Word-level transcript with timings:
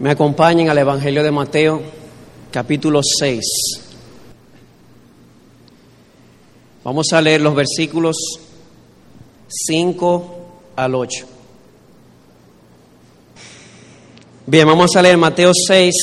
Me 0.00 0.10
acompañen 0.12 0.70
al 0.70 0.78
Evangelio 0.78 1.24
de 1.24 1.32
Mateo, 1.32 1.82
capítulo 2.52 3.00
6. 3.02 3.40
Vamos 6.84 7.12
a 7.12 7.20
leer 7.20 7.40
los 7.40 7.56
versículos 7.56 8.16
5 9.48 10.36
al 10.76 10.94
8. 10.94 11.26
Bien, 14.46 14.68
vamos 14.68 14.94
a 14.94 15.02
leer 15.02 15.16
Mateo 15.16 15.50
6, 15.52 15.94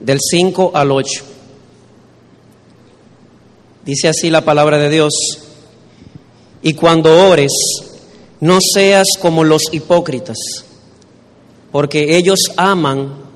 del 0.00 0.18
5 0.20 0.72
al 0.74 0.90
8. 0.90 1.24
Dice 3.84 4.08
así 4.08 4.30
la 4.30 4.44
palabra 4.44 4.78
de 4.78 4.90
Dios. 4.90 5.12
Y 6.60 6.74
cuando 6.74 7.28
ores, 7.28 7.52
no 8.40 8.58
seas 8.60 9.06
como 9.20 9.44
los 9.44 9.62
hipócritas 9.70 10.64
porque 11.72 12.18
ellos 12.18 12.38
aman 12.56 13.14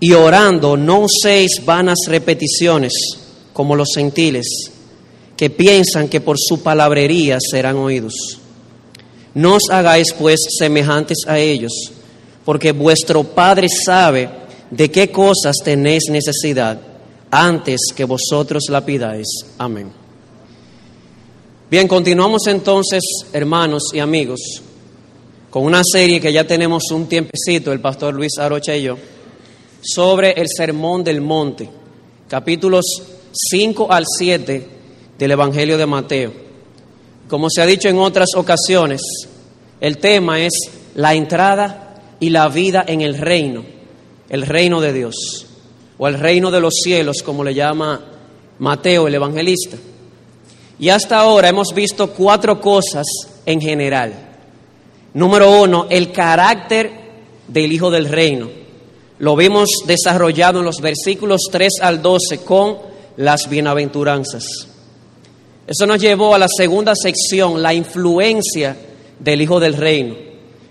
Y 0.00 0.12
orando 0.12 0.76
no 0.76 1.00
uséis 1.00 1.64
vanas 1.64 1.98
repeticiones 2.06 2.92
como 3.52 3.74
los 3.74 3.88
gentiles, 3.94 4.46
que 5.36 5.50
piensan 5.50 6.08
que 6.08 6.20
por 6.20 6.36
su 6.38 6.62
palabrería 6.62 7.38
serán 7.40 7.76
oídos. 7.76 8.14
No 9.34 9.56
os 9.56 9.64
hagáis 9.70 10.12
pues 10.12 10.40
semejantes 10.58 11.18
a 11.26 11.38
ellos, 11.38 11.72
porque 12.44 12.72
vuestro 12.72 13.24
Padre 13.24 13.68
sabe 13.68 14.30
de 14.70 14.90
qué 14.90 15.10
cosas 15.10 15.56
tenéis 15.64 16.04
necesidad 16.08 16.80
antes 17.30 17.80
que 17.94 18.04
vosotros 18.04 18.64
la 18.68 18.84
pidáis. 18.84 19.26
Amén. 19.58 19.90
Bien, 21.70 21.86
continuamos 21.86 22.46
entonces, 22.46 23.02
hermanos 23.32 23.90
y 23.92 23.98
amigos, 23.98 24.40
con 25.50 25.64
una 25.64 25.82
serie 25.84 26.20
que 26.20 26.32
ya 26.32 26.46
tenemos 26.46 26.90
un 26.92 27.06
tiempecito, 27.06 27.72
el 27.72 27.80
pastor 27.80 28.14
Luis 28.14 28.38
Arocha 28.38 28.76
y 28.76 28.82
yo 28.82 28.96
sobre 29.80 30.32
el 30.32 30.46
Sermón 30.48 31.04
del 31.04 31.20
Monte, 31.20 31.68
capítulos 32.28 32.84
5 33.32 33.92
al 33.92 34.04
7 34.06 34.66
del 35.18 35.30
Evangelio 35.30 35.78
de 35.78 35.86
Mateo. 35.86 36.32
Como 37.28 37.48
se 37.50 37.62
ha 37.62 37.66
dicho 37.66 37.88
en 37.88 37.98
otras 37.98 38.30
ocasiones, 38.34 39.00
el 39.80 39.98
tema 39.98 40.40
es 40.40 40.52
la 40.94 41.14
entrada 41.14 42.02
y 42.20 42.30
la 42.30 42.48
vida 42.48 42.84
en 42.86 43.00
el 43.02 43.16
reino, 43.16 43.64
el 44.28 44.42
reino 44.46 44.80
de 44.80 44.92
Dios, 44.92 45.46
o 45.98 46.08
el 46.08 46.18
reino 46.18 46.50
de 46.50 46.60
los 46.60 46.74
cielos, 46.82 47.22
como 47.22 47.44
le 47.44 47.54
llama 47.54 48.00
Mateo 48.58 49.06
el 49.06 49.14
evangelista. 49.14 49.76
Y 50.80 50.88
hasta 50.88 51.18
ahora 51.18 51.48
hemos 51.48 51.74
visto 51.74 52.10
cuatro 52.12 52.60
cosas 52.60 53.06
en 53.46 53.60
general. 53.60 54.14
Número 55.14 55.60
uno, 55.62 55.86
el 55.90 56.12
carácter 56.12 56.90
del 57.48 57.72
Hijo 57.72 57.90
del 57.90 58.08
Reino. 58.08 58.48
Lo 59.18 59.34
vimos 59.34 59.68
desarrollado 59.86 60.60
en 60.60 60.64
los 60.64 60.80
versículos 60.80 61.42
3 61.50 61.80
al 61.80 62.00
12 62.00 62.38
con 62.38 62.78
las 63.16 63.48
bienaventuranzas. 63.50 64.44
Eso 65.66 65.86
nos 65.86 66.00
llevó 66.00 66.34
a 66.34 66.38
la 66.38 66.46
segunda 66.48 66.94
sección, 66.94 67.60
la 67.60 67.74
influencia 67.74 68.76
del 69.18 69.42
Hijo 69.42 69.58
del 69.58 69.74
Reino. 69.74 70.14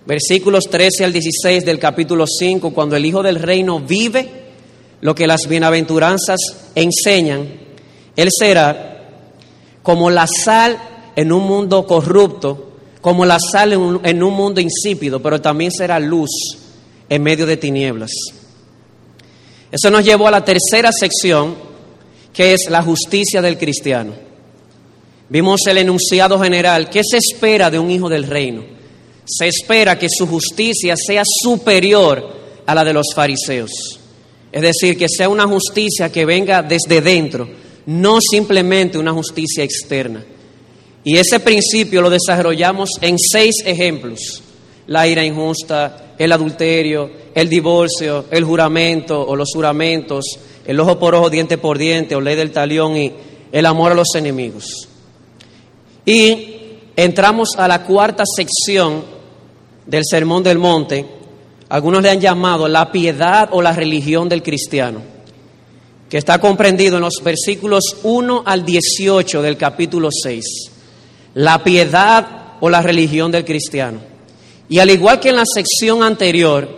Versículos 0.06 0.64
13 0.70 1.04
al 1.04 1.12
16 1.12 1.66
del 1.66 1.78
capítulo 1.78 2.26
5, 2.26 2.74
cuando 2.74 2.96
el 2.96 3.06
Hijo 3.06 3.22
del 3.22 3.36
Reino 3.36 3.82
vive 3.82 4.30
lo 5.02 5.14
que 5.14 5.28
las 5.28 5.48
bienaventuranzas 5.48 6.40
enseñan, 6.74 7.48
Él 8.16 8.30
será 8.32 9.10
como 9.84 10.10
la 10.10 10.26
sal 10.26 10.78
en 11.18 11.34
un 11.34 11.44
mundo 11.44 11.86
corrupto, 11.86 12.72
como 13.02 13.26
la 13.26 13.40
sal 13.40 13.74
en 13.74 13.80
un, 13.80 14.06
en 14.06 14.24
un 14.24 14.34
mundo 14.34 14.62
insípido, 14.62 15.22
pero 15.22 15.42
también 15.42 15.72
será 15.72 16.00
luz 16.00 16.30
en 17.10 17.24
medio 17.24 17.46
de 17.46 17.58
tinieblas. 17.58 18.12
Eso 19.72 19.90
nos 19.90 20.06
llevó 20.06 20.28
a 20.28 20.32
la 20.32 20.46
tercera 20.46 20.92
sección, 20.98 21.56
que 22.34 22.54
es 22.54 22.70
la 22.70 22.82
justicia 22.82 23.42
del 23.42 23.58
cristiano. 23.58 24.14
Vimos 25.30 25.62
el 25.68 25.80
enunciado 25.80 26.40
general. 26.40 26.90
¿Qué 26.90 27.02
se 27.04 27.18
espera 27.18 27.70
de 27.70 27.80
un 27.80 27.92
hijo 27.92 28.08
del 28.08 28.24
reino? 28.24 28.64
Se 29.26 29.48
espera 29.48 30.00
que 30.00 30.08
su 30.10 30.26
justicia 30.26 30.96
sea 30.96 31.24
superior 31.26 32.38
a 32.66 32.74
la 32.74 32.86
de 32.86 32.94
los 32.94 33.08
fariseos. 33.14 34.00
Es 34.52 34.62
decir, 34.62 34.98
que 34.98 35.10
sea 35.10 35.28
una 35.28 35.46
justicia 35.46 36.12
que 36.12 36.26
venga 36.26 36.64
desde 36.64 37.02
dentro, 37.02 37.50
no 37.88 38.20
simplemente 38.22 38.98
una 38.98 39.12
justicia 39.12 39.64
externa. 39.64 40.24
Y 41.04 41.18
ese 41.18 41.40
principio 41.40 42.02
lo 42.02 42.10
desarrollamos 42.10 42.92
en 43.02 43.18
seis 43.20 43.56
ejemplos. 43.66 44.42
La 44.88 45.08
ira 45.08 45.24
injusta, 45.26 46.07
el 46.18 46.32
adulterio, 46.32 47.10
el 47.34 47.50
divorcio, 47.50 48.26
el 48.32 48.44
juramento 48.44 49.22
o 49.22 49.36
los 49.36 49.50
juramentos, 49.54 50.26
el 50.66 50.80
ojo 50.80 50.98
por 50.98 51.16
ojo, 51.16 51.30
diente 51.30 51.58
por 51.58 51.78
diente 51.78 52.16
o 52.16 52.22
ley 52.22 52.36
del 52.36 52.52
talión 52.52 52.98
y 52.98 53.14
el 53.52 53.66
amor 53.66 53.92
a 53.92 53.96
los 53.96 54.16
enemigos. 54.16 54.88
Y 56.06 56.56
entramos 56.96 57.50
a 57.58 57.68
la 57.68 57.84
cuarta 57.84 58.24
sección 58.26 59.04
del 59.86 60.04
Sermón 60.10 60.44
del 60.44 60.58
Monte. 60.58 61.06
Algunos 61.70 62.02
le 62.02 62.10
han 62.10 62.22
llamado 62.22 62.68
la 62.68 62.92
piedad 62.92 63.50
o 63.52 63.62
la 63.62 63.74
religión 63.74 64.28
del 64.30 64.42
cristiano, 64.42 65.02
que 66.10 66.18
está 66.18 66.40
comprendido 66.40 66.96
en 66.98 67.04
los 67.04 67.22
versículos 67.24 67.98
1 68.04 68.44
al 68.46 68.66
18 68.66 69.42
del 69.42 69.58
capítulo 69.58 70.10
6. 70.12 70.44
La 71.36 71.64
piedad 71.64 72.56
o 72.60 72.70
la 72.70 72.82
religión 72.82 73.32
del 73.32 73.46
cristiano. 73.46 74.17
Y 74.70 74.80
al 74.80 74.90
igual 74.90 75.20
que 75.20 75.30
en 75.30 75.38
la 75.38 75.46
sección 75.46 76.04
anterior, 76.04 76.70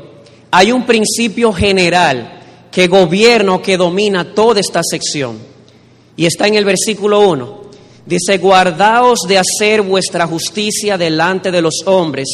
hay 0.51 0.72
un 0.72 0.85
principio 0.85 1.51
general 1.53 2.39
que 2.72 2.88
gobierna 2.88 3.55
o 3.55 3.61
que 3.61 3.77
domina 3.77 4.33
toda 4.33 4.59
esta 4.59 4.81
sección. 4.83 5.38
Y 6.16 6.25
está 6.25 6.47
en 6.47 6.55
el 6.55 6.66
versículo 6.66 7.27
1. 7.29 7.59
Dice, 8.05 8.38
guardaos 8.38 9.19
de 9.27 9.38
hacer 9.38 9.81
vuestra 9.81 10.27
justicia 10.27 10.97
delante 10.97 11.51
de 11.51 11.61
los 11.61 11.83
hombres 11.85 12.27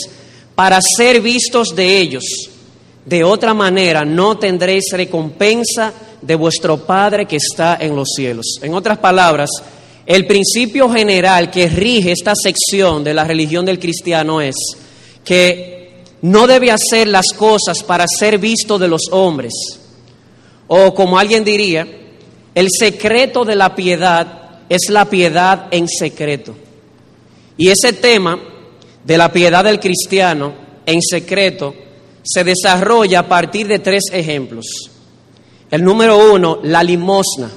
para 0.56 0.80
ser 0.82 1.22
vistos 1.22 1.76
de 1.76 2.00
ellos. 2.00 2.24
De 3.06 3.24
otra 3.24 3.54
manera 3.54 4.04
no 4.04 4.38
tendréis 4.38 4.86
recompensa 4.94 5.94
de 6.22 6.36
vuestro 6.36 6.78
Padre 6.86 7.26
que 7.26 7.36
está 7.36 7.78
en 7.80 7.96
los 7.96 8.10
cielos. 8.16 8.60
En 8.62 8.74
otras 8.74 8.98
palabras, 8.98 9.50
el 10.06 10.26
principio 10.26 10.90
general 10.90 11.52
que 11.52 11.68
rige 11.68 12.12
esta 12.12 12.34
sección 12.36 13.04
de 13.04 13.14
la 13.14 13.26
religión 13.26 13.66
del 13.66 13.80
cristiano 13.80 14.42
es, 14.42 14.56
que 15.26 16.04
no 16.22 16.48
debe 16.48 16.72
hacer 16.72 17.08
las 17.08 17.26
cosas 17.36 17.84
para 17.84 18.06
ser 18.08 18.38
visto 18.38 18.80
de 18.80 18.88
los 18.88 19.10
hombres. 19.12 19.54
O 20.68 20.94
como 20.94 21.20
alguien 21.20 21.44
diría, 21.44 21.88
el 22.54 22.70
secreto 22.72 23.44
de 23.44 23.56
la 23.56 23.76
piedad 23.76 24.62
es 24.70 24.90
la 24.90 25.06
piedad 25.06 25.68
en 25.72 25.88
secreto. 25.88 26.56
Y 27.58 27.70
ese 27.70 27.94
tema 27.94 28.40
de 29.04 29.18
la 29.18 29.32
piedad 29.32 29.64
del 29.64 29.80
cristiano 29.80 30.54
en 30.86 31.02
secreto 31.02 31.76
se 32.24 32.44
desarrolla 32.44 33.20
a 33.20 33.28
partir 33.28 33.68
de 33.68 33.80
tres 33.80 34.06
ejemplos. 34.12 34.66
El 35.70 35.84
número 35.84 36.32
uno, 36.34 36.60
la 36.64 36.84
limosna, 36.84 37.52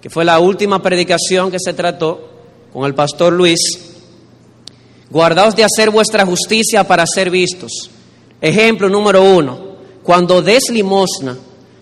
que 0.00 0.10
fue 0.10 0.24
la 0.24 0.38
última 0.38 0.82
predicación 0.82 1.50
que 1.50 1.58
se 1.58 1.74
trató 1.74 2.28
con 2.72 2.84
el 2.84 2.94
pastor 2.94 3.32
Luis 3.32 3.95
Guardaos 5.10 5.54
de 5.54 5.64
hacer 5.64 5.90
vuestra 5.90 6.26
justicia 6.26 6.84
para 6.84 7.06
ser 7.06 7.30
vistos. 7.30 7.90
Ejemplo 8.40 8.88
número 8.88 9.22
uno, 9.22 9.76
cuando 10.02 10.42
des 10.42 10.68
limosna, 10.70 11.36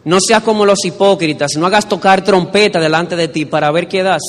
no 0.05 0.19
seas 0.21 0.43
como 0.43 0.67
los 0.67 0.85
hipócritas, 0.85 1.53
no 1.57 1.67
hagas 1.67 1.89
tocar 1.89 2.23
trompeta 2.23 2.79
delante 2.79 3.17
de 3.17 3.29
ti 3.29 3.47
para 3.47 3.71
ver 3.71 3.89
qué 3.89 4.03
das. 4.03 4.23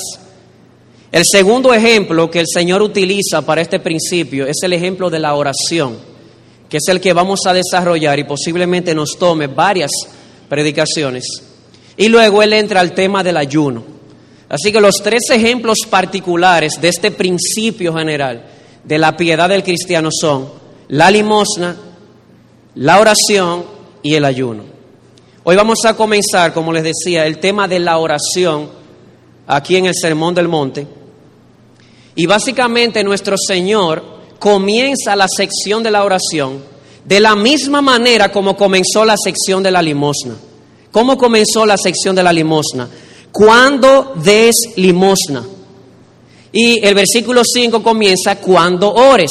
El 1.12 1.22
segundo 1.30 1.72
ejemplo 1.72 2.30
que 2.30 2.40
el 2.40 2.46
Señor 2.46 2.82
utiliza 2.82 3.42
para 3.42 3.60
este 3.60 3.78
principio 3.80 4.46
es 4.46 4.56
el 4.62 4.72
ejemplo 4.72 5.08
de 5.10 5.18
la 5.18 5.34
oración, 5.34 5.96
que 6.68 6.78
es 6.78 6.88
el 6.88 7.00
que 7.00 7.12
vamos 7.12 7.40
a 7.46 7.52
desarrollar 7.52 8.18
y 8.18 8.24
posiblemente 8.24 8.94
nos 8.94 9.16
tome 9.18 9.46
varias 9.46 9.90
predicaciones. 10.48 11.24
Y 11.96 12.08
luego 12.08 12.42
Él 12.42 12.54
entra 12.54 12.80
al 12.80 12.92
tema 12.92 13.22
del 13.22 13.36
ayuno. 13.36 13.84
Así 14.48 14.72
que 14.72 14.80
los 14.80 14.96
tres 15.02 15.30
ejemplos 15.30 15.78
particulares 15.88 16.80
de 16.80 16.88
este 16.88 17.10
principio 17.10 17.94
general 17.94 18.55
de 18.86 18.98
la 18.98 19.16
piedad 19.16 19.48
del 19.48 19.64
cristiano 19.64 20.10
son 20.12 20.48
la 20.88 21.10
limosna, 21.10 21.76
la 22.76 23.00
oración 23.00 23.64
y 24.02 24.14
el 24.14 24.24
ayuno. 24.24 24.62
Hoy 25.42 25.56
vamos 25.56 25.84
a 25.84 25.96
comenzar, 25.96 26.52
como 26.54 26.72
les 26.72 26.84
decía, 26.84 27.26
el 27.26 27.38
tema 27.38 27.66
de 27.68 27.80
la 27.80 27.98
oración 27.98 28.70
aquí 29.46 29.76
en 29.76 29.86
el 29.86 29.94
Sermón 29.94 30.34
del 30.34 30.48
Monte. 30.48 30.86
Y 32.14 32.26
básicamente 32.26 33.02
nuestro 33.02 33.36
Señor 33.36 34.02
comienza 34.38 35.16
la 35.16 35.26
sección 35.28 35.82
de 35.82 35.90
la 35.90 36.04
oración 36.04 36.76
de 37.04 37.20
la 37.20 37.36
misma 37.36 37.80
manera 37.80 38.32
como 38.32 38.56
comenzó 38.56 39.04
la 39.04 39.16
sección 39.16 39.62
de 39.62 39.70
la 39.70 39.82
limosna. 39.82 40.34
¿Cómo 40.90 41.16
comenzó 41.16 41.66
la 41.66 41.76
sección 41.76 42.16
de 42.16 42.22
la 42.22 42.32
limosna? 42.32 42.88
Cuando 43.30 44.14
des 44.16 44.54
limosna. 44.76 45.44
Y 46.52 46.84
el 46.84 46.94
versículo 46.94 47.42
5 47.44 47.82
comienza 47.82 48.36
cuando 48.36 48.92
ores. 48.92 49.30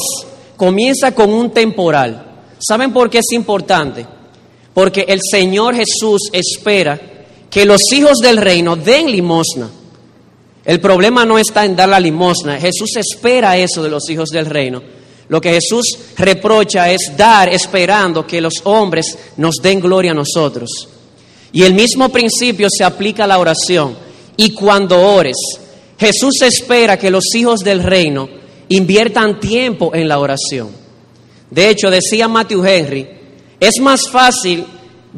Comienza 0.55 1.13
con 1.13 1.33
un 1.33 1.51
temporal. 1.51 2.43
¿Saben 2.59 2.93
por 2.93 3.09
qué 3.09 3.19
es 3.19 3.31
importante? 3.31 4.05
porque 4.75 5.05
el 5.07 5.21
Señor 5.31 5.73
Jesús 5.73 6.29
espera 6.33 6.99
que 7.49 7.65
los 7.65 7.79
hijos 7.93 8.17
del 8.17 8.35
reino 8.35 8.75
den 8.75 9.09
limosna. 9.09 9.69
El 10.65 10.81
problema 10.81 11.25
no 11.25 11.39
está 11.39 11.63
en 11.63 11.77
dar 11.77 11.87
la 11.87 11.99
limosna, 11.99 12.59
Jesús 12.59 12.97
espera 12.97 13.57
eso 13.57 13.81
de 13.81 13.89
los 13.89 14.09
hijos 14.09 14.29
del 14.29 14.45
reino. 14.45 14.83
Lo 15.29 15.39
que 15.39 15.53
Jesús 15.53 15.97
reprocha 16.17 16.91
es 16.91 17.13
dar 17.15 17.47
esperando 17.47 18.27
que 18.27 18.41
los 18.41 18.55
hombres 18.65 19.17
nos 19.37 19.55
den 19.61 19.79
gloria 19.79 20.11
a 20.11 20.15
nosotros. 20.15 20.89
Y 21.53 21.63
el 21.63 21.73
mismo 21.73 22.09
principio 22.09 22.67
se 22.69 22.83
aplica 22.83 23.23
a 23.23 23.27
la 23.27 23.39
oración. 23.39 23.95
Y 24.35 24.49
cuando 24.49 24.99
ores, 24.99 25.37
Jesús 25.97 26.41
espera 26.41 26.97
que 26.97 27.09
los 27.09 27.33
hijos 27.35 27.59
del 27.59 27.83
reino 27.83 28.27
inviertan 28.69 29.39
tiempo 29.39 29.93
en 29.93 30.07
la 30.07 30.19
oración. 30.19 30.69
De 31.49 31.69
hecho, 31.69 31.89
decía 31.89 32.27
Matthew 32.27 32.65
Henry, 32.65 33.07
es 33.59 33.79
más 33.79 34.09
fácil 34.09 34.65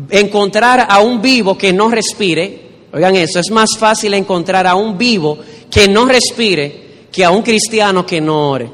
encontrar 0.09 0.85
a 0.89 0.99
un 0.99 1.21
vivo 1.21 1.57
que 1.57 1.73
no 1.73 1.89
respire, 1.89 2.67
oigan 2.93 3.15
eso, 3.15 3.39
es 3.39 3.49
más 3.49 3.69
fácil 3.77 4.13
encontrar 4.13 4.67
a 4.67 4.75
un 4.75 4.97
vivo 4.97 5.39
que 5.71 5.87
no 5.87 6.05
respire 6.05 7.07
que 7.11 7.25
a 7.25 7.31
un 7.31 7.41
cristiano 7.41 8.05
que 8.05 8.21
no 8.21 8.51
ore, 8.51 8.69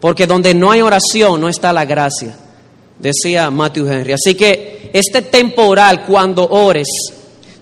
porque 0.00 0.26
donde 0.26 0.52
no 0.52 0.70
hay 0.70 0.82
oración 0.82 1.40
no 1.40 1.48
está 1.48 1.72
la 1.72 1.86
gracia, 1.86 2.36
decía 2.98 3.50
Matthew 3.50 3.90
Henry. 3.90 4.12
Así 4.12 4.34
que 4.34 4.90
este 4.92 5.22
temporal 5.22 6.04
cuando 6.04 6.46
ores 6.46 6.88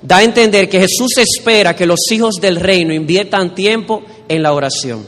da 0.05 0.19
a 0.19 0.23
entender 0.23 0.69
que 0.69 0.81
Jesús 0.81 1.17
espera 1.17 1.75
que 1.75 1.87
los 1.87 2.01
hijos 2.13 2.35
del 2.35 2.57
reino 2.57 2.93
inviertan 2.93 3.55
tiempo 3.55 4.03
en 4.29 4.43
la 4.43 4.53
oración. 4.53 5.05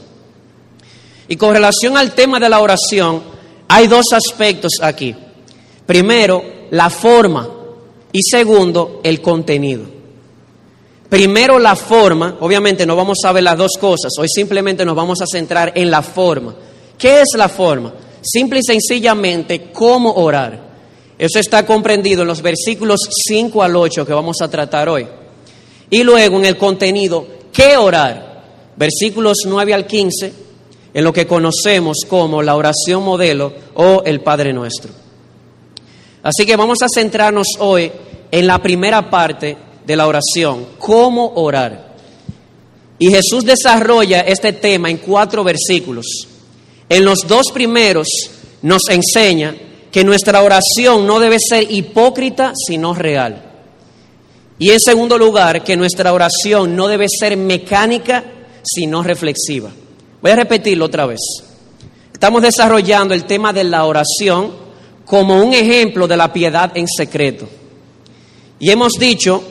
Y 1.29 1.37
con 1.37 1.53
relación 1.53 1.99
al 1.99 2.13
tema 2.13 2.41
de 2.41 2.49
la 2.49 2.61
oración, 2.61 3.23
hay 3.69 3.89
dos 3.89 4.07
aspectos 4.15 4.73
aquí. 4.81 5.15
Primero, 5.85 6.43
la 6.71 6.89
forma 6.89 7.47
y 8.11 8.23
segundo, 8.23 9.01
el 9.05 9.21
contenido. 9.21 9.85
Primero, 11.11 11.59
la 11.59 11.77
forma, 11.77 12.39
obviamente 12.41 12.87
no 12.87 12.97
vamos 12.97 13.19
a 13.25 13.33
ver 13.33 13.43
las 13.43 13.59
dos 13.59 13.73
cosas, 13.79 14.13
hoy 14.19 14.29
simplemente 14.29 14.85
nos 14.85 14.97
vamos 14.97 15.21
a 15.21 15.27
centrar 15.27 15.73
en 15.75 15.91
la 15.91 16.01
forma. 16.01 16.55
¿Qué 16.97 17.21
es 17.21 17.37
la 17.37 17.51
forma? 17.51 17.93
Simple 18.23 18.61
y 18.61 18.63
sencillamente, 18.63 19.71
cómo 19.73 20.15
orar. 20.15 20.66
Eso 21.19 21.39
está 21.39 21.65
comprendido 21.65 22.23
en 22.23 22.29
los 22.29 22.43
versículos 22.43 23.01
5 23.29 23.63
al 23.63 23.77
8 23.77 24.07
que 24.07 24.13
vamos 24.13 24.37
a 24.43 24.51
tratar 24.51 24.89
hoy. 24.89 25.07
Y 25.89 26.03
luego 26.03 26.39
en 26.39 26.45
el 26.45 26.57
contenido, 26.59 27.27
¿qué 27.53 27.77
orar? 27.77 28.45
Versículos 28.77 29.39
9 29.47 29.73
al 29.73 29.87
15, 29.87 30.33
en 30.93 31.05
lo 31.05 31.13
que 31.13 31.27
conocemos 31.27 31.99
como 32.09 32.43
la 32.43 32.57
oración 32.57 33.03
modelo 33.03 33.53
o 33.75 34.03
el 34.05 34.21
Padre 34.21 34.53
Nuestro. 34.53 34.93
Así 36.23 36.45
que 36.45 36.57
vamos 36.57 36.83
a 36.83 36.89
centrarnos 36.93 37.47
hoy 37.61 37.91
en 38.31 38.47
la 38.47 38.61
primera 38.61 39.09
parte 39.09 39.57
de 39.87 39.97
la 39.97 40.07
oración, 40.07 40.67
cómo 40.79 41.33
orar. 41.37 41.95
Y 42.99 43.11
Jesús 43.11 43.45
desarrolla 43.45 44.21
este 44.21 44.53
tema 44.53 44.91
en 44.91 44.99
cuatro 44.99 45.45
versículos. 45.45 46.07
En 46.89 47.05
los 47.05 47.21
dos 47.27 47.47
primeros 47.53 48.09
nos 48.63 48.83
enseña 48.89 49.55
que 49.97 50.05
nuestra 50.05 50.43
oración 50.43 51.07
no 51.07 51.19
debe 51.19 51.39
ser 51.41 51.73
hipócrita, 51.73 52.53
sino 52.55 52.93
real. 52.93 53.43
Y 54.59 54.69
en 54.69 54.79
segundo 54.79 55.17
lugar, 55.17 55.65
que 55.65 55.75
nuestra 55.75 56.13
oración 56.13 56.77
no 56.77 56.87
debe 56.87 57.07
ser 57.09 57.35
mecánica, 57.39 58.23
sino 58.63 59.03
reflexiva. 59.03 59.71
Voy 60.21 60.31
a 60.31 60.37
repetirlo 60.37 60.85
otra 60.85 61.07
vez. 61.07 61.21
Estamos 62.13 62.43
desarrollando 62.43 63.15
el 63.15 63.25
tema 63.25 63.55
de 63.55 63.65
la 63.65 63.87
oración 63.87 64.53
como 65.07 65.43
un 65.43 65.55
ejemplo 65.55 66.07
de 66.07 66.19
la 66.19 66.31
piedad 66.31 66.73
en 66.77 66.89
secreto. 66.89 67.49
Y 68.59 68.69
hemos 68.69 68.99
dicho 68.99 69.43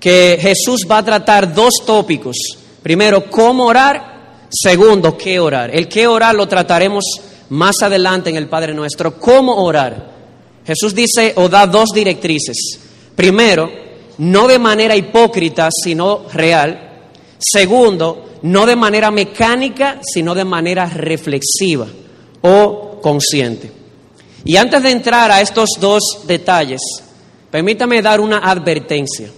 que 0.00 0.36
Jesús 0.40 0.84
va 0.90 0.98
a 0.98 1.04
tratar 1.04 1.54
dos 1.54 1.74
tópicos. 1.86 2.36
Primero, 2.82 3.30
cómo 3.30 3.66
orar. 3.66 4.48
Segundo, 4.50 5.16
qué 5.16 5.38
orar. 5.38 5.70
El 5.72 5.86
qué 5.86 6.08
orar 6.08 6.34
lo 6.34 6.48
trataremos 6.48 7.04
más 7.50 7.76
adelante 7.82 8.30
en 8.30 8.36
el 8.36 8.48
Padre 8.48 8.74
Nuestro. 8.74 9.18
¿Cómo 9.18 9.64
orar? 9.64 10.14
Jesús 10.66 10.94
dice 10.94 11.32
o 11.36 11.48
da 11.48 11.66
dos 11.66 11.90
directrices. 11.94 12.56
Primero, 13.14 13.70
no 14.18 14.48
de 14.48 14.58
manera 14.58 14.96
hipócrita, 14.96 15.68
sino 15.70 16.26
real. 16.32 17.10
Segundo, 17.38 18.38
no 18.42 18.66
de 18.66 18.76
manera 18.76 19.10
mecánica, 19.10 20.00
sino 20.02 20.34
de 20.34 20.44
manera 20.44 20.86
reflexiva 20.86 21.86
o 22.42 23.00
consciente. 23.00 23.70
Y 24.44 24.56
antes 24.56 24.82
de 24.82 24.90
entrar 24.90 25.30
a 25.30 25.40
estos 25.40 25.70
dos 25.80 26.20
detalles, 26.26 26.80
permítame 27.50 28.02
dar 28.02 28.20
una 28.20 28.38
advertencia. 28.38 29.30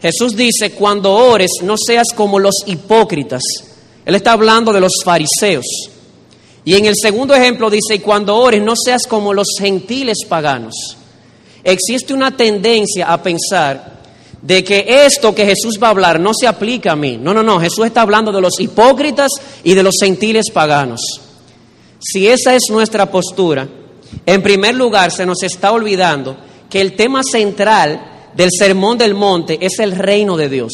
Jesús 0.00 0.34
dice, 0.34 0.72
cuando 0.72 1.12
ores, 1.12 1.50
no 1.62 1.74
seas 1.76 2.08
como 2.14 2.38
los 2.38 2.62
hipócritas. 2.66 3.42
Él 4.04 4.14
está 4.14 4.32
hablando 4.32 4.72
de 4.72 4.80
los 4.80 4.92
fariseos. 5.04 5.89
Y 6.70 6.76
en 6.76 6.86
el 6.86 6.94
segundo 6.94 7.34
ejemplo 7.34 7.68
dice, 7.68 8.00
cuando 8.00 8.36
ores, 8.36 8.62
no 8.62 8.74
seas 8.76 9.04
como 9.08 9.34
los 9.34 9.48
gentiles 9.58 10.18
paganos. 10.28 10.96
Existe 11.64 12.14
una 12.14 12.36
tendencia 12.36 13.12
a 13.12 13.20
pensar 13.20 14.02
de 14.40 14.62
que 14.62 14.86
esto 15.04 15.34
que 15.34 15.46
Jesús 15.46 15.80
va 15.82 15.88
a 15.88 15.90
hablar 15.90 16.20
no 16.20 16.30
se 16.32 16.46
aplica 16.46 16.92
a 16.92 16.96
mí. 16.96 17.18
No, 17.20 17.34
no, 17.34 17.42
no, 17.42 17.58
Jesús 17.58 17.86
está 17.86 18.02
hablando 18.02 18.30
de 18.30 18.40
los 18.40 18.60
hipócritas 18.60 19.32
y 19.64 19.74
de 19.74 19.82
los 19.82 19.96
gentiles 20.00 20.46
paganos. 20.52 21.00
Si 21.98 22.28
esa 22.28 22.54
es 22.54 22.62
nuestra 22.70 23.10
postura, 23.10 23.68
en 24.24 24.40
primer 24.40 24.76
lugar, 24.76 25.10
se 25.10 25.26
nos 25.26 25.42
está 25.42 25.72
olvidando 25.72 26.36
que 26.70 26.80
el 26.80 26.94
tema 26.94 27.22
central 27.24 28.30
del 28.36 28.50
Sermón 28.56 28.96
del 28.96 29.16
Monte 29.16 29.58
es 29.60 29.80
el 29.80 29.96
reino 29.96 30.36
de 30.36 30.48
Dios. 30.48 30.70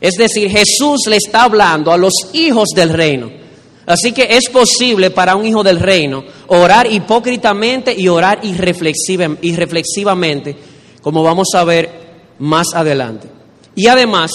Es 0.00 0.14
decir, 0.14 0.48
Jesús 0.52 1.00
le 1.08 1.16
está 1.16 1.42
hablando 1.42 1.90
a 1.90 1.96
los 1.96 2.12
hijos 2.32 2.68
del 2.76 2.90
reino. 2.90 3.42
Así 3.86 4.12
que 4.12 4.26
es 4.30 4.48
posible 4.48 5.10
para 5.10 5.36
un 5.36 5.44
hijo 5.44 5.62
del 5.62 5.78
reino 5.78 6.24
orar 6.48 6.90
hipócritamente 6.90 7.94
y 7.96 8.08
orar 8.08 8.40
irreflexivamente, 8.42 10.56
como 11.02 11.22
vamos 11.22 11.48
a 11.54 11.64
ver 11.64 11.90
más 12.38 12.68
adelante. 12.74 13.28
Y 13.74 13.88
además, 13.88 14.32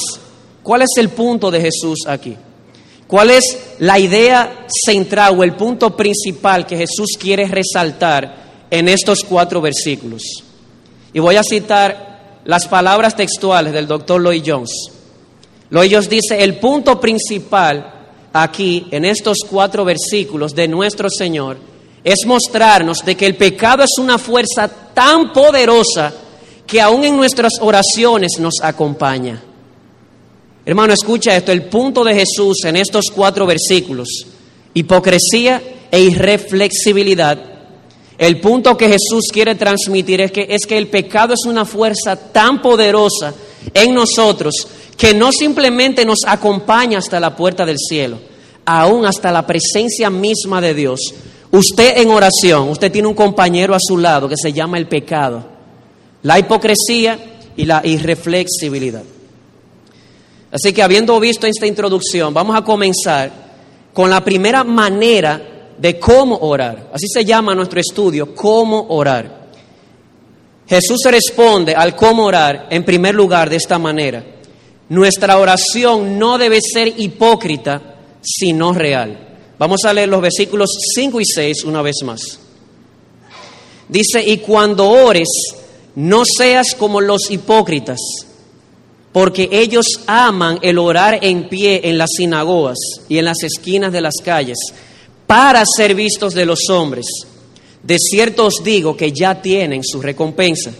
¿cuál 0.61 0.83
es 0.83 0.89
el 0.97 1.09
punto 1.09 1.49
de 1.49 1.61
Jesús 1.61 2.01
aquí? 2.07 2.37
¿Cuál 3.07 3.31
es 3.31 3.75
la 3.79 3.97
idea 3.97 4.67
central 4.67 5.39
o 5.39 5.43
el 5.43 5.55
punto 5.55 5.97
principal 5.97 6.67
que 6.67 6.77
Jesús 6.77 7.17
quiere 7.19 7.47
resaltar 7.47 8.67
en 8.69 8.87
estos 8.87 9.23
cuatro 9.23 9.61
versículos? 9.61 10.21
Y 11.11 11.19
voy 11.19 11.37
a 11.37 11.43
citar 11.43 12.41
las 12.45 12.67
palabras 12.67 13.15
textuales 13.15 13.73
del 13.73 13.87
doctor 13.87 14.21
Lloyd 14.21 14.43
Jones. 14.45 14.91
Lloyd 15.71 15.91
Jones 15.91 16.09
dice, 16.09 16.43
el 16.43 16.59
punto 16.59 16.99
principal 16.99 17.98
aquí 18.33 18.87
en 18.91 19.05
estos 19.05 19.37
cuatro 19.49 19.85
versículos 19.85 20.53
de 20.53 20.67
nuestro 20.67 21.09
Señor 21.09 21.57
es 22.03 22.25
mostrarnos 22.25 23.03
de 23.03 23.15
que 23.15 23.25
el 23.25 23.35
pecado 23.35 23.83
es 23.83 23.97
una 23.99 24.17
fuerza 24.17 24.67
tan 24.67 25.33
poderosa 25.33 26.13
que 26.65 26.79
aún 26.79 27.03
en 27.03 27.17
nuestras 27.17 27.53
oraciones 27.61 28.39
nos 28.39 28.55
acompaña. 28.61 29.41
Hermano, 30.65 30.93
escucha 30.93 31.35
esto, 31.35 31.51
el 31.51 31.63
punto 31.63 32.03
de 32.03 32.13
Jesús 32.13 32.63
en 32.65 32.75
estos 32.75 33.05
cuatro 33.13 33.45
versículos, 33.45 34.07
hipocresía 34.73 35.61
e 35.89 35.99
irreflexibilidad. 36.01 37.39
El 38.17 38.39
punto 38.39 38.77
que 38.77 38.87
Jesús 38.87 39.29
quiere 39.31 39.55
transmitir 39.55 40.21
es 40.21 40.31
que, 40.31 40.45
es 40.49 40.65
que 40.67 40.77
el 40.77 40.87
pecado 40.87 41.33
es 41.33 41.45
una 41.45 41.65
fuerza 41.65 42.15
tan 42.15 42.61
poderosa 42.61 43.33
en 43.73 43.93
nosotros 43.93 44.67
que 44.97 45.13
no 45.13 45.31
simplemente 45.31 46.05
nos 46.05 46.19
acompaña 46.27 46.97
hasta 46.99 47.19
la 47.19 47.35
puerta 47.35 47.65
del 47.65 47.77
cielo, 47.77 48.19
aún 48.65 49.05
hasta 49.05 49.31
la 49.31 49.45
presencia 49.45 50.09
misma 50.09 50.59
de 50.61 50.73
Dios. 50.73 50.99
Usted 51.51 51.97
en 51.97 52.09
oración, 52.11 52.69
usted 52.69 52.91
tiene 52.91 53.07
un 53.07 53.15
compañero 53.15 53.73
a 53.73 53.79
su 53.79 53.97
lado 53.97 54.27
que 54.27 54.35
se 54.37 54.53
llama 54.53 54.77
el 54.77 54.87
pecado, 54.87 55.45
la 56.23 56.37
hipocresía 56.37 57.17
y 57.55 57.65
la 57.65 57.81
irreflexibilidad. 57.83 59.03
Así 60.51 60.73
que 60.73 60.83
habiendo 60.83 61.19
visto 61.19 61.47
esta 61.47 61.67
introducción, 61.67 62.33
vamos 62.33 62.55
a 62.55 62.63
comenzar 62.63 63.31
con 63.93 64.09
la 64.09 64.23
primera 64.23 64.63
manera 64.63 65.71
de 65.77 65.97
cómo 65.99 66.37
orar. 66.37 66.89
Así 66.93 67.07
se 67.07 67.23
llama 67.23 67.55
nuestro 67.55 67.79
estudio, 67.79 68.35
cómo 68.35 68.87
orar. 68.89 69.38
Jesús 70.69 70.99
responde 71.05 71.73
al 71.73 71.95
cómo 71.95 72.25
orar 72.25 72.67
en 72.69 72.85
primer 72.85 73.15
lugar 73.15 73.49
de 73.49 73.55
esta 73.55 73.79
manera. 73.79 74.23
Nuestra 74.89 75.39
oración 75.39 76.19
no 76.19 76.37
debe 76.37 76.59
ser 76.61 76.93
hipócrita, 76.95 77.95
sino 78.21 78.71
real. 78.73 79.29
Vamos 79.57 79.83
a 79.83 79.93
leer 79.93 80.09
los 80.09 80.21
versículos 80.21 80.69
5 80.95 81.21
y 81.21 81.25
6 81.25 81.63
una 81.63 81.81
vez 81.81 81.95
más. 82.03 82.39
Dice, 83.87 84.21
y 84.23 84.37
cuando 84.37 84.87
ores, 84.87 85.27
no 85.95 86.21
seas 86.23 86.75
como 86.77 87.01
los 87.01 87.31
hipócritas, 87.31 87.99
porque 89.11 89.49
ellos 89.51 89.87
aman 90.05 90.59
el 90.61 90.77
orar 90.77 91.17
en 91.23 91.49
pie 91.49 91.81
en 91.85 91.97
las 91.97 92.11
sinagogas 92.15 92.77
y 93.07 93.17
en 93.17 93.25
las 93.25 93.41
esquinas 93.41 93.91
de 93.91 94.01
las 94.01 94.15
calles, 94.23 94.57
para 95.25 95.63
ser 95.65 95.95
vistos 95.95 96.35
de 96.35 96.45
los 96.45 96.69
hombres. 96.69 97.07
De 97.83 97.97
cierto 97.97 98.45
os 98.45 98.63
digo 98.63 98.95
que 98.95 99.11
ya 99.11 99.41
tienen 99.41 99.83
su 99.83 100.01
recompensa. 100.01 100.71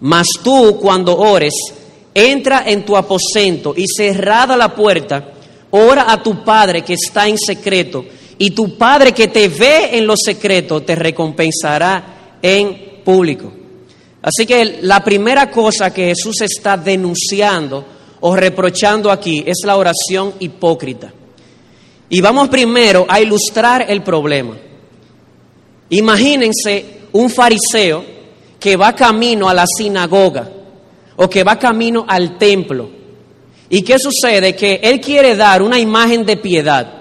Mas 0.00 0.26
tú 0.42 0.78
cuando 0.80 1.16
ores, 1.16 1.54
entra 2.14 2.64
en 2.66 2.84
tu 2.84 2.96
aposento 2.96 3.74
y 3.76 3.84
cerrada 3.86 4.56
la 4.56 4.74
puerta, 4.74 5.32
ora 5.70 6.10
a 6.10 6.22
tu 6.22 6.44
Padre 6.44 6.82
que 6.82 6.94
está 6.94 7.28
en 7.28 7.36
secreto, 7.36 8.04
y 8.38 8.50
tu 8.50 8.76
Padre 8.76 9.12
que 9.12 9.28
te 9.28 9.48
ve 9.48 9.96
en 9.96 10.06
lo 10.06 10.14
secreto 10.16 10.82
te 10.82 10.94
recompensará 10.94 12.38
en 12.40 13.02
público. 13.04 13.52
Así 14.22 14.46
que 14.46 14.78
la 14.82 15.04
primera 15.04 15.50
cosa 15.50 15.92
que 15.92 16.06
Jesús 16.06 16.40
está 16.40 16.76
denunciando 16.76 17.84
o 18.20 18.34
reprochando 18.34 19.10
aquí 19.10 19.44
es 19.46 19.58
la 19.64 19.76
oración 19.76 20.34
hipócrita. 20.40 21.12
Y 22.08 22.20
vamos 22.20 22.48
primero 22.48 23.06
a 23.08 23.20
ilustrar 23.20 23.86
el 23.88 24.02
problema. 24.02 24.56
Imagínense 25.90 26.96
un 27.12 27.30
fariseo 27.30 28.04
que 28.58 28.76
va 28.76 28.94
camino 28.94 29.48
a 29.48 29.54
la 29.54 29.64
sinagoga 29.66 30.50
o 31.16 31.28
que 31.28 31.44
va 31.44 31.58
camino 31.58 32.04
al 32.06 32.36
templo. 32.38 32.90
¿Y 33.68 33.82
qué 33.82 33.96
sucede? 33.98 34.54
Que 34.54 34.80
él 34.82 35.00
quiere 35.00 35.36
dar 35.36 35.62
una 35.62 35.78
imagen 35.78 36.24
de 36.24 36.36
piedad. 36.36 36.92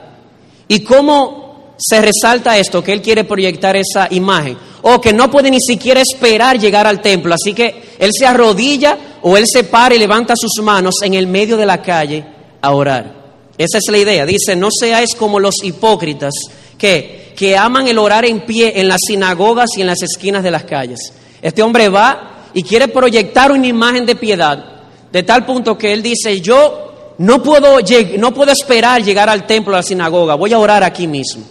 ¿Y 0.68 0.80
cómo 0.80 1.74
se 1.78 2.02
resalta 2.02 2.58
esto? 2.58 2.84
Que 2.84 2.94
él 2.94 3.02
quiere 3.02 3.24
proyectar 3.24 3.76
esa 3.76 4.08
imagen. 4.12 4.58
O 4.82 5.00
que 5.00 5.14
no 5.14 5.30
puede 5.30 5.52
ni 5.52 5.60
siquiera 5.60 6.02
esperar 6.02 6.60
llegar 6.60 6.88
al 6.88 7.02
templo. 7.02 7.34
Así 7.34 7.54
que 7.54 7.96
él 8.00 8.12
se 8.18 8.26
arrodilla 8.26 8.98
o 9.22 9.38
él 9.38 9.46
se 9.48 9.64
para 9.64 9.96
y 9.96 10.00
levanta 10.00 10.34
sus 10.36 10.64
manos 10.64 10.96
en 11.02 11.14
el 11.14 11.28
medio 11.28 11.58
de 11.58 11.66
la 11.66 11.82
calle 11.82 12.26
a 12.62 12.72
orar. 12.72 13.26
Esa 13.58 13.78
es 13.78 13.86
la 13.90 13.98
idea. 13.98 14.26
Dice, 14.26 14.56
no 14.56 14.70
seáis 14.72 15.16
como 15.16 15.40
los 15.40 15.56
hipócritas 15.64 16.34
que 16.78 17.25
que 17.36 17.58
aman 17.58 17.88
el 17.88 17.98
orar 17.98 18.26
en 18.26 18.42
pie 18.42 18.74
en 18.76 18.88
las 18.88 19.02
sinagogas 19.08 19.70
y 19.78 19.82
en 19.82 19.88
las 19.88 20.02
esquinas 20.02 20.44
de 20.44 20.52
las 20.52 20.64
calles. 20.64 21.00
Este 21.42 21.62
hombre 21.62 21.90
va 21.90 22.50
y 22.54 22.64
quiere 22.64 22.88
proyectar 22.88 23.52
una 23.52 23.68
imagen 23.68 24.06
de 24.06 24.16
piedad, 24.16 24.84
de 25.12 25.24
tal 25.24 25.46
punto 25.46 25.78
que 25.78 25.92
él 25.94 26.02
dice, 26.02 26.40
yo 26.42 27.14
no 27.18 27.44
puedo, 27.44 27.78
no 28.18 28.34
puedo 28.34 28.52
esperar 28.52 29.04
llegar 29.04 29.30
al 29.30 29.46
templo, 29.46 29.74
a 29.74 29.80
la 29.80 29.84
sinagoga, 29.84 30.36
voy 30.36 30.54
a 30.54 30.60
orar 30.60 30.84
aquí 30.84 31.08
mismo. 31.08 31.44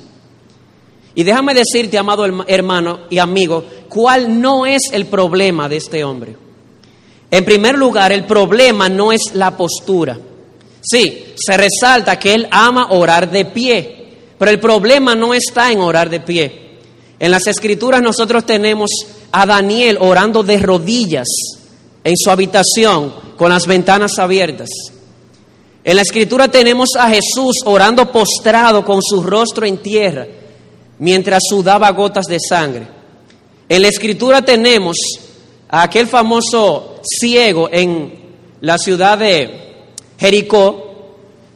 Y 1.15 1.23
déjame 1.23 1.55
decirte, 1.55 1.97
amado 1.97 2.25
hermano 2.47 3.01
y 3.09 3.19
amigo, 3.19 3.65
cuál 3.89 4.41
no 4.41 4.67
es 4.67 4.83
el 4.93 5.07
problema 5.07 5.69
de 5.69 5.77
este 5.77 6.03
hombre. 6.03 6.37
En 7.31 7.45
primer 7.45 7.77
lugar, 7.77 8.13
el 8.13 8.25
problema 8.25 8.89
no 8.89 9.13
es 9.13 9.35
la 9.35 9.57
postura. 9.57 10.19
Sí, 10.81 11.35
se 11.37 11.57
resalta 11.57 12.19
que 12.19 12.35
él 12.35 12.49
ama 12.51 12.89
orar 12.91 13.31
de 13.31 13.45
pie. 13.45 14.04
Pero 14.39 14.51
el 14.51 14.61
problema 14.61 15.15
no 15.15 15.35
está 15.35 15.71
en 15.71 15.81
orar 15.81 16.11
de 16.11 16.21
pie. 16.21 16.65
En 17.19 17.31
las 17.31 17.47
escrituras 17.47 18.03
nosotros 18.03 18.45
tenemos 18.45 18.91
a 19.33 19.47
Daniel 19.47 19.99
orando 20.01 20.43
de 20.43 20.59
rodillas 20.59 21.29
en 22.03 22.17
su 22.17 22.31
habitación 22.31 23.15
con 23.37 23.51
las 23.51 23.67
ventanas 23.67 24.19
abiertas. 24.19 24.69
En 25.85 25.97
la 25.97 26.03
escritura 26.03 26.49
tenemos 26.49 26.91
a 26.99 27.09
Jesús 27.09 27.57
orando 27.65 28.11
postrado 28.11 28.85
con 28.85 29.03
su 29.03 29.23
rostro 29.23 29.67
en 29.67 29.79
tierra 29.79 30.27
mientras 30.99 31.43
sudaba 31.49 31.91
gotas 31.91 32.27
de 32.27 32.39
sangre. 32.41 32.87
En 33.69 33.83
la 33.83 33.89
escritura 33.89 34.43
tenemos 34.43 34.97
a 35.69 35.83
aquel 35.83 36.07
famoso 36.07 37.01
ciego 37.03 37.69
en 37.71 38.13
la 38.61 38.79
ciudad 38.79 39.19
de 39.19 39.85
Jericó 40.19 40.94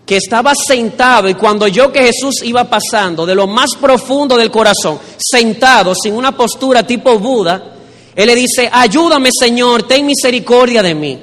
que 0.09 0.17
estaba 0.17 0.55
sentado 0.55 1.29
y 1.29 1.35
cuando 1.35 1.69
yo 1.69 1.93
que 1.93 2.01
Jesús 2.01 2.37
iba 2.43 2.65
pasando 2.65 3.27
de 3.27 3.35
lo 3.35 3.47
más 3.47 3.73
profundo 3.79 4.39
del 4.39 4.51
corazón, 4.51 4.99
sentado 5.19 5.95
sin 5.95 6.15
una 6.15 6.35
postura 6.35 6.83
tipo 6.83 7.19
Buda, 7.19 7.75
él 8.17 8.27
le 8.27 8.35
dice, 8.35 8.71
ayúdame 8.73 9.29
Señor, 9.39 9.83
ten 9.83 10.07
misericordia 10.07 10.83
de 10.83 10.95
mí. 10.95 11.19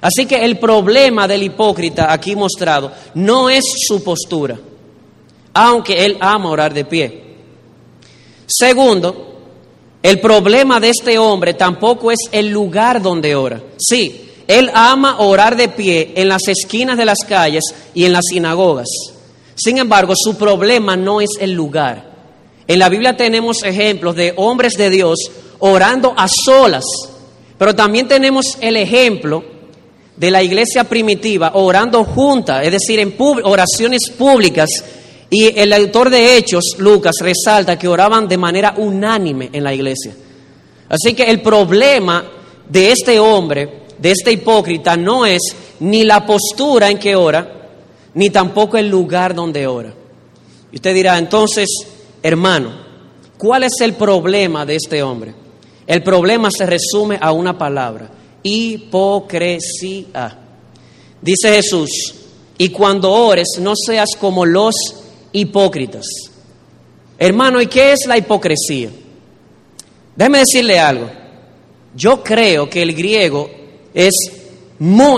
Así 0.00 0.24
que 0.24 0.42
el 0.42 0.58
problema 0.58 1.28
del 1.28 1.42
hipócrita 1.42 2.10
aquí 2.10 2.34
mostrado 2.34 2.90
no 3.16 3.50
es 3.50 3.64
su 3.86 4.02
postura, 4.02 4.58
aunque 5.52 6.02
él 6.06 6.16
ama 6.20 6.48
orar 6.48 6.72
de 6.72 6.86
pie. 6.86 7.24
Segundo, 8.46 9.40
el 10.02 10.20
problema 10.20 10.80
de 10.80 10.88
este 10.88 11.18
hombre 11.18 11.52
tampoco 11.52 12.10
es 12.10 12.20
el 12.32 12.48
lugar 12.48 13.02
donde 13.02 13.34
ora. 13.34 13.60
Sí, 13.76 14.29
él 14.50 14.70
ama 14.74 15.20
orar 15.20 15.56
de 15.56 15.68
pie 15.68 16.12
en 16.16 16.28
las 16.28 16.48
esquinas 16.48 16.98
de 16.98 17.04
las 17.04 17.18
calles 17.28 17.62
y 17.94 18.04
en 18.04 18.12
las 18.12 18.24
sinagogas. 18.28 18.88
Sin 19.54 19.78
embargo, 19.78 20.14
su 20.16 20.36
problema 20.36 20.96
no 20.96 21.20
es 21.20 21.30
el 21.38 21.52
lugar. 21.52 22.10
En 22.66 22.78
la 22.78 22.88
Biblia 22.88 23.16
tenemos 23.16 23.62
ejemplos 23.62 24.16
de 24.16 24.32
hombres 24.36 24.74
de 24.74 24.90
Dios 24.90 25.18
orando 25.60 26.14
a 26.16 26.26
solas, 26.28 26.84
pero 27.58 27.74
también 27.74 28.08
tenemos 28.08 28.58
el 28.60 28.76
ejemplo 28.76 29.44
de 30.16 30.30
la 30.30 30.42
iglesia 30.42 30.84
primitiva 30.84 31.52
orando 31.54 32.04
junta, 32.04 32.62
es 32.64 32.72
decir, 32.72 32.98
en 32.98 33.14
oraciones 33.18 34.10
públicas. 34.10 34.68
Y 35.30 35.58
el 35.58 35.72
autor 35.72 36.10
de 36.10 36.36
Hechos, 36.36 36.76
Lucas, 36.78 37.16
resalta 37.20 37.78
que 37.78 37.86
oraban 37.86 38.26
de 38.26 38.36
manera 38.36 38.74
unánime 38.76 39.50
en 39.52 39.62
la 39.62 39.72
iglesia. 39.72 40.12
Así 40.88 41.14
que 41.14 41.24
el 41.24 41.40
problema 41.40 42.24
de 42.68 42.90
este 42.90 43.20
hombre 43.20 43.79
de 44.00 44.10
este 44.10 44.32
hipócrita 44.32 44.96
no 44.96 45.26
es 45.26 45.40
ni 45.80 46.04
la 46.04 46.24
postura 46.24 46.88
en 46.90 46.98
que 46.98 47.14
ora, 47.14 47.68
ni 48.14 48.30
tampoco 48.30 48.78
el 48.78 48.88
lugar 48.88 49.34
donde 49.34 49.66
ora. 49.66 49.92
Y 50.72 50.76
usted 50.76 50.94
dirá, 50.94 51.18
entonces, 51.18 51.68
hermano, 52.22 52.72
¿cuál 53.36 53.64
es 53.64 53.74
el 53.80 53.94
problema 53.94 54.64
de 54.64 54.76
este 54.76 55.02
hombre? 55.02 55.34
El 55.86 56.02
problema 56.02 56.48
se 56.56 56.66
resume 56.66 57.18
a 57.20 57.32
una 57.32 57.58
palabra, 57.58 58.10
hipocresía. 58.42 60.38
Dice 61.20 61.52
Jesús, 61.52 62.14
y 62.56 62.70
cuando 62.70 63.12
ores 63.12 63.48
no 63.60 63.74
seas 63.74 64.10
como 64.18 64.46
los 64.46 64.74
hipócritas. 65.32 66.06
Hermano, 67.18 67.60
¿y 67.60 67.66
qué 67.66 67.92
es 67.92 68.06
la 68.06 68.16
hipocresía? 68.16 68.90
Déjeme 70.16 70.38
decirle 70.38 70.78
algo. 70.78 71.10
Yo 71.94 72.22
creo 72.22 72.70
que 72.70 72.82
el 72.82 72.94
griego 72.94 73.59
es, 73.94 74.14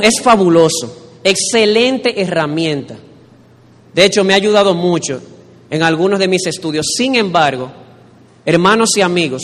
es 0.02 0.20
fabuloso, 0.22 1.18
excelente 1.22 2.20
herramienta. 2.20 2.96
De 3.94 4.04
hecho, 4.04 4.24
me 4.24 4.32
ha 4.32 4.36
ayudado 4.36 4.74
mucho 4.74 5.20
en 5.70 5.82
algunos 5.82 6.18
de 6.18 6.28
mis 6.28 6.46
estudios. 6.46 6.86
Sin 6.96 7.14
embargo, 7.16 7.70
hermanos 8.44 8.90
y 8.96 9.02
amigos, 9.02 9.42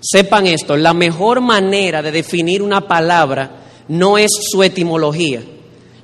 sepan 0.00 0.46
esto, 0.46 0.76
la 0.76 0.94
mejor 0.94 1.40
manera 1.40 2.02
de 2.02 2.12
definir 2.12 2.62
una 2.62 2.86
palabra 2.86 3.64
no 3.88 4.18
es 4.18 4.30
su 4.50 4.62
etimología. 4.62 5.42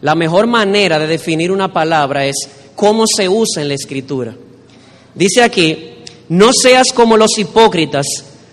La 0.01 0.15
mejor 0.15 0.47
manera 0.47 0.99
de 0.99 1.07
definir 1.07 1.53
una 1.53 1.73
palabra 1.73 2.27
es 2.27 2.37
cómo 2.75 3.05
se 3.07 3.29
usa 3.29 3.63
en 3.63 3.69
la 3.69 3.75
escritura. 3.75 4.35
Dice 5.15 5.43
aquí, 5.43 5.93
no 6.29 6.51
seas 6.53 6.89
como 6.93 7.17
los 7.17 7.39
hipócritas, 7.39 8.07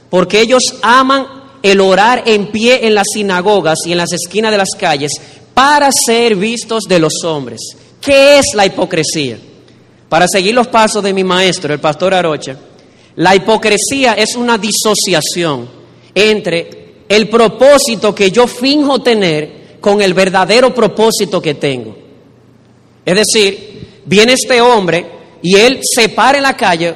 porque 0.09 0.41
ellos 0.41 0.75
aman 0.81 1.38
el 1.61 1.81
orar 1.81 2.23
en 2.25 2.47
pie 2.47 2.87
en 2.87 2.95
las 2.95 3.07
sinagogas 3.13 3.79
y 3.85 3.91
en 3.91 3.97
las 3.97 4.13
esquinas 4.13 4.51
de 4.51 4.57
las 4.57 4.69
calles 4.77 5.11
para 5.53 5.89
ser 5.91 6.35
vistos 6.35 6.83
de 6.83 6.99
los 6.99 7.23
hombres. 7.23 7.59
¿Qué 7.99 8.39
es 8.39 8.45
la 8.53 8.65
hipocresía? 8.65 9.37
Para 10.07 10.27
seguir 10.27 10.55
los 10.55 10.67
pasos 10.67 11.03
de 11.03 11.13
mi 11.13 11.23
maestro, 11.23 11.73
el 11.73 11.79
pastor 11.79 12.13
Arocha, 12.13 12.57
la 13.15 13.35
hipocresía 13.35 14.13
es 14.13 14.35
una 14.35 14.57
disociación 14.57 15.69
entre 16.15 17.03
el 17.07 17.29
propósito 17.29 18.15
que 18.15 18.31
yo 18.31 18.47
finjo 18.47 18.99
tener 18.99 19.77
con 19.81 20.01
el 20.01 20.13
verdadero 20.13 20.73
propósito 20.73 21.41
que 21.41 21.55
tengo. 21.55 21.95
Es 23.05 23.15
decir, 23.15 24.01
viene 24.05 24.33
este 24.33 24.61
hombre 24.61 25.05
y 25.41 25.55
él 25.55 25.79
se 25.83 26.09
para 26.09 26.37
en 26.37 26.43
la 26.43 26.55
calle 26.55 26.93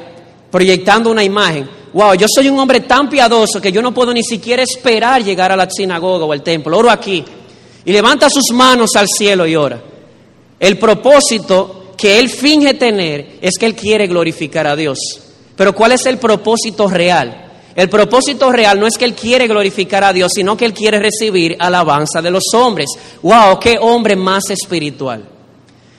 proyectando 0.52 1.10
una 1.10 1.24
imagen 1.24 1.68
wow, 1.94 2.14
yo 2.16 2.28
soy 2.28 2.50
un 2.50 2.60
hombre 2.60 2.82
tan 2.82 3.10
piadoso 3.10 3.62
que 3.62 3.72
yo 3.72 3.82
no 3.82 3.94
puedo 3.94 4.14
ni 4.14 4.24
siquiera 4.24 4.64
esperar 4.64 5.24
llegar 5.24 5.52
a 5.52 5.56
la 5.56 5.70
sinagoga 5.70 6.26
o 6.26 6.32
al 6.32 6.44
templo, 6.44 6.78
oro 6.78 6.90
aquí. 6.90 7.24
Y 7.86 7.92
levanta 7.92 8.30
sus 8.30 8.52
manos 8.54 8.92
al 8.96 9.08
cielo 9.08 9.46
y 9.46 9.56
ora. 9.56 9.82
El 10.60 10.78
propósito 10.78 11.94
que 11.98 12.20
él 12.20 12.30
finge 12.30 12.74
tener 12.74 13.38
es 13.42 13.58
que 13.58 13.66
él 13.66 13.76
quiere 13.76 14.08
glorificar 14.08 14.68
a 14.68 14.76
Dios. 14.76 14.98
Pero 15.56 15.74
¿cuál 15.74 15.92
es 15.92 16.06
el 16.06 16.18
propósito 16.18 16.90
real? 16.90 17.52
El 17.76 17.90
propósito 17.90 18.52
real 18.52 18.80
no 18.80 18.88
es 18.88 18.98
que 18.98 19.06
él 19.06 19.16
quiere 19.16 19.48
glorificar 19.48 20.04
a 20.04 20.14
Dios, 20.14 20.32
sino 20.34 20.56
que 20.56 20.66
él 20.66 20.74
quiere 20.74 21.00
recibir 21.00 21.56
alabanza 21.60 22.22
de 22.22 22.32
los 22.32 22.44
hombres. 22.54 22.88
¡Wow! 23.22 23.60
¡Qué 23.60 23.78
hombre 23.80 24.16
más 24.16 24.50
espiritual! 24.50 25.28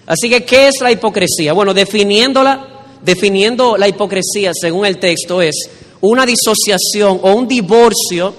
Así 0.07 0.29
que, 0.29 0.45
¿qué 0.45 0.69
es 0.69 0.81
la 0.81 0.93
hipocresía? 0.93 1.53
Bueno, 1.53 1.75
definiéndola, 1.75 2.74
definiendo 3.05 3.77
la 3.77 3.89
hipocresía 3.89 4.53
según 4.55 4.87
el 4.87 4.99
texto 4.99 5.43
es 5.43 5.71
una 6.01 6.27
disociación 6.27 7.21
o 7.23 7.33
un 7.33 7.47
divorcio 7.47 8.35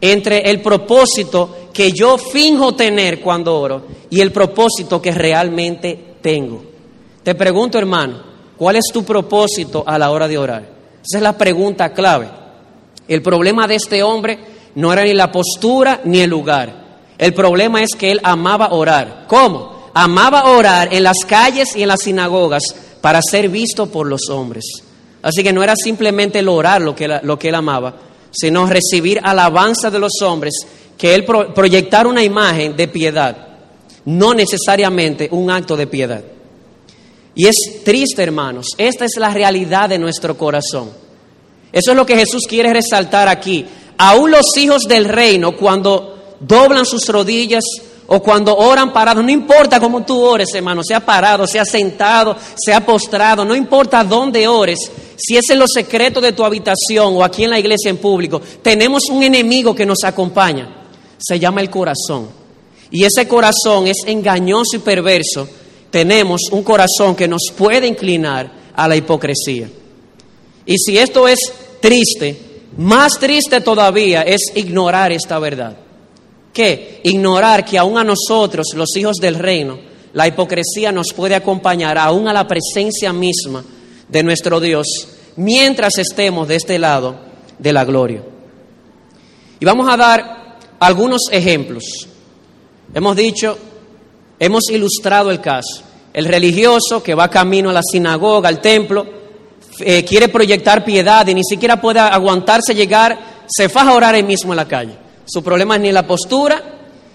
entre 0.00 0.50
el 0.50 0.60
propósito 0.60 1.68
que 1.72 1.92
yo 1.92 2.18
finjo 2.18 2.74
tener 2.74 3.20
cuando 3.20 3.58
oro 3.58 3.82
y 4.10 4.20
el 4.20 4.32
propósito 4.32 5.00
que 5.00 5.12
realmente 5.12 6.16
tengo. 6.20 6.62
Te 7.22 7.34
pregunto, 7.34 7.78
hermano, 7.78 8.22
¿cuál 8.56 8.76
es 8.76 8.84
tu 8.92 9.04
propósito 9.04 9.84
a 9.86 9.98
la 9.98 10.10
hora 10.10 10.28
de 10.28 10.38
orar? 10.38 10.62
Esa 11.02 11.18
es 11.18 11.22
la 11.22 11.36
pregunta 11.36 11.92
clave. 11.92 12.28
El 13.08 13.22
problema 13.22 13.66
de 13.66 13.76
este 13.76 14.02
hombre 14.02 14.38
no 14.74 14.92
era 14.92 15.04
ni 15.04 15.14
la 15.14 15.30
postura 15.30 16.00
ni 16.04 16.20
el 16.20 16.30
lugar. 16.30 16.84
El 17.18 17.32
problema 17.32 17.82
es 17.82 17.90
que 17.96 18.10
él 18.10 18.20
amaba 18.22 18.72
orar. 18.72 19.24
¿Cómo? 19.26 19.90
Amaba 19.94 20.50
orar 20.50 20.92
en 20.92 21.04
las 21.04 21.18
calles 21.26 21.74
y 21.74 21.82
en 21.82 21.88
las 21.88 22.02
sinagogas 22.02 22.62
para 23.06 23.20
ser 23.22 23.48
visto 23.48 23.86
por 23.86 24.08
los 24.08 24.28
hombres. 24.30 24.64
Así 25.22 25.44
que 25.44 25.52
no 25.52 25.62
era 25.62 25.76
simplemente 25.76 26.40
el 26.40 26.48
orar 26.48 26.82
lo 26.82 26.92
que, 26.92 27.06
lo 27.22 27.38
que 27.38 27.50
él 27.50 27.54
amaba, 27.54 27.94
sino 28.32 28.66
recibir 28.66 29.20
alabanza 29.22 29.92
de 29.92 30.00
los 30.00 30.20
hombres, 30.22 30.54
que 30.98 31.14
él 31.14 31.24
proyectar 31.24 32.08
una 32.08 32.24
imagen 32.24 32.76
de 32.76 32.88
piedad, 32.88 33.36
no 34.06 34.34
necesariamente 34.34 35.28
un 35.30 35.52
acto 35.52 35.76
de 35.76 35.86
piedad. 35.86 36.24
Y 37.36 37.46
es 37.46 37.84
triste, 37.84 38.24
hermanos. 38.24 38.70
Esta 38.76 39.04
es 39.04 39.12
la 39.18 39.30
realidad 39.30 39.88
de 39.88 40.00
nuestro 40.00 40.36
corazón. 40.36 40.90
Eso 41.70 41.92
es 41.92 41.96
lo 41.96 42.04
que 42.04 42.16
Jesús 42.16 42.42
quiere 42.48 42.72
resaltar 42.72 43.28
aquí. 43.28 43.64
Aún 43.98 44.32
los 44.32 44.56
hijos 44.56 44.82
del 44.88 45.04
reino, 45.04 45.56
cuando 45.56 46.34
doblan 46.40 46.84
sus 46.84 47.08
rodillas 47.08 47.62
o 48.08 48.22
cuando 48.22 48.56
oran 48.56 48.92
parados, 48.92 49.24
no 49.24 49.30
importa 49.30 49.80
cómo 49.80 50.04
tú 50.04 50.20
ores, 50.20 50.48
hermano, 50.54 50.82
sea 50.84 51.00
parado, 51.00 51.46
sea 51.46 51.64
sentado, 51.64 52.36
sea 52.56 52.84
postrado, 52.84 53.44
no 53.44 53.54
importa 53.54 54.04
dónde 54.04 54.46
ores, 54.46 54.78
si 55.16 55.36
es 55.36 55.48
en 55.50 55.58
los 55.58 55.70
secretos 55.72 56.22
de 56.22 56.32
tu 56.32 56.44
habitación 56.44 57.16
o 57.16 57.24
aquí 57.24 57.44
en 57.44 57.50
la 57.50 57.58
iglesia 57.58 57.90
en 57.90 57.96
público, 57.96 58.40
tenemos 58.62 59.08
un 59.08 59.22
enemigo 59.22 59.74
que 59.74 59.86
nos 59.86 60.04
acompaña. 60.04 60.84
Se 61.18 61.38
llama 61.38 61.62
el 61.62 61.70
corazón. 61.70 62.28
Y 62.90 63.04
ese 63.04 63.26
corazón 63.26 63.86
es 63.86 63.96
engañoso 64.06 64.76
y 64.76 64.80
perverso 64.80 65.48
tenemos 65.96 66.42
un 66.50 66.62
corazón 66.62 67.14
que 67.14 67.26
nos 67.26 67.50
puede 67.56 67.86
inclinar 67.86 68.52
a 68.74 68.86
la 68.86 68.96
hipocresía. 68.96 69.66
Y 70.66 70.76
si 70.76 70.98
esto 70.98 71.26
es 71.26 71.38
triste, 71.80 72.38
más 72.76 73.12
triste 73.18 73.62
todavía 73.62 74.20
es 74.20 74.52
ignorar 74.54 75.12
esta 75.12 75.38
verdad. 75.38 75.76
¿Qué? 76.56 77.02
Ignorar 77.04 77.66
que 77.66 77.76
aún 77.76 77.98
a 77.98 78.02
nosotros, 78.02 78.68
los 78.74 78.96
hijos 78.96 79.18
del 79.18 79.34
reino, 79.34 79.78
la 80.14 80.26
hipocresía 80.26 80.90
nos 80.90 81.12
puede 81.12 81.34
acompañar 81.34 81.98
aún 81.98 82.28
a 82.28 82.32
la 82.32 82.48
presencia 82.48 83.12
misma 83.12 83.62
de 84.08 84.22
nuestro 84.22 84.58
Dios 84.58 84.86
mientras 85.36 85.98
estemos 85.98 86.48
de 86.48 86.56
este 86.56 86.78
lado 86.78 87.14
de 87.58 87.74
la 87.74 87.84
gloria. 87.84 88.22
Y 89.60 89.66
vamos 89.66 89.86
a 89.86 89.98
dar 89.98 90.56
algunos 90.80 91.28
ejemplos. 91.30 92.08
Hemos 92.94 93.14
dicho, 93.16 93.58
hemos 94.38 94.70
ilustrado 94.70 95.30
el 95.30 95.42
caso. 95.42 95.82
El 96.14 96.24
religioso 96.24 97.02
que 97.02 97.14
va 97.14 97.28
camino 97.28 97.68
a 97.68 97.74
la 97.74 97.82
sinagoga, 97.82 98.48
al 98.48 98.62
templo, 98.62 99.04
eh, 99.80 100.02
quiere 100.06 100.28
proyectar 100.28 100.86
piedad 100.86 101.26
y 101.26 101.34
ni 101.34 101.44
siquiera 101.44 101.78
puede 101.78 102.00
aguantarse 102.00 102.74
llegar, 102.74 103.44
se 103.46 103.68
faja 103.68 103.90
a 103.90 103.94
orar 103.94 104.14
ahí 104.14 104.22
mismo 104.22 104.54
en 104.54 104.56
la 104.56 104.66
calle. 104.66 105.05
Su 105.26 105.42
problema 105.42 105.76
es 105.76 105.82
ni 105.82 105.92
la 105.92 106.06
postura 106.06 106.62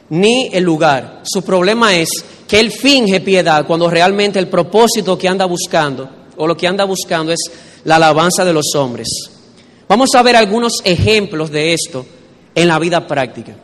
ni 0.09 0.49
el 0.51 0.63
lugar. 0.63 1.21
Su 1.23 1.41
problema 1.41 1.95
es 1.95 2.09
que 2.47 2.59
él 2.59 2.71
finge 2.71 3.21
piedad 3.21 3.65
cuando 3.65 3.89
realmente 3.89 4.39
el 4.39 4.49
propósito 4.49 5.17
que 5.17 5.29
anda 5.29 5.45
buscando 5.45 6.09
o 6.35 6.45
lo 6.45 6.57
que 6.57 6.67
anda 6.67 6.83
buscando 6.83 7.31
es 7.31 7.39
la 7.85 7.95
alabanza 7.95 8.43
de 8.43 8.53
los 8.53 8.75
hombres. 8.75 9.07
Vamos 9.87 10.09
a 10.15 10.21
ver 10.21 10.35
algunos 10.35 10.73
ejemplos 10.83 11.49
de 11.49 11.73
esto 11.73 12.05
en 12.53 12.67
la 12.67 12.77
vida 12.77 13.07
práctica. 13.07 13.55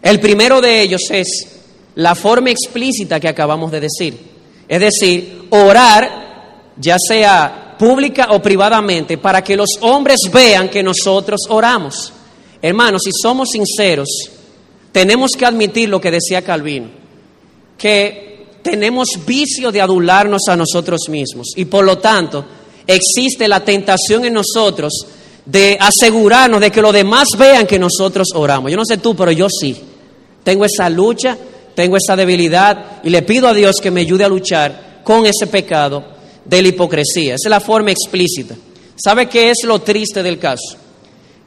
El 0.00 0.20
primero 0.20 0.60
de 0.60 0.80
ellos 0.80 1.02
es 1.10 1.48
la 1.96 2.14
forma 2.14 2.50
explícita 2.50 3.18
que 3.18 3.28
acabamos 3.28 3.72
de 3.72 3.80
decir. 3.80 4.16
Es 4.68 4.80
decir, 4.80 5.46
orar, 5.50 6.72
ya 6.76 6.96
sea 6.98 7.74
pública 7.76 8.28
o 8.30 8.40
privadamente, 8.40 9.18
para 9.18 9.42
que 9.42 9.56
los 9.56 9.70
hombres 9.80 10.18
vean 10.32 10.68
que 10.68 10.82
nosotros 10.82 11.40
oramos. 11.48 12.12
Hermanos, 12.60 13.02
si 13.04 13.10
somos 13.12 13.48
sinceros, 13.52 14.08
tenemos 14.92 15.32
que 15.32 15.46
admitir 15.46 15.88
lo 15.88 16.00
que 16.00 16.10
decía 16.10 16.42
Calvino, 16.42 16.88
que 17.76 18.46
tenemos 18.62 19.08
vicio 19.24 19.70
de 19.70 19.80
adularnos 19.80 20.42
a 20.48 20.56
nosotros 20.56 21.08
mismos 21.08 21.48
y 21.56 21.64
por 21.66 21.84
lo 21.84 21.98
tanto 21.98 22.44
existe 22.86 23.46
la 23.46 23.64
tentación 23.64 24.24
en 24.24 24.34
nosotros 24.34 24.92
de 25.44 25.78
asegurarnos 25.80 26.60
de 26.60 26.70
que 26.70 26.82
los 26.82 26.92
demás 26.92 27.28
vean 27.38 27.66
que 27.66 27.78
nosotros 27.78 28.28
oramos. 28.34 28.70
Yo 28.70 28.76
no 28.76 28.84
sé 28.84 28.98
tú, 28.98 29.14
pero 29.14 29.30
yo 29.30 29.48
sí. 29.48 29.76
Tengo 30.42 30.64
esa 30.64 30.90
lucha 30.90 31.38
tengo 31.78 31.96
esa 31.96 32.16
debilidad 32.16 32.98
y 33.04 33.10
le 33.10 33.22
pido 33.22 33.46
a 33.46 33.54
Dios 33.54 33.76
que 33.80 33.92
me 33.92 34.00
ayude 34.00 34.24
a 34.24 34.28
luchar 34.28 35.00
con 35.04 35.24
ese 35.26 35.46
pecado 35.46 36.04
de 36.44 36.60
la 36.60 36.66
hipocresía. 36.66 37.36
Esa 37.36 37.46
es 37.46 37.50
la 37.50 37.60
forma 37.60 37.92
explícita. 37.92 38.56
¿Sabe 38.96 39.28
qué 39.28 39.50
es 39.50 39.58
lo 39.62 39.78
triste 39.78 40.24
del 40.24 40.40
caso? 40.40 40.76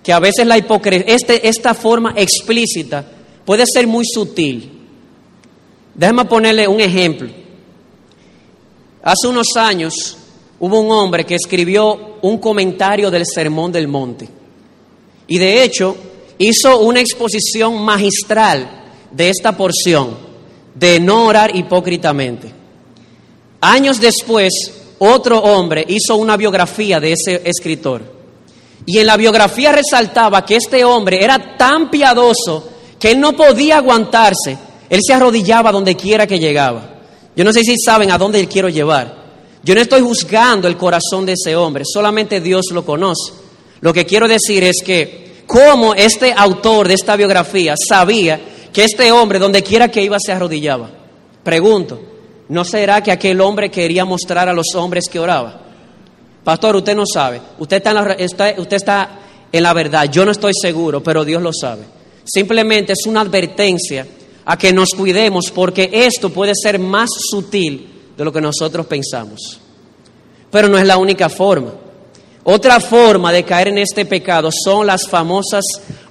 Que 0.03 0.13
a 0.13 0.19
veces 0.19 0.45
la 0.47 0.57
hipocresía, 0.57 1.13
este, 1.13 1.47
esta 1.47 1.73
forma 1.73 2.13
explícita 2.15 3.05
puede 3.45 3.65
ser 3.71 3.87
muy 3.87 4.05
sutil. 4.05 4.71
Déjame 5.93 6.25
ponerle 6.25 6.67
un 6.67 6.79
ejemplo. 6.79 7.29
Hace 9.03 9.27
unos 9.27 9.47
años 9.55 10.17
hubo 10.59 10.79
un 10.79 10.91
hombre 10.91 11.25
que 11.25 11.35
escribió 11.35 12.17
un 12.21 12.37
comentario 12.37 13.09
del 13.11 13.25
Sermón 13.25 13.71
del 13.71 13.87
Monte. 13.87 14.27
Y 15.27 15.37
de 15.37 15.63
hecho 15.63 15.95
hizo 16.37 16.79
una 16.79 16.99
exposición 16.99 17.81
magistral 17.81 18.83
de 19.11 19.29
esta 19.29 19.55
porción 19.55 20.17
de 20.73 20.99
no 20.99 21.25
orar 21.25 21.55
hipócritamente. 21.55 22.51
Años 23.59 23.99
después, 23.99 24.51
otro 24.99 25.39
hombre 25.39 25.85
hizo 25.87 26.15
una 26.15 26.37
biografía 26.37 26.99
de 26.99 27.13
ese 27.13 27.41
escritor. 27.45 28.20
Y 28.85 28.97
en 28.97 29.07
la 29.07 29.17
biografía 29.17 29.71
resaltaba 29.71 30.45
que 30.45 30.55
este 30.55 30.83
hombre 30.83 31.23
era 31.23 31.57
tan 31.57 31.89
piadoso 31.89 32.67
que 32.99 33.11
él 33.11 33.19
no 33.19 33.33
podía 33.33 33.77
aguantarse. 33.77 34.57
Él 34.89 34.99
se 35.05 35.13
arrodillaba 35.13 35.71
donde 35.71 35.95
quiera 35.95 36.27
que 36.27 36.39
llegaba. 36.39 36.95
Yo 37.35 37.43
no 37.43 37.53
sé 37.53 37.61
si 37.63 37.75
saben 37.77 38.11
a 38.11 38.17
dónde 38.17 38.39
él 38.39 38.49
quiero 38.49 38.69
llevar. 38.69 39.21
Yo 39.63 39.75
no 39.75 39.81
estoy 39.81 40.01
juzgando 40.01 40.67
el 40.67 40.77
corazón 40.77 41.25
de 41.25 41.33
ese 41.33 41.55
hombre, 41.55 41.83
solamente 41.85 42.41
Dios 42.41 42.65
lo 42.71 42.83
conoce. 42.83 43.33
Lo 43.79 43.93
que 43.93 44.05
quiero 44.05 44.27
decir 44.27 44.63
es 44.63 44.81
que 44.83 45.43
como 45.45 45.93
este 45.93 46.33
autor 46.35 46.87
de 46.87 46.95
esta 46.95 47.15
biografía 47.15 47.75
sabía 47.77 48.39
que 48.73 48.83
este 48.83 49.11
hombre, 49.11 49.37
donde 49.37 49.63
quiera 49.63 49.89
que 49.89 50.01
iba, 50.01 50.17
se 50.19 50.31
arrodillaba. 50.31 50.89
Pregunto, 51.43 51.99
¿no 52.49 52.63
será 52.63 53.03
que 53.03 53.11
aquel 53.11 53.41
hombre 53.41 53.69
quería 53.69 54.05
mostrar 54.05 54.49
a 54.49 54.53
los 54.53 54.73
hombres 54.75 55.05
que 55.11 55.19
oraba? 55.19 55.61
Pastor, 56.43 56.75
usted 56.75 56.95
no 56.95 57.03
sabe. 57.11 57.41
Usted 57.59 57.77
está, 57.77 57.89
en 57.91 57.95
la, 57.95 58.17
usted 58.57 58.75
está 58.75 59.19
en 59.51 59.63
la 59.63 59.73
verdad. 59.73 60.09
Yo 60.09 60.25
no 60.25 60.31
estoy 60.31 60.53
seguro, 60.59 61.03
pero 61.03 61.23
Dios 61.23 61.41
lo 61.41 61.51
sabe. 61.53 61.83
Simplemente 62.23 62.93
es 62.93 63.05
una 63.05 63.21
advertencia 63.21 64.07
a 64.45 64.57
que 64.57 64.73
nos 64.73 64.89
cuidemos 64.89 65.51
porque 65.53 65.89
esto 65.91 66.29
puede 66.29 66.53
ser 66.55 66.79
más 66.79 67.09
sutil 67.29 67.89
de 68.17 68.25
lo 68.25 68.31
que 68.31 68.41
nosotros 68.41 68.85
pensamos. 68.87 69.59
Pero 70.49 70.67
no 70.67 70.77
es 70.77 70.85
la 70.85 70.97
única 70.97 71.29
forma. 71.29 71.73
Otra 72.43 72.79
forma 72.79 73.31
de 73.31 73.43
caer 73.43 73.67
en 73.67 73.77
este 73.77 74.05
pecado 74.05 74.49
son 74.51 74.87
las 74.87 75.07
famosas 75.07 75.63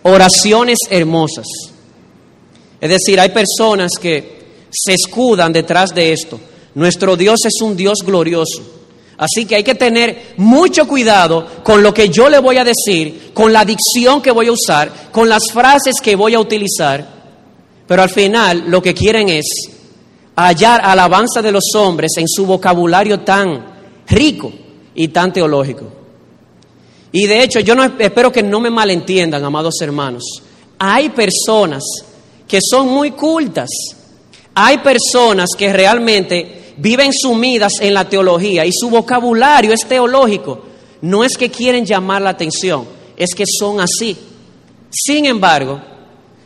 oraciones 0.02 0.78
hermosas. 0.88 1.46
Es 2.80 2.88
decir, 2.88 3.18
hay 3.18 3.30
personas 3.30 3.92
que 4.00 4.40
se 4.70 4.94
escudan 4.94 5.52
detrás 5.52 5.90
de 5.90 6.12
esto. 6.12 6.40
Nuestro 6.74 7.16
Dios 7.16 7.40
es 7.44 7.60
un 7.60 7.76
Dios 7.76 7.98
glorioso. 8.04 8.79
Así 9.20 9.44
que 9.44 9.56
hay 9.56 9.62
que 9.62 9.74
tener 9.74 10.32
mucho 10.38 10.88
cuidado 10.88 11.46
con 11.62 11.82
lo 11.82 11.92
que 11.92 12.08
yo 12.08 12.30
le 12.30 12.38
voy 12.38 12.56
a 12.56 12.64
decir, 12.64 13.32
con 13.34 13.52
la 13.52 13.66
dicción 13.66 14.22
que 14.22 14.30
voy 14.30 14.46
a 14.46 14.52
usar, 14.52 15.10
con 15.12 15.28
las 15.28 15.52
frases 15.52 15.96
que 16.02 16.16
voy 16.16 16.32
a 16.32 16.40
utilizar. 16.40 17.06
Pero 17.86 18.02
al 18.02 18.08
final 18.08 18.64
lo 18.68 18.80
que 18.80 18.94
quieren 18.94 19.28
es 19.28 19.44
hallar 20.34 20.80
alabanza 20.82 21.42
de 21.42 21.52
los 21.52 21.64
hombres 21.74 22.12
en 22.16 22.26
su 22.26 22.46
vocabulario 22.46 23.20
tan 23.20 23.62
rico 24.08 24.50
y 24.94 25.08
tan 25.08 25.34
teológico. 25.34 25.84
Y 27.12 27.26
de 27.26 27.42
hecho, 27.42 27.60
yo 27.60 27.74
no 27.74 27.84
espero 27.84 28.32
que 28.32 28.42
no 28.42 28.58
me 28.58 28.70
malentiendan, 28.70 29.44
amados 29.44 29.74
hermanos. 29.82 30.24
Hay 30.78 31.10
personas 31.10 31.84
que 32.48 32.60
son 32.62 32.88
muy 32.88 33.10
cultas. 33.10 33.68
Hay 34.54 34.78
personas 34.78 35.50
que 35.58 35.70
realmente 35.74 36.59
viven 36.80 37.12
sumidas 37.12 37.74
en 37.80 37.94
la 37.94 38.08
teología 38.08 38.64
y 38.64 38.72
su 38.72 38.88
vocabulario 38.88 39.72
es 39.72 39.86
teológico. 39.86 40.62
No 41.02 41.24
es 41.24 41.36
que 41.36 41.50
quieren 41.50 41.84
llamar 41.84 42.22
la 42.22 42.30
atención, 42.30 42.86
es 43.16 43.34
que 43.34 43.44
son 43.46 43.80
así. 43.80 44.16
Sin 44.90 45.26
embargo, 45.26 45.80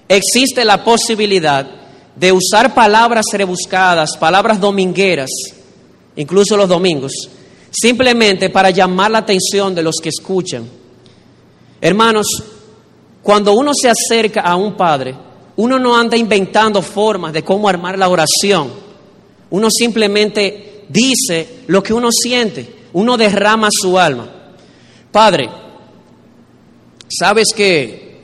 existe 0.09 0.65
la 0.65 0.83
posibilidad 0.83 1.67
de 2.15 2.33
usar 2.33 2.75
palabras 2.75 3.27
rebuscadas, 3.33 4.17
palabras 4.17 4.61
domingueras, 4.61 5.31
incluso 6.17 6.57
los 6.57 6.69
domingos, 6.69 7.13
simplemente 7.71 8.51
para 8.51 8.71
llamar 8.71 9.11
la 9.13 9.19
atención 9.19 9.75
de 9.75 9.83
los 9.83 9.97
que 10.03 10.11
escuchan. 10.11 10.69
Hermanos, 11.81 12.27
cuando 13.23 13.53
uno 13.53 13.73
se 13.75 13.89
acerca 13.89 14.43
a 14.43 14.57
un 14.57 14.77
padre, 14.77 15.15
uno 15.57 15.79
no 15.79 15.97
anda 15.97 16.17
inventando 16.17 16.83
formas 16.83 17.33
de 17.33 17.43
cómo 17.43 17.69
armar 17.69 17.99
la 17.99 18.09
oración. 18.09 18.84
Uno 19.55 19.69
simplemente 19.71 20.83
dice 20.89 21.61
lo 21.69 21.81
que 21.81 21.95
uno 21.95 22.11
siente, 22.11 22.69
uno 22.93 23.17
derrama 23.17 23.69
su 23.71 23.97
alma. 23.97 24.29
Padre, 25.13 25.49
sabes 27.09 27.47
que 27.55 28.21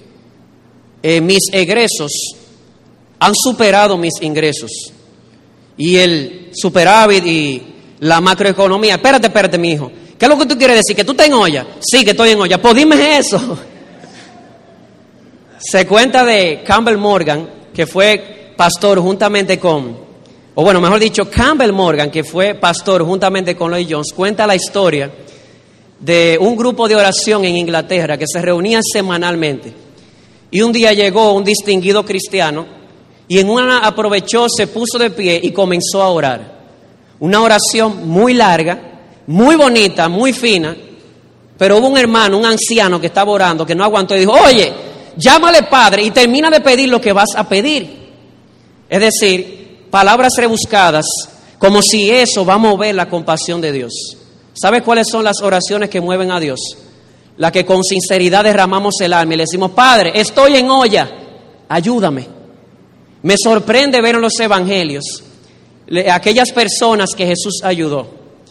eh, 1.01 1.21
mis 1.21 1.45
egresos 1.53 2.11
han 3.21 3.33
superado 3.37 3.97
mis 3.97 4.15
ingresos. 4.23 4.73
Y 5.77 5.99
el 5.99 6.51
superávit 6.53 7.25
y 7.25 7.63
la 8.01 8.21
macroeconomía. 8.21 8.97
Espérate, 8.97 9.29
espérate, 9.29 9.57
mi 9.57 9.71
hijo. 9.71 9.89
¿Qué 10.19 10.25
es 10.25 10.29
lo 10.29 10.37
que 10.37 10.47
tú 10.47 10.59
quieres 10.59 10.79
decir? 10.79 10.97
¿Que 10.97 11.05
tú 11.05 11.13
estás 11.13 11.29
en 11.29 11.35
olla? 11.35 11.65
Sí, 11.79 12.05
que 12.05 12.11
estoy 12.11 12.31
en 12.31 12.41
olla. 12.41 12.61
Pues 12.61 12.75
dime 12.75 13.19
eso. 13.19 13.39
Se 15.61 15.87
cuenta 15.87 16.25
de 16.25 16.65
Campbell 16.67 16.99
Morgan, 16.99 17.49
que 17.73 17.87
fue 17.87 18.53
pastor 18.57 18.99
juntamente 18.99 19.61
con, 19.61 20.10
o 20.55 20.63
bueno, 20.65 20.81
mejor 20.81 20.99
dicho, 20.99 21.31
Campbell 21.31 21.73
Morgan, 21.73 22.11
que 22.11 22.25
fue 22.25 22.55
pastor 22.55 23.05
juntamente 23.05 23.55
con 23.57 23.71
Lloyd 23.71 23.87
Jones, 23.89 24.13
cuenta 24.13 24.47
la 24.47 24.57
historia 24.57 25.11
de 26.01 26.39
un 26.41 26.57
grupo 26.57 26.89
de 26.89 26.97
oración 26.97 27.45
en 27.45 27.57
Inglaterra 27.57 28.19
que 28.19 28.27
se 28.27 28.43
reunía 28.43 28.81
semanalmente. 28.83 29.73
Y 30.51 30.63
un 30.63 30.73
día 30.73 30.93
llegó 30.93 31.33
un 31.35 31.45
distinguido 31.45 32.05
cristiano 32.05 32.67
y 33.29 33.39
en 33.39 33.49
una 33.49 33.79
aprovechó, 33.79 34.47
se 34.49 34.67
puso 34.67 34.99
de 34.99 35.11
pie 35.11 35.39
y 35.41 35.53
comenzó 35.53 36.03
a 36.03 36.09
orar. 36.09 36.61
Una 37.21 37.43
oración 37.43 38.09
muy 38.09 38.35
larga, 38.35 38.81
muy 39.29 39.55
bonita, 39.55 40.09
muy 40.09 40.33
fina, 40.33 40.77
pero 41.57 41.77
hubo 41.77 41.89
un 41.89 41.99
hermano, 41.99 42.39
un 42.39 42.47
anciano 42.47 43.01
que 43.01 43.07
estaba 43.07 43.31
orando, 43.31 43.65
que 43.65 43.75
no 43.75 43.85
aguantó 43.85 44.17
y 44.17 44.21
dijo, 44.21 44.33
oye, 44.33 44.73
llámale 45.17 45.63
Padre 45.65 46.03
y 46.03 46.11
termina 46.11 46.51
de 46.51 46.61
pedir 46.61 46.89
lo 46.89 47.01
que 47.01 47.13
vas 47.13 47.37
a 47.37 47.49
pedir. 47.49 47.99
Es 48.89 49.01
decir, 49.01 49.60
palabras 49.91 50.33
rebuscadas, 50.37 51.07
como 51.59 51.83
si 51.83 52.11
eso 52.11 52.45
va 52.45 52.55
a 52.55 52.59
mover 52.59 52.95
la 52.95 53.09
compasión 53.09 53.61
de 53.61 53.73
Dios. 53.73 53.93
¿Sabes 54.55 54.83
cuáles 54.83 55.09
son 55.09 55.25
las 55.25 55.41
oraciones 55.43 55.91
que 55.91 56.01
mueven 56.01 56.31
a 56.31 56.41
Dios? 56.41 56.61
La 57.37 57.51
que 57.53 57.65
con 57.65 57.83
sinceridad 57.85 58.45
derramamos 58.45 59.01
el 59.01 59.13
alma 59.13 59.35
y 59.35 59.37
le 59.39 59.45
decimos, 59.45 59.71
Padre, 59.73 60.13
estoy 60.15 60.57
en 60.57 60.71
olla, 60.71 61.11
ayúdame. 61.69 62.27
Me 63.23 63.37
sorprende 63.37 64.01
ver 64.01 64.15
en 64.17 64.23
los 64.23 64.39
evangelios 64.41 65.23
aquellas 66.11 66.53
personas 66.53 67.11
que 67.17 67.27
Jesús 67.27 67.61
ayudó. 67.63 68.09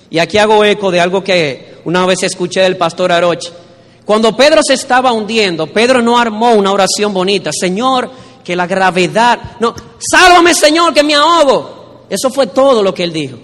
Y 0.09 0.19
aquí 0.19 0.37
hago 0.37 0.63
eco 0.65 0.91
de 0.91 0.99
algo 0.99 1.23
que 1.23 1.77
una 1.85 2.05
vez 2.05 2.23
escuché 2.23 2.61
del 2.61 2.77
pastor 2.77 3.11
Aroche. 3.11 3.51
Cuando 4.05 4.35
Pedro 4.35 4.61
se 4.65 4.73
estaba 4.73 5.11
hundiendo, 5.11 5.67
Pedro 5.67 6.01
no 6.01 6.17
armó 6.17 6.53
una 6.53 6.71
oración 6.71 7.13
bonita. 7.13 7.51
Señor, 7.53 8.09
que 8.49 8.55
la 8.55 8.65
gravedad... 8.65 9.57
No, 9.59 9.75
sálvame 9.99 10.55
Señor, 10.55 10.91
que 10.91 11.03
me 11.03 11.13
ahogo. 11.13 12.07
Eso 12.09 12.31
fue 12.31 12.47
todo 12.47 12.81
lo 12.81 12.95
que 12.95 13.03
él 13.03 13.13
dijo. 13.13 13.37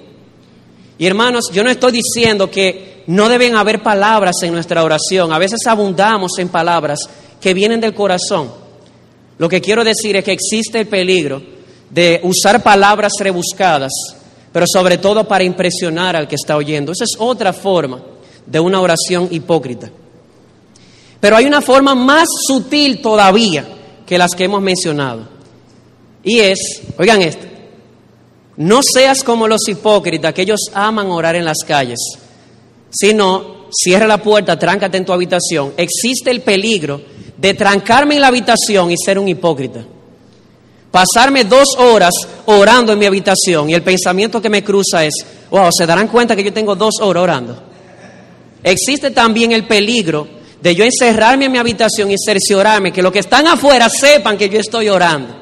Y 0.98 1.06
hermanos, 1.06 1.52
yo 1.54 1.63
no 1.63 1.70
estoy 1.70 1.91
diciendo 1.91 2.50
que 2.50 3.04
no 3.06 3.30
deben 3.30 3.56
haber 3.56 3.84
palabras 3.84 4.38
en 4.41 4.52
nuestra 4.52 4.84
oración. 4.84 5.32
A 5.32 5.38
veces 5.38 5.60
abundamos 5.68 6.39
en 6.39 6.50
palabras 6.50 7.08
que 7.39 7.54
vienen 7.54 7.80
del 7.80 7.94
corazón. 7.94 8.52
Lo 9.38 9.48
que 9.48 9.62
quiero 9.62 9.84
decir 9.84 10.15
es 10.15 10.24
que 10.24 10.32
existe 10.32 10.80
el 10.80 10.88
peligro 10.88 11.39
de 11.91 12.20
usar 12.24 12.63
palabras 12.63 13.13
rebuscadas, 13.20 13.91
pero 14.52 14.65
sobre 14.68 14.98
todo 14.98 15.28
para 15.28 15.44
impresionar 15.44 16.15
al 16.15 16.28
que 16.28 16.34
está 16.34 16.58
oyendo. 16.58 16.94
Esa 16.94 17.04
es 17.04 17.15
otra 17.20 17.54
forma 17.54 18.02
de 18.44 18.60
una 18.60 18.82
oración 18.82 19.28
hipócrita. 19.30 19.88
Pero 21.20 21.36
hay 21.36 21.46
una 21.46 21.62
forma 21.62 21.94
más 21.94 22.28
sutil 22.48 23.04
todavía 23.04 23.75
que 24.06 24.18
las 24.18 24.32
que 24.32 24.46
hemos 24.46 24.62
mencionado. 24.62 25.28
Y 26.24 26.39
es, 26.39 26.60
oigan 26.98 27.22
esto, 27.22 27.46
no 28.58 28.82
seas 28.82 29.24
como 29.24 29.48
los 29.48 29.68
hipócritas, 29.68 30.34
que 30.34 30.44
ellos 30.44 30.62
aman 30.74 31.12
orar 31.12 31.36
en 31.36 31.46
las 31.46 31.58
calles, 31.65 32.00
sino 32.89 33.68
cierra 33.72 34.08
la 34.08 34.22
puerta, 34.22 34.58
tráncate 34.58 34.98
en 34.98 35.06
tu 35.06 35.13
habitación. 35.13 35.74
Existe 35.78 36.32
el 36.32 36.41
peligro 36.41 37.02
de 37.38 37.54
trancarme 37.54 38.15
en 38.15 38.22
la 38.22 38.28
habitación 38.28 38.91
y 38.91 38.96
ser 38.98 39.20
un 39.20 39.28
hipócrita. 39.28 39.86
Pasarme 40.89 41.44
dos 41.44 41.76
horas 41.78 42.13
orando 42.46 42.94
en 42.94 43.00
mi 43.00 43.06
habitación 43.06 43.70
y 43.70 43.74
el 43.74 43.84
pensamiento 43.84 44.41
que 44.41 44.50
me 44.50 44.63
cruza 44.63 45.04
es, 45.04 45.13
wow, 45.52 45.70
se 45.78 45.86
darán 45.86 46.08
cuenta 46.08 46.36
que 46.36 46.44
yo 46.44 46.54
tengo 46.54 46.76
dos 46.76 46.96
horas 47.02 47.24
orando. 47.24 47.63
Existe 48.63 49.12
también 49.12 49.52
el 49.52 49.68
peligro 49.68 50.28
de 50.62 50.76
yo 50.76 50.84
encerrarme 50.84 51.46
en 51.46 51.52
mi 51.52 51.58
habitación 51.58 52.12
y 52.12 52.15
cerciorarme 52.18 52.91
que 52.91 53.02
los 53.02 53.12
que 53.12 53.20
están 53.20 53.48
afuera 53.48 53.89
sepan 53.89 54.38
que 54.38 54.50
yo 54.50 54.60
estoy 54.60 54.89
orando. 54.89 55.36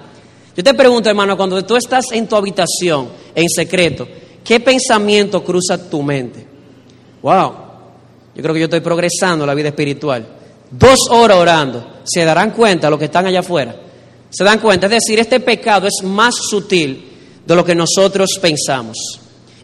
Yo 0.55 0.63
te 0.63 0.73
pregunto, 0.73 1.09
hermano, 1.09 1.35
cuando 1.37 1.63
tú 1.63 1.75
estás 1.75 2.05
en 2.11 2.27
tu 2.27 2.35
habitación, 2.35 3.09
en 3.33 3.49
secreto, 3.49 4.07
¿qué 4.43 4.59
pensamiento 4.59 5.43
cruza 5.43 5.89
tu 5.89 6.01
mente? 6.03 6.45
Wow, 7.21 7.53
yo 8.35 8.41
creo 8.41 8.53
que 8.53 8.59
yo 8.59 8.65
estoy 8.65 8.81
progresando 8.81 9.45
en 9.45 9.47
la 9.47 9.55
vida 9.55 9.69
espiritual. 9.69 10.25
Dos 10.69 10.99
horas 11.09 11.37
orando, 11.37 12.01
se 12.03 12.25
darán 12.25 12.51
cuenta 12.51 12.89
los 12.89 12.99
que 12.99 13.05
están 13.05 13.25
allá 13.25 13.39
afuera 13.39 13.75
¿Se 14.33 14.43
dan 14.43 14.59
cuenta? 14.59 14.87
Es 14.87 14.93
decir, 14.93 15.19
este 15.19 15.39
pecado 15.39 15.87
es 15.87 16.03
más 16.03 16.33
sutil 16.35 17.07
de 17.45 17.55
lo 17.55 17.63
que 17.63 17.75
nosotros 17.75 18.39
pensamos. 18.41 18.97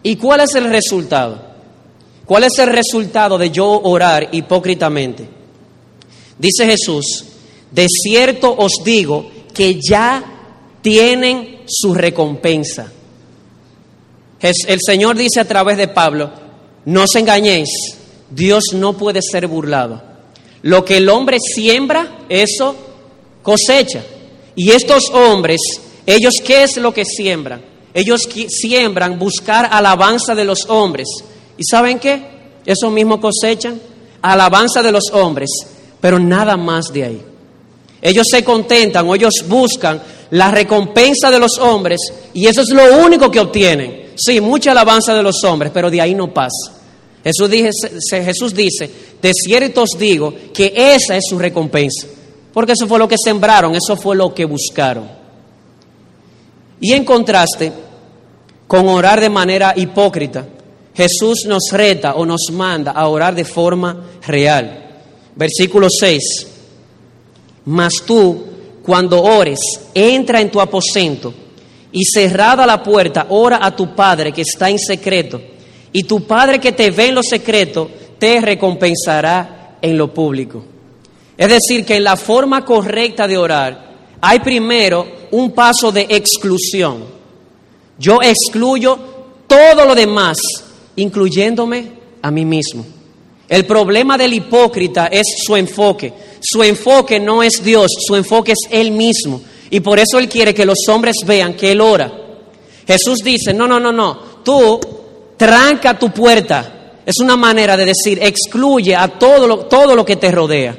¿Y 0.03 0.15
cuál 0.15 0.41
es 0.41 0.53
el 0.53 0.65
resultado? 0.65 1.41
¿Cuál 2.23 2.43
es 2.43 2.59
el 2.59 2.67
resultado 2.67 3.39
de 3.39 3.49
yo 3.49 3.67
orar 3.67 4.29
hipócritamente? 4.31 5.27
Dice 6.39 6.65
Jesús, 6.65 7.25
de 7.69 7.85
cierto 7.87 8.55
os 8.57 8.71
digo 8.83 9.29
que 9.53 9.79
ya 9.79 10.23
tienen 10.81 11.63
su 11.67 11.93
recompensa. 11.93 12.91
El 14.41 14.79
Señor 14.83 15.17
dice 15.17 15.41
a 15.41 15.47
través 15.47 15.77
de 15.77 15.89
Pablo, 15.89 16.31
no 16.85 17.03
os 17.03 17.15
engañéis, 17.15 17.69
Dios 18.29 18.73
no 18.73 18.97
puede 18.97 19.21
ser 19.21 19.47
burlado. 19.47 20.01
Lo 20.61 20.85
que 20.85 20.97
el 20.97 21.09
hombre 21.09 21.37
siembra, 21.39 22.19
eso 22.29 22.75
cosecha. 23.43 24.01
Y 24.55 24.71
estos 24.71 25.09
hombres, 25.11 25.59
ellos 26.05 26.35
qué 26.43 26.63
es 26.63 26.77
lo 26.77 26.93
que 26.93 27.05
siembran? 27.05 27.61
Ellos 27.93 28.29
siembran 28.47 29.19
buscar 29.19 29.67
alabanza 29.71 30.35
de 30.35 30.45
los 30.45 30.65
hombres. 30.69 31.07
¿Y 31.57 31.63
saben 31.63 31.99
qué? 31.99 32.21
Eso 32.65 32.89
mismo 32.89 33.19
cosechan, 33.19 33.79
alabanza 34.21 34.81
de 34.81 34.91
los 34.91 35.09
hombres, 35.11 35.49
pero 35.99 36.19
nada 36.19 36.57
más 36.57 36.91
de 36.93 37.03
ahí. 37.03 37.21
Ellos 38.01 38.27
se 38.29 38.43
contentan 38.43 39.07
o 39.07 39.15
ellos 39.15 39.45
buscan 39.47 40.01
la 40.31 40.51
recompensa 40.51 41.29
de 41.31 41.39
los 41.39 41.57
hombres 41.57 41.99
y 42.33 42.47
eso 42.47 42.61
es 42.61 42.69
lo 42.69 43.03
único 43.03 43.29
que 43.29 43.39
obtienen. 43.39 44.09
Sí, 44.15 44.41
mucha 44.41 44.71
alabanza 44.71 45.13
de 45.13 45.23
los 45.23 45.43
hombres, 45.43 45.71
pero 45.73 45.89
de 45.89 46.01
ahí 46.01 46.13
no 46.13 46.33
pasa. 46.33 46.73
Jesús, 47.23 47.49
Jesús 48.09 48.53
dice, 48.53 48.89
de 49.21 49.33
cierto 49.33 49.83
os 49.83 49.91
digo 49.97 50.33
que 50.53 50.73
esa 50.75 51.17
es 51.17 51.25
su 51.27 51.37
recompensa. 51.37 52.07
Porque 52.53 52.73
eso 52.73 52.87
fue 52.87 52.99
lo 52.99 53.07
que 53.07 53.15
sembraron, 53.21 53.75
eso 53.75 53.95
fue 53.95 54.15
lo 54.15 54.33
que 54.33 54.45
buscaron. 54.45 55.09
Y 56.81 56.93
en 56.93 57.05
contraste 57.05 57.71
con 58.67 58.87
orar 58.87 59.19
de 59.19 59.29
manera 59.29 59.73
hipócrita, 59.75 60.45
Jesús 60.93 61.45
nos 61.45 61.71
reta 61.71 62.15
o 62.15 62.25
nos 62.25 62.47
manda 62.51 62.91
a 62.91 63.07
orar 63.07 63.35
de 63.35 63.45
forma 63.45 64.05
real. 64.25 64.88
Versículo 65.39 65.87
6. 65.89 66.47
Mas 67.63 67.93
tú, 68.05 68.43
cuando 68.83 69.23
ores, 69.23 69.59
entra 69.93 70.41
en 70.41 70.51
tu 70.51 70.59
aposento 70.59 71.33
y 71.93 72.03
cerrada 72.03 72.65
la 72.65 72.83
puerta, 72.83 73.27
ora 73.29 73.59
a 73.61 73.73
tu 73.73 73.95
Padre 73.95 74.33
que 74.33 74.41
está 74.41 74.69
en 74.69 74.77
secreto. 74.77 75.39
Y 75.93 76.03
tu 76.03 76.27
Padre 76.27 76.59
que 76.59 76.73
te 76.73 76.91
ve 76.91 77.07
en 77.07 77.15
lo 77.15 77.23
secreto, 77.23 77.89
te 78.19 78.41
recompensará 78.41 79.77
en 79.81 79.97
lo 79.97 80.13
público. 80.13 80.61
Es 81.37 81.47
decir, 81.47 81.85
que 81.85 81.95
en 81.95 82.03
la 82.03 82.17
forma 82.17 82.65
correcta 82.65 83.25
de 83.25 83.37
orar 83.37 83.95
hay 84.19 84.39
primero 84.41 85.07
un 85.31 85.51
paso 85.51 85.89
de 85.89 86.05
exclusión. 86.09 87.05
Yo 87.97 88.19
excluyo 88.21 88.99
todo 89.47 89.85
lo 89.85 89.95
demás, 89.95 90.37
incluyéndome 90.97 91.93
a 92.21 92.29
mí 92.29 92.43
mismo. 92.43 92.98
El 93.49 93.65
problema 93.65 94.15
del 94.15 94.33
hipócrita 94.33 95.07
es 95.07 95.23
su 95.43 95.55
enfoque. 95.55 96.13
Su 96.39 96.63
enfoque 96.63 97.19
no 97.19 97.41
es 97.41 97.63
Dios, 97.63 97.87
su 97.99 98.15
enfoque 98.15 98.51
es 98.51 98.71
Él 98.71 98.91
mismo. 98.91 99.41
Y 99.71 99.79
por 99.79 99.97
eso 99.97 100.19
Él 100.19 100.29
quiere 100.29 100.53
que 100.53 100.65
los 100.65 100.77
hombres 100.87 101.15
vean 101.25 101.55
que 101.55 101.71
Él 101.71 101.81
ora. 101.81 102.13
Jesús 102.87 103.19
dice, 103.23 103.53
no, 103.53 103.67
no, 103.67 103.79
no, 103.79 103.91
no, 103.91 104.19
tú 104.43 104.79
tranca 105.35 105.97
tu 105.97 106.11
puerta. 106.11 106.93
Es 107.05 107.19
una 107.19 107.35
manera 107.35 107.75
de 107.75 107.85
decir, 107.85 108.19
excluye 108.21 108.95
a 108.95 109.07
todo 109.07 109.47
lo, 109.47 109.65
todo 109.65 109.95
lo 109.95 110.05
que 110.05 110.15
te 110.15 110.31
rodea. 110.31 110.77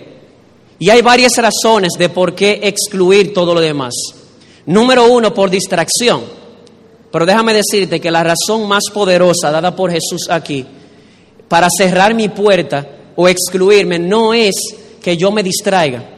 Y 0.78 0.90
hay 0.90 1.02
varias 1.02 1.32
razones 1.36 1.92
de 1.98 2.08
por 2.08 2.34
qué 2.34 2.60
excluir 2.62 3.34
todo 3.34 3.52
lo 3.52 3.60
demás. 3.60 3.94
Número 4.66 5.10
uno, 5.10 5.34
por 5.34 5.50
distracción. 5.50 6.22
Pero 7.10 7.26
déjame 7.26 7.52
decirte 7.52 8.00
que 8.00 8.12
la 8.12 8.22
razón 8.22 8.68
más 8.68 8.84
poderosa 8.94 9.50
dada 9.50 9.74
por 9.74 9.90
Jesús 9.90 10.28
aquí 10.30 10.64
para 11.50 11.66
cerrar 11.68 12.14
mi 12.14 12.28
puerta 12.28 12.86
o 13.16 13.26
excluirme 13.28 13.98
no 13.98 14.32
es 14.32 14.54
que 15.02 15.16
yo 15.16 15.32
me 15.32 15.42
distraiga. 15.42 16.08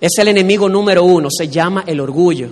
Es 0.00 0.12
el 0.16 0.28
enemigo 0.28 0.70
número 0.70 1.04
uno, 1.04 1.28
se 1.30 1.48
llama 1.48 1.84
el 1.86 2.00
orgullo. 2.00 2.48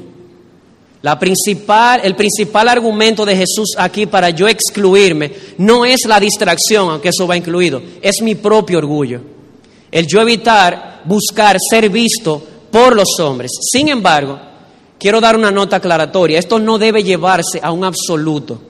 La 1.00 1.18
principal, 1.18 2.02
el 2.04 2.14
principal 2.14 2.68
argumento 2.68 3.24
de 3.24 3.34
Jesús 3.34 3.70
aquí 3.78 4.04
para 4.04 4.28
yo 4.28 4.46
excluirme 4.46 5.32
no 5.56 5.86
es 5.86 6.00
la 6.06 6.20
distracción, 6.20 6.90
aunque 6.90 7.08
eso 7.08 7.26
va 7.26 7.34
incluido, 7.34 7.80
es 8.02 8.20
mi 8.20 8.34
propio 8.34 8.76
orgullo. 8.76 9.22
El 9.90 10.06
yo 10.06 10.20
evitar 10.20 11.00
buscar 11.06 11.56
ser 11.58 11.88
visto 11.88 12.46
por 12.70 12.94
los 12.94 13.18
hombres. 13.20 13.52
Sin 13.72 13.88
embargo, 13.88 14.38
quiero 14.98 15.18
dar 15.18 15.34
una 15.34 15.50
nota 15.50 15.76
aclaratoria. 15.76 16.38
Esto 16.38 16.58
no 16.58 16.76
debe 16.76 17.02
llevarse 17.02 17.58
a 17.62 17.72
un 17.72 17.84
absoluto. 17.84 18.60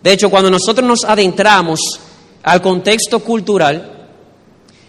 De 0.00 0.12
hecho, 0.12 0.30
cuando 0.30 0.48
nosotros 0.48 0.86
nos 0.86 1.02
adentramos 1.02 1.80
al 2.48 2.62
contexto 2.62 3.20
cultural, 3.20 4.08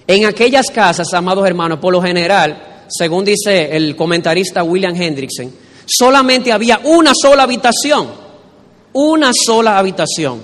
en 0.07 0.25
aquellas 0.25 0.67
casas, 0.67 1.13
amados 1.13 1.45
hermanos, 1.45 1.79
por 1.79 1.91
lo 1.91 2.01
general, 2.01 2.85
según 2.87 3.25
dice 3.25 3.75
el 3.75 3.97
comentarista 3.97 4.63
William 4.63 4.95
Hendrickson, 4.95 5.53
solamente 5.85 6.53
había 6.53 6.79
una 6.85 7.11
sola 7.13 7.43
habitación, 7.43 8.07
una 8.93 9.31
sola 9.33 9.77
habitación. 9.77 10.41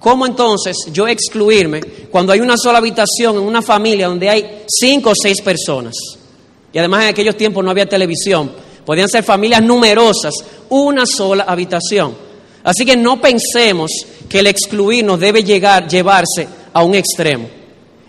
¿Cómo 0.00 0.26
entonces 0.26 0.76
yo 0.92 1.06
excluirme 1.06 1.80
cuando 2.10 2.32
hay 2.32 2.40
una 2.40 2.56
sola 2.56 2.78
habitación 2.78 3.36
en 3.36 3.42
una 3.42 3.62
familia 3.62 4.08
donde 4.08 4.28
hay 4.28 4.64
cinco 4.66 5.10
o 5.10 5.14
seis 5.14 5.40
personas? 5.40 5.94
Y 6.72 6.78
además 6.78 7.04
en 7.04 7.08
aquellos 7.10 7.36
tiempos 7.36 7.64
no 7.64 7.70
había 7.70 7.88
televisión, 7.88 8.50
podían 8.84 9.08
ser 9.08 9.22
familias 9.22 9.62
numerosas, 9.62 10.34
una 10.68 11.06
sola 11.06 11.44
habitación. 11.44 12.23
Así 12.64 12.86
que 12.86 12.96
no 12.96 13.20
pensemos 13.20 13.90
que 14.28 14.40
el 14.40 14.46
excluirnos 14.46 15.20
debe 15.20 15.44
llegar, 15.44 15.86
llevarse 15.86 16.48
a 16.72 16.82
un 16.82 16.94
extremo. 16.94 17.46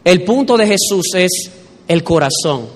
El 0.03 0.23
punto 0.23 0.55
de 0.55 0.65
Jesús 0.65 1.13
es 1.13 1.51
el 1.87 2.03
corazón, 2.03 2.67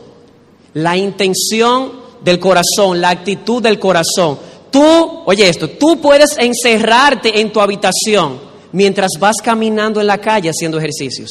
la 0.73 0.97
intención 0.97 1.93
del 2.21 2.37
corazón, 2.37 2.99
la 2.99 3.11
actitud 3.11 3.63
del 3.63 3.79
corazón. 3.79 4.37
Tú, 4.69 5.23
oye 5.25 5.47
esto, 5.47 5.69
tú 5.69 6.01
puedes 6.01 6.37
encerrarte 6.37 7.39
en 7.39 7.51
tu 7.51 7.61
habitación 7.61 8.39
mientras 8.73 9.11
vas 9.17 9.37
caminando 9.41 10.01
en 10.01 10.07
la 10.07 10.19
calle 10.19 10.49
haciendo 10.49 10.77
ejercicios. 10.77 11.29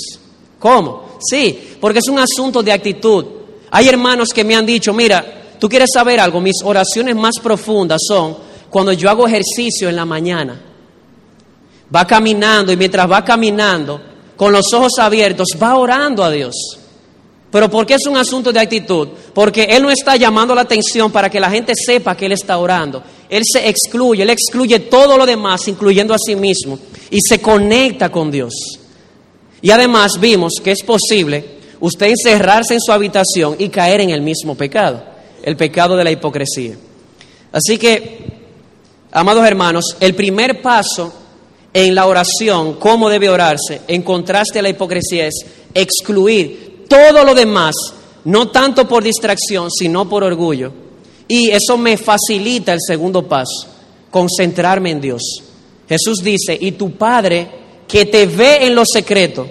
¿Cómo? 0.58 1.18
Sí, 1.20 1.76
porque 1.78 1.98
es 1.98 2.08
un 2.08 2.18
asunto 2.18 2.62
de 2.62 2.72
actitud. 2.72 3.24
Hay 3.70 3.86
hermanos 3.86 4.30
que 4.30 4.44
me 4.44 4.56
han 4.56 4.64
dicho, 4.64 4.94
mira, 4.94 5.56
tú 5.58 5.68
quieres 5.68 5.90
saber 5.92 6.20
algo, 6.20 6.40
mis 6.40 6.62
oraciones 6.64 7.14
más 7.14 7.34
profundas 7.42 8.00
son 8.06 8.47
cuando 8.70 8.92
yo 8.92 9.08
hago 9.10 9.26
ejercicio 9.26 9.88
en 9.88 9.96
la 9.96 10.04
mañana. 10.04 10.60
Va 11.94 12.06
caminando 12.06 12.72
y 12.72 12.76
mientras 12.76 13.10
va 13.10 13.24
caminando, 13.24 14.00
con 14.36 14.52
los 14.52 14.72
ojos 14.72 14.92
abiertos, 14.98 15.48
va 15.60 15.76
orando 15.76 16.22
a 16.22 16.30
Dios. 16.30 16.54
Pero 17.50 17.70
¿por 17.70 17.86
qué 17.86 17.94
es 17.94 18.06
un 18.06 18.16
asunto 18.16 18.52
de 18.52 18.60
actitud? 18.60 19.08
Porque 19.32 19.64
Él 19.64 19.82
no 19.82 19.90
está 19.90 20.16
llamando 20.16 20.54
la 20.54 20.60
atención 20.60 21.10
para 21.10 21.30
que 21.30 21.40
la 21.40 21.50
gente 21.50 21.72
sepa 21.74 22.14
que 22.14 22.26
Él 22.26 22.32
está 22.32 22.58
orando. 22.58 23.02
Él 23.28 23.42
se 23.50 23.68
excluye, 23.68 24.22
Él 24.22 24.30
excluye 24.30 24.80
todo 24.80 25.16
lo 25.16 25.24
demás, 25.24 25.66
incluyendo 25.66 26.12
a 26.12 26.18
sí 26.18 26.36
mismo, 26.36 26.78
y 27.10 27.18
se 27.20 27.40
conecta 27.40 28.10
con 28.10 28.30
Dios. 28.30 28.52
Y 29.62 29.70
además 29.70 30.12
vimos 30.20 30.54
que 30.62 30.72
es 30.72 30.82
posible 30.82 31.58
usted 31.80 32.08
encerrarse 32.08 32.74
en 32.74 32.80
su 32.80 32.92
habitación 32.92 33.56
y 33.58 33.70
caer 33.70 34.02
en 34.02 34.10
el 34.10 34.20
mismo 34.20 34.54
pecado, 34.54 35.02
el 35.42 35.56
pecado 35.56 35.96
de 35.96 36.04
la 36.04 36.10
hipocresía. 36.10 36.76
Así 37.50 37.78
que, 37.78 38.37
amados 39.18 39.46
hermanos, 39.46 39.96
el 40.00 40.14
primer 40.14 40.62
paso 40.62 41.12
en 41.72 41.94
la 41.94 42.06
oración, 42.06 42.74
cómo 42.74 43.10
debe 43.10 43.28
orarse, 43.28 43.82
en 43.86 44.02
contraste 44.02 44.58
a 44.58 44.62
la 44.62 44.68
hipocresía, 44.70 45.26
es 45.26 45.34
excluir 45.74 46.84
todo 46.88 47.24
lo 47.24 47.34
demás, 47.34 47.74
no 48.24 48.48
tanto 48.48 48.88
por 48.88 49.02
distracción, 49.02 49.70
sino 49.70 50.08
por 50.08 50.24
orgullo. 50.24 50.72
Y 51.26 51.50
eso 51.50 51.76
me 51.76 51.96
facilita 51.96 52.72
el 52.72 52.80
segundo 52.80 53.28
paso, 53.28 53.68
concentrarme 54.10 54.90
en 54.90 55.00
Dios. 55.00 55.22
Jesús 55.88 56.22
dice, 56.22 56.56
y 56.58 56.72
tu 56.72 56.92
Padre 56.92 57.48
que 57.86 58.06
te 58.06 58.26
ve 58.26 58.66
en 58.66 58.74
lo 58.74 58.84
secreto, 58.84 59.48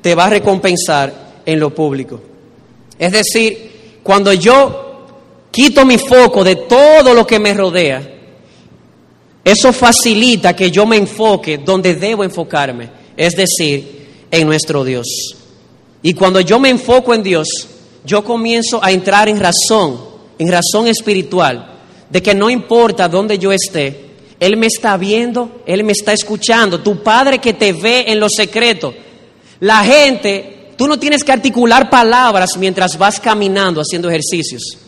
te 0.00 0.14
va 0.14 0.26
a 0.26 0.30
recompensar 0.30 1.42
en 1.44 1.58
lo 1.58 1.74
público. 1.74 2.20
Es 2.98 3.12
decir, 3.12 4.00
cuando 4.02 4.32
yo 4.32 5.04
quito 5.50 5.84
mi 5.84 5.98
foco 5.98 6.44
de 6.44 6.56
todo 6.56 7.12
lo 7.14 7.26
que 7.26 7.38
me 7.38 7.54
rodea, 7.54 8.15
eso 9.46 9.72
facilita 9.72 10.56
que 10.56 10.72
yo 10.72 10.86
me 10.86 10.96
enfoque 10.96 11.58
donde 11.58 11.94
debo 11.94 12.24
enfocarme, 12.24 12.90
es 13.16 13.36
decir, 13.36 14.26
en 14.28 14.44
nuestro 14.44 14.82
Dios. 14.82 15.06
Y 16.02 16.14
cuando 16.14 16.40
yo 16.40 16.58
me 16.58 16.68
enfoco 16.68 17.14
en 17.14 17.22
Dios, 17.22 17.46
yo 18.04 18.24
comienzo 18.24 18.82
a 18.82 18.90
entrar 18.90 19.28
en 19.28 19.38
razón, 19.38 20.00
en 20.36 20.50
razón 20.50 20.88
espiritual, 20.88 21.74
de 22.10 22.20
que 22.20 22.34
no 22.34 22.50
importa 22.50 23.08
dónde 23.08 23.38
yo 23.38 23.52
esté, 23.52 24.06
Él 24.40 24.56
me 24.56 24.66
está 24.66 24.96
viendo, 24.96 25.62
Él 25.64 25.84
me 25.84 25.92
está 25.92 26.12
escuchando. 26.12 26.80
Tu 26.80 27.00
Padre 27.04 27.38
que 27.38 27.52
te 27.52 27.72
ve 27.72 28.06
en 28.08 28.18
lo 28.18 28.28
secreto. 28.28 28.94
La 29.60 29.84
gente, 29.84 30.72
tú 30.76 30.88
no 30.88 30.98
tienes 30.98 31.22
que 31.22 31.30
articular 31.30 31.88
palabras 31.88 32.56
mientras 32.58 32.98
vas 32.98 33.20
caminando, 33.20 33.80
haciendo 33.80 34.08
ejercicios. 34.08 34.85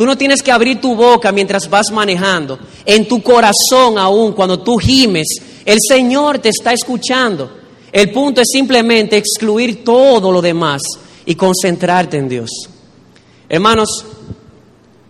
Tú 0.00 0.06
no 0.06 0.16
tienes 0.16 0.42
que 0.42 0.50
abrir 0.50 0.80
tu 0.80 0.96
boca 0.96 1.30
mientras 1.30 1.68
vas 1.68 1.90
manejando. 1.92 2.58
En 2.86 3.06
tu 3.06 3.22
corazón 3.22 3.98
aún, 3.98 4.32
cuando 4.32 4.58
tú 4.60 4.78
gimes, 4.78 5.26
el 5.62 5.76
Señor 5.86 6.38
te 6.38 6.48
está 6.48 6.72
escuchando. 6.72 7.52
El 7.92 8.10
punto 8.10 8.40
es 8.40 8.48
simplemente 8.50 9.18
excluir 9.18 9.84
todo 9.84 10.32
lo 10.32 10.40
demás 10.40 10.80
y 11.26 11.34
concentrarte 11.34 12.16
en 12.16 12.30
Dios. 12.30 12.48
Hermanos, 13.46 14.06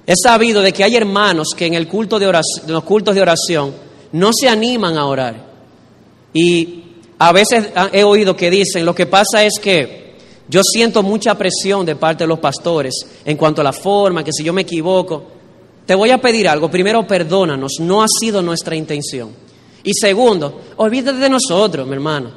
he 0.05 0.15
sabido 0.21 0.61
de 0.61 0.73
que 0.73 0.83
hay 0.83 0.97
hermanos 0.97 1.51
que 1.57 1.67
en, 1.67 1.75
el 1.75 1.87
culto 1.87 2.19
de 2.19 2.27
oración, 2.27 2.65
los 2.67 2.83
cultos 2.83 3.15
de 3.15 3.23
oración 3.23 3.73
no 4.11 4.31
se 4.33 4.49
animan 4.49 4.99
a 4.99 5.07
orar. 5.07 5.53
Y 6.35 6.83
a 7.17 7.31
veces 7.31 7.69
he 7.93 8.03
oído 8.03 8.35
que 8.35 8.51
dicen, 8.51 8.85
lo 8.85 8.97
que 8.97 9.07
pasa 9.07 9.45
es 9.45 9.53
que 9.63 10.10
yo 10.51 10.63
siento 10.65 11.05
mucha 11.05 11.39
presión 11.39 11.87
de 11.87 11.95
parte 11.95 12.25
de 12.25 12.29
los 12.29 12.41
pastores 12.41 13.07
en 13.25 13.37
cuanto 13.37 13.61
a 13.61 13.65
la 13.65 13.73
forma, 13.73 14.25
que 14.25 14.33
si 14.33 14.43
yo 14.43 14.53
me 14.53 14.63
equivoco, 14.63 15.23
te 15.87 15.95
voy 15.95 16.11
a 16.11 16.19
pedir 16.19 16.49
algo. 16.49 16.69
Primero, 16.69 17.07
perdónanos, 17.07 17.75
no 17.79 18.03
ha 18.03 18.07
sido 18.09 18.43
nuestra 18.43 18.75
intención. 18.75 19.31
Y 19.85 19.93
segundo, 19.95 20.61
olvídate 20.77 21.19
de 21.19 21.31
nosotros, 21.31 21.87
mi 21.87 21.95
hermano. 21.95 22.33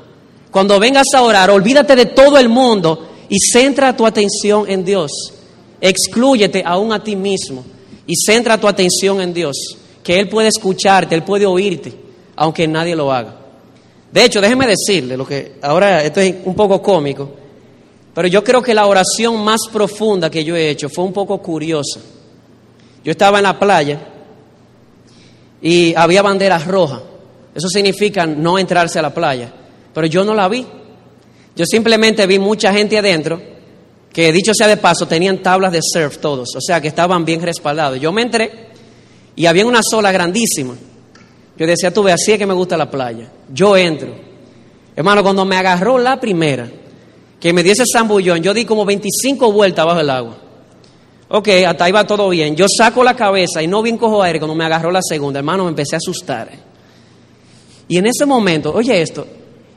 Cuando 0.51 0.79
vengas 0.79 1.07
a 1.15 1.23
orar, 1.23 1.49
olvídate 1.49 1.95
de 1.95 2.05
todo 2.05 2.37
el 2.37 2.49
mundo 2.49 3.09
y 3.29 3.39
centra 3.39 3.97
tu 3.97 4.05
atención 4.05 4.65
en 4.69 4.85
Dios. 4.85 5.11
Exclúyete 5.81 6.61
aún 6.63 6.93
a 6.93 7.03
ti 7.03 7.15
mismo 7.15 7.65
y 8.05 8.13
centra 8.15 8.59
tu 8.59 8.67
atención 8.67 9.21
en 9.21 9.33
Dios, 9.33 9.57
que 10.03 10.19
Él 10.19 10.29
puede 10.29 10.49
escucharte, 10.49 11.15
Él 11.15 11.23
puede 11.23 11.47
oírte, 11.47 11.91
aunque 12.35 12.67
nadie 12.67 12.95
lo 12.95 13.11
haga. 13.11 13.39
De 14.11 14.23
hecho, 14.23 14.39
déjeme 14.39 14.67
decirle 14.67 15.17
lo 15.17 15.25
que 15.25 15.53
ahora 15.63 16.03
esto 16.03 16.21
es 16.21 16.35
un 16.45 16.53
poco 16.53 16.79
cómico, 16.79 17.42
pero 18.13 18.27
yo 18.27 18.43
creo 18.43 18.61
que 18.61 18.73
la 18.73 18.85
oración 18.85 19.43
más 19.43 19.61
profunda 19.71 20.29
que 20.29 20.43
yo 20.43 20.55
he 20.55 20.69
hecho 20.69 20.89
fue 20.89 21.03
un 21.03 21.13
poco 21.13 21.41
curiosa. 21.41 21.99
Yo 23.03 23.11
estaba 23.11 23.39
en 23.39 23.43
la 23.43 23.59
playa 23.59 23.99
y 25.61 25.93
había 25.95 26.21
banderas 26.21 26.67
rojas. 26.67 27.01
Eso 27.53 27.67
significa 27.69 28.25
no 28.25 28.57
entrarse 28.57 28.99
a 28.99 29.01
la 29.01 29.13
playa 29.13 29.53
pero 29.93 30.07
yo 30.07 30.25
no 30.25 30.33
la 30.33 30.49
vi. 30.49 30.65
Yo 31.55 31.65
simplemente 31.65 32.25
vi 32.25 32.39
mucha 32.39 32.73
gente 32.73 32.97
adentro 32.97 33.39
que, 34.11 34.31
dicho 34.31 34.53
sea 34.53 34.67
de 34.67 34.77
paso, 34.77 35.07
tenían 35.07 35.39
tablas 35.39 35.71
de 35.71 35.79
surf 35.81 36.17
todos, 36.17 36.49
o 36.55 36.61
sea 36.61 36.81
que 36.81 36.87
estaban 36.87 37.25
bien 37.25 37.41
respaldados. 37.41 37.99
Yo 37.99 38.11
me 38.11 38.23
entré 38.23 38.69
y 39.35 39.45
había 39.45 39.65
una 39.65 39.81
sola 39.83 40.11
grandísima. 40.11 40.75
Yo 41.55 41.67
decía, 41.67 41.93
tú 41.93 42.01
ve, 42.01 42.11
así 42.11 42.31
es 42.31 42.39
que 42.39 42.47
me 42.47 42.53
gusta 42.53 42.75
la 42.75 42.89
playa. 42.89 43.29
Yo 43.51 43.77
entro. 43.77 44.15
Hermano, 44.95 45.21
cuando 45.21 45.45
me 45.45 45.55
agarró 45.55 45.99
la 45.99 46.19
primera, 46.19 46.67
que 47.43 47.51
me 47.51 47.61
diese 47.61 47.83
zambullón, 47.85 48.41
yo 48.41 48.53
di 48.53 48.63
como 48.63 48.85
25 48.85 49.51
vueltas 49.51 49.85
bajo 49.85 49.99
el 49.99 50.09
agua. 50.09 50.37
Ok, 51.27 51.49
hasta 51.67 51.83
ahí 51.83 51.91
va 51.91 52.07
todo 52.07 52.29
bien. 52.29 52.55
Yo 52.55 52.67
saco 52.69 53.03
la 53.03 53.17
cabeza 53.17 53.61
y 53.61 53.67
no 53.67 53.81
bien 53.81 53.97
cojo 53.97 54.23
aire 54.23 54.39
cuando 54.39 54.55
me 54.55 54.63
agarró 54.63 54.89
la 54.89 55.01
segunda. 55.01 55.39
Hermano, 55.39 55.65
me 55.65 55.71
empecé 55.71 55.97
a 55.97 55.97
asustar. 55.97 56.49
Y 57.89 57.97
en 57.97 58.05
ese 58.05 58.25
momento, 58.25 58.71
oye 58.73 59.01
esto, 59.01 59.27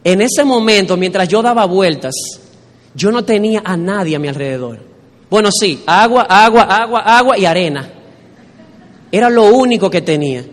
en 0.04 0.20
ese 0.20 0.44
momento, 0.44 0.96
mientras 0.96 1.26
yo 1.26 1.42
daba 1.42 1.64
vueltas, 1.64 2.14
yo 2.94 3.10
no 3.10 3.24
tenía 3.24 3.62
a 3.64 3.76
nadie 3.76 4.14
a 4.14 4.20
mi 4.20 4.28
alrededor. 4.28 4.78
Bueno, 5.28 5.48
sí, 5.50 5.82
agua, 5.86 6.22
agua, 6.22 6.62
agua, 6.62 7.00
agua 7.00 7.36
y 7.36 7.46
arena. 7.46 7.90
Era 9.10 9.28
lo 9.28 9.46
único 9.46 9.90
que 9.90 10.02
tenía. 10.02 10.44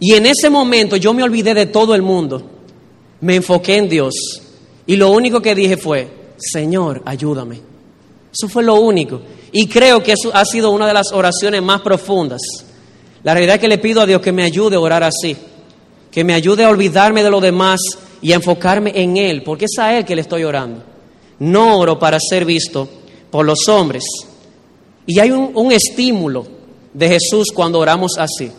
Y 0.00 0.14
en 0.14 0.24
ese 0.24 0.48
momento 0.48 0.96
yo 0.96 1.12
me 1.12 1.22
olvidé 1.22 1.52
de 1.52 1.66
todo 1.66 1.94
el 1.94 2.00
mundo. 2.00 2.42
Me 3.20 3.34
enfoqué 3.34 3.76
en 3.76 3.90
Dios. 3.90 4.14
Y 4.86 4.96
lo 4.96 5.10
único 5.10 5.42
que 5.42 5.54
dije 5.54 5.76
fue, 5.76 6.21
Señor, 6.42 7.02
ayúdame. 7.04 7.60
Eso 8.32 8.48
fue 8.48 8.62
lo 8.62 8.76
único. 8.76 9.20
Y 9.52 9.66
creo 9.66 10.02
que 10.02 10.12
eso 10.12 10.34
ha 10.34 10.44
sido 10.44 10.70
una 10.70 10.86
de 10.86 10.94
las 10.94 11.12
oraciones 11.12 11.62
más 11.62 11.82
profundas. 11.82 12.40
La 13.22 13.34
realidad 13.34 13.56
es 13.56 13.60
que 13.60 13.68
le 13.68 13.78
pido 13.78 14.00
a 14.00 14.06
Dios 14.06 14.20
que 14.20 14.32
me 14.32 14.42
ayude 14.42 14.76
a 14.76 14.80
orar 14.80 15.04
así, 15.04 15.36
que 16.10 16.24
me 16.24 16.34
ayude 16.34 16.64
a 16.64 16.70
olvidarme 16.70 17.22
de 17.22 17.30
lo 17.30 17.40
demás 17.40 17.80
y 18.20 18.32
a 18.32 18.36
enfocarme 18.36 18.92
en 18.94 19.16
Él, 19.16 19.42
porque 19.42 19.66
es 19.66 19.78
a 19.78 19.96
Él 19.96 20.04
que 20.04 20.16
le 20.16 20.22
estoy 20.22 20.44
orando. 20.44 20.82
No 21.38 21.78
oro 21.78 21.98
para 21.98 22.18
ser 22.18 22.44
visto 22.44 22.88
por 23.30 23.44
los 23.44 23.68
hombres. 23.68 24.04
Y 25.06 25.18
hay 25.20 25.30
un, 25.30 25.52
un 25.54 25.72
estímulo 25.72 26.46
de 26.92 27.08
Jesús 27.08 27.48
cuando 27.54 27.78
oramos 27.78 28.18
así. 28.18 28.50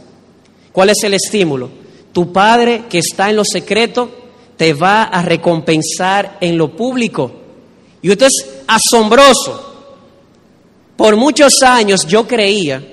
¿Cuál 0.71 0.89
es 0.89 1.03
el 1.03 1.13
estímulo? 1.13 1.69
Tu 2.11 2.31
Padre 2.31 2.83
que 2.89 2.99
está 2.99 3.29
en 3.29 3.37
lo 3.37 3.43
secreto 3.45 4.11
te 4.57 4.73
va 4.73 5.03
a 5.03 5.21
recompensar 5.21 6.37
en 6.41 6.57
lo 6.57 6.75
público. 6.75 7.31
Y 8.03 8.11
esto 8.11 8.25
es 8.25 8.45
asombroso. 8.67 9.71
Por 10.95 11.15
muchos 11.15 11.63
años 11.63 12.05
yo 12.05 12.27
creía 12.27 12.83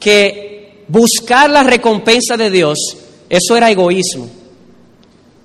que 0.00 0.84
buscar 0.88 1.50
la 1.50 1.62
recompensa 1.62 2.36
de 2.36 2.50
Dios, 2.50 2.78
eso 3.28 3.56
era 3.56 3.70
egoísmo. 3.70 4.28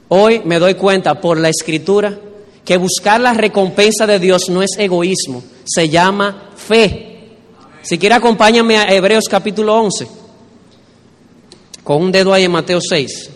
Hoy 0.08 0.42
me 0.46 0.58
doy 0.58 0.76
cuenta 0.76 1.20
por 1.20 1.38
la 1.38 1.50
escritura 1.50 2.18
que 2.64 2.78
buscar 2.78 3.20
la 3.20 3.34
recompensa 3.34 4.08
de 4.08 4.20
Dios 4.20 4.50
no 4.50 4.64
es 4.64 4.72
egoísmo, 4.78 5.44
se 5.66 5.90
llama 5.90 6.52
fe. 6.56 7.36
Si 7.82 7.98
quiere 7.98 8.16
acompáñame 8.16 8.78
a 8.78 8.94
Hebreos 8.94 9.26
capítulo 9.30 9.76
11, 9.76 10.08
con 11.84 12.02
un 12.02 12.12
dedo 12.12 12.34
ahí 12.34 12.46
en 12.46 12.52
Mateo 12.52 12.80
6. 12.80 13.30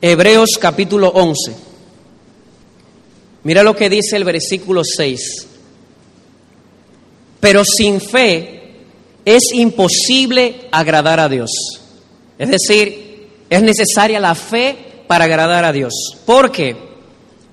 Hebreos 0.00 0.50
capítulo 0.60 1.10
11. 1.10 1.71
Mira 3.44 3.62
lo 3.62 3.74
que 3.74 3.90
dice 3.90 4.16
el 4.16 4.24
versículo 4.24 4.82
6. 4.84 5.48
Pero 7.40 7.64
sin 7.64 8.00
fe 8.00 8.62
es 9.24 9.52
imposible 9.52 10.68
agradar 10.70 11.18
a 11.20 11.28
Dios. 11.28 11.50
Es 12.38 12.48
decir, 12.48 13.28
es 13.50 13.62
necesaria 13.62 14.20
la 14.20 14.34
fe 14.34 14.76
para 15.06 15.24
agradar 15.24 15.64
a 15.64 15.72
Dios. 15.72 15.92
¿Por 16.24 16.50
qué? 16.52 16.76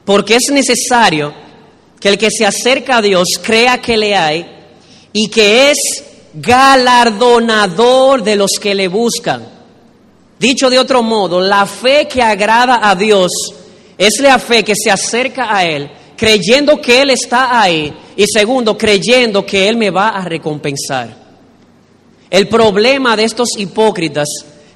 Porque 0.06 0.36
es 0.36 0.52
necesario 0.52 1.34
que 2.00 2.10
el 2.10 2.18
que 2.18 2.32
se 2.32 2.46
acerca 2.46 2.98
a 2.98 3.02
Dios 3.02 3.28
crea 3.42 3.82
que 3.82 3.98
le 3.98 4.16
hay 4.16 4.46
y 5.12 5.28
que 5.28 5.72
es 5.72 5.78
galardonador 6.34 8.24
de 8.24 8.36
los 8.36 8.52
que 8.62 8.76
le 8.76 8.88
buscan. 8.88 9.48
Dicho 10.40 10.70
de 10.70 10.80
otro 10.80 11.04
modo, 11.04 11.42
la 11.42 11.66
fe 11.66 12.08
que 12.08 12.22
agrada 12.22 12.80
a 12.82 12.96
Dios 12.96 13.30
es 14.00 14.22
la 14.22 14.40
fe 14.40 14.64
que 14.64 14.76
se 14.82 14.90
acerca 14.90 15.54
a 15.54 15.66
Él, 15.66 15.92
creyendo 16.16 16.80
que 16.80 17.02
Él 17.02 17.10
está 17.10 17.62
ahí 17.62 17.94
y 18.16 18.26
segundo, 18.26 18.78
creyendo 18.78 19.46
que 19.46 19.68
Él 19.68 19.76
me 19.76 19.90
va 19.90 20.10
a 20.10 20.24
recompensar. 20.24 21.14
El 22.30 22.48
problema 22.48 23.18
de 23.18 23.26
estos 23.26 23.50
hipócritas 23.58 24.28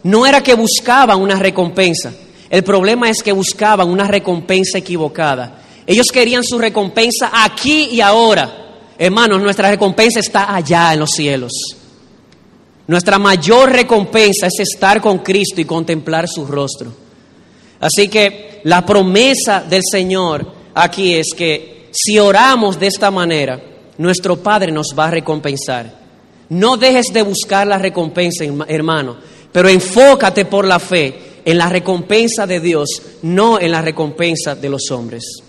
no 0.03 0.25
era 0.25 0.43
que 0.43 0.55
buscaban 0.55 1.21
una 1.21 1.37
recompensa, 1.37 2.11
el 2.49 2.65
problema 2.65 3.09
es 3.09 3.23
que 3.23 3.31
buscaban 3.31 3.89
una 3.89 4.07
recompensa 4.07 4.77
equivocada. 4.77 5.61
Ellos 5.87 6.07
querían 6.11 6.43
su 6.43 6.59
recompensa 6.59 7.31
aquí 7.33 7.89
y 7.91 8.01
ahora. 8.01 8.91
Hermanos, 8.97 9.41
nuestra 9.41 9.69
recompensa 9.69 10.19
está 10.19 10.53
allá 10.53 10.93
en 10.93 10.99
los 10.99 11.11
cielos. 11.11 11.51
Nuestra 12.87 13.17
mayor 13.17 13.71
recompensa 13.71 14.47
es 14.47 14.59
estar 14.59 15.01
con 15.01 15.19
Cristo 15.19 15.61
y 15.61 15.65
contemplar 15.65 16.27
su 16.27 16.45
rostro. 16.45 17.02
Así 17.83 18.07
que 18.07 18.61
la 18.63 18.85
promesa 18.85 19.61
del 19.61 19.81
Señor 19.83 20.47
aquí 20.73 21.15
es 21.15 21.33
que 21.35 21.89
si 21.91 22.17
oramos 22.17 22.79
de 22.79 22.87
esta 22.87 23.11
manera, 23.11 23.61
nuestro 23.97 24.37
Padre 24.37 24.71
nos 24.71 24.95
va 24.97 25.07
a 25.07 25.11
recompensar. 25.11 25.93
No 26.47 26.77
dejes 26.77 27.07
de 27.11 27.23
buscar 27.23 27.67
la 27.67 27.77
recompensa, 27.77 28.45
hermano, 28.67 29.17
pero 29.51 29.67
enfócate 29.67 30.45
por 30.45 30.65
la 30.65 30.79
fe 30.79 31.41
en 31.43 31.57
la 31.57 31.67
recompensa 31.67 32.47
de 32.47 32.61
Dios, 32.61 33.01
no 33.23 33.59
en 33.59 33.71
la 33.71 33.81
recompensa 33.81 34.55
de 34.55 34.69
los 34.69 34.89
hombres. 34.89 35.43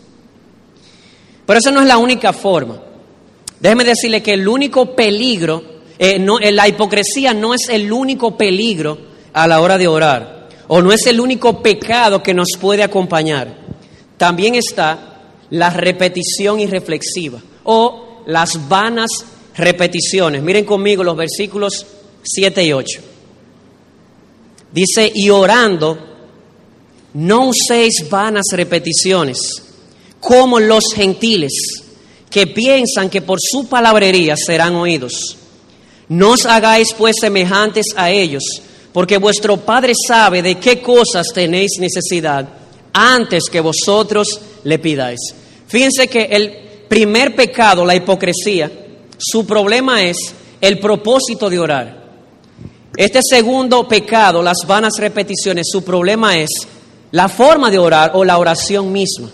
Pero 1.47 1.59
esa 1.61 1.71
no 1.71 1.83
es 1.83 1.87
la 1.87 1.99
única 1.99 2.33
forma. 2.33 2.83
Déjeme 3.61 3.85
decirle 3.85 4.25
que 4.25 4.35
el 4.35 4.49
único 4.49 4.97
peligro, 4.97 5.63
eh, 6.01 6.19
no, 6.19 6.41
eh, 6.41 6.51
la 6.51 6.67
hipocresía 6.67 7.33
no 7.33 7.55
es 7.55 7.69
el 7.69 7.93
único 7.93 8.37
peligro 8.37 8.99
a 9.33 9.47
la 9.47 9.61
hora 9.61 9.79
de 9.79 9.87
orar, 9.87 10.34
o 10.69 10.81
no 10.81 10.93
es 10.93 11.07
el 11.07 11.21
único 11.21 11.63
pecado 11.63 12.23
que 12.23 12.35
nos 12.35 12.49
puede 12.61 12.83
acompañar. 12.83 13.57
También 14.17 14.55
está 14.55 15.23
la 15.51 15.71
repetición 15.71 16.61
irreflexiva 16.61 17.41
o 17.65 18.23
las 18.27 18.69
vanas 18.69 19.11
repeticiones. 19.57 20.43
Miren 20.43 20.65
conmigo 20.65 21.05
los 21.05 21.17
versículos 21.17 21.87
7 22.23 22.65
y 22.65 22.73
8. 22.73 23.01
Dice, 24.73 25.13
y 25.15 25.31
orando, 25.31 25.99
no 27.15 27.49
uséis 27.49 28.09
vanas 28.11 28.47
repeticiones 28.53 29.63
como 30.19 30.59
los 30.59 30.85
gentiles, 30.95 31.53
que 32.31 32.47
piensan 32.47 33.11
que 33.11 33.23
por 33.23 33.39
su 33.41 33.69
palabrería 33.69 34.37
serán 34.37 34.75
oídos. 34.75 35.37
No 36.09 36.31
os 36.31 36.47
hagáis 36.47 36.89
pues 36.97 37.17
semejantes 37.21 37.87
a 37.95 38.11
ellos, 38.11 38.43
porque 38.95 39.19
vuestro 39.19 39.57
Padre 39.57 39.93
sabe 40.07 40.41
de 40.41 40.55
qué 40.55 40.81
cosas 40.81 41.27
tenéis 41.35 41.81
necesidad 41.81 42.49
antes 42.93 43.51
que 43.51 43.59
vosotros 43.59 44.41
le 44.63 44.79
pidáis. 44.79 45.19
Fíjense 45.67 46.07
que 46.07 46.27
el 46.31 46.87
primer 46.89 47.35
pecado, 47.35 47.85
la 47.85 47.97
hipocresía, 47.97 48.71
su 49.19 49.45
problema 49.45 50.05
es 50.05 50.17
el 50.61 50.79
propósito 50.79 51.51
de 51.51 51.59
orar. 51.59 52.05
Este 52.97 53.19
segundo 53.29 53.89
pecado, 53.89 54.41
las 54.45 54.59
vanas 54.65 54.93
repeticiones, 54.99 55.67
su 55.73 55.83
problema 55.83 56.39
es 56.39 56.51
la 57.11 57.29
forma 57.29 57.73
de 57.73 57.81
orar 57.81 58.13
o 58.15 58.25
la 58.25 58.39
oración 58.39 58.93
misma. 58.93 59.29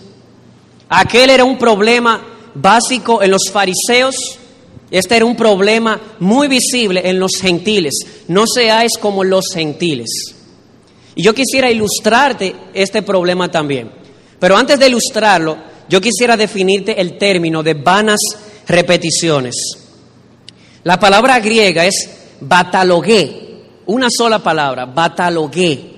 Aquel 0.89 1.29
era 1.29 1.43
un 1.43 1.59
problema 1.59 2.19
básico 2.55 3.21
en 3.21 3.29
los 3.29 3.43
fariseos, 3.51 4.39
este 4.91 5.15
era 5.15 5.25
un 5.25 5.37
problema 5.37 5.99
muy 6.19 6.49
visible 6.49 7.09
en 7.09 7.17
los 7.17 7.31
gentiles. 7.39 7.93
No 8.27 8.43
seáis 8.45 8.91
como 8.99 9.23
los 9.23 9.45
gentiles. 9.53 10.35
Y 11.15 11.23
yo 11.23 11.33
quisiera 11.33 11.71
ilustrarte 11.71 12.53
este 12.73 13.01
problema 13.01 13.49
también. 13.49 13.89
Pero 14.37 14.57
antes 14.57 14.77
de 14.77 14.89
ilustrarlo, 14.89 15.57
yo 15.87 16.01
quisiera 16.01 16.35
definirte 16.35 16.99
el 16.99 17.17
término 17.17 17.63
de 17.63 17.73
vanas 17.73 18.19
repeticiones. 18.67 19.55
La 20.83 20.99
palabra 20.99 21.39
griega 21.39 21.85
es 21.85 22.09
batalogué, 22.41 23.61
una 23.85 24.07
sola 24.09 24.39
palabra, 24.39 24.85
batalogué. 24.85 25.91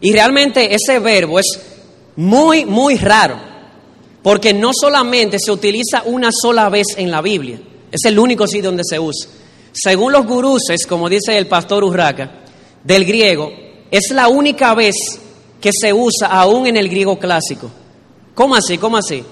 Y 0.00 0.12
realmente 0.12 0.74
ese 0.74 0.98
verbo 1.00 1.38
es 1.38 1.46
muy, 2.16 2.64
muy 2.64 2.96
raro. 2.96 3.50
Porque 4.22 4.52
no 4.52 4.70
solamente 4.78 5.38
se 5.38 5.50
utiliza 5.50 6.02
una 6.04 6.30
sola 6.30 6.68
vez 6.68 6.88
en 6.96 7.10
la 7.10 7.22
Biblia, 7.22 7.58
es 7.90 8.00
el 8.04 8.18
único 8.18 8.46
sitio 8.46 8.70
donde 8.70 8.84
se 8.84 8.98
usa. 8.98 9.30
Según 9.72 10.12
los 10.12 10.26
guruses, 10.26 10.86
como 10.86 11.08
dice 11.08 11.36
el 11.36 11.46
pastor 11.46 11.84
Urraca, 11.84 12.42
del 12.82 13.04
griego, 13.04 13.52
es 13.90 14.10
la 14.10 14.28
única 14.28 14.74
vez 14.74 14.96
que 15.60 15.70
se 15.72 15.92
usa 15.92 16.28
aún 16.28 16.66
en 16.66 16.76
el 16.76 16.88
griego 16.88 17.18
clásico. 17.18 17.70
¿Cómo 18.34 18.54
así? 18.54 18.78
¿Cómo 18.78 18.96
así? 18.96 19.22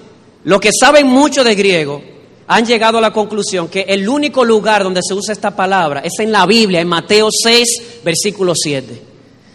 Los 0.44 0.60
que 0.60 0.70
saben 0.78 1.06
mucho 1.06 1.42
de 1.42 1.54
griego 1.54 2.02
han 2.46 2.64
llegado 2.64 2.98
a 2.98 3.00
la 3.00 3.12
conclusión 3.12 3.68
que 3.68 3.82
el 3.82 4.08
único 4.08 4.44
lugar 4.44 4.82
donde 4.82 5.00
se 5.06 5.14
usa 5.14 5.32
esta 5.32 5.54
palabra 5.54 6.00
es 6.00 6.18
en 6.18 6.32
la 6.32 6.46
Biblia, 6.46 6.80
en 6.80 6.88
Mateo 6.88 7.28
6, 7.30 8.00
versículo 8.04 8.54
7. 8.54 9.02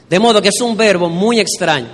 De 0.10 0.20
modo 0.20 0.42
que 0.42 0.50
es 0.50 0.62
un 0.62 0.78
verbo 0.78 1.10
muy 1.10 1.40
extraño. 1.40 1.90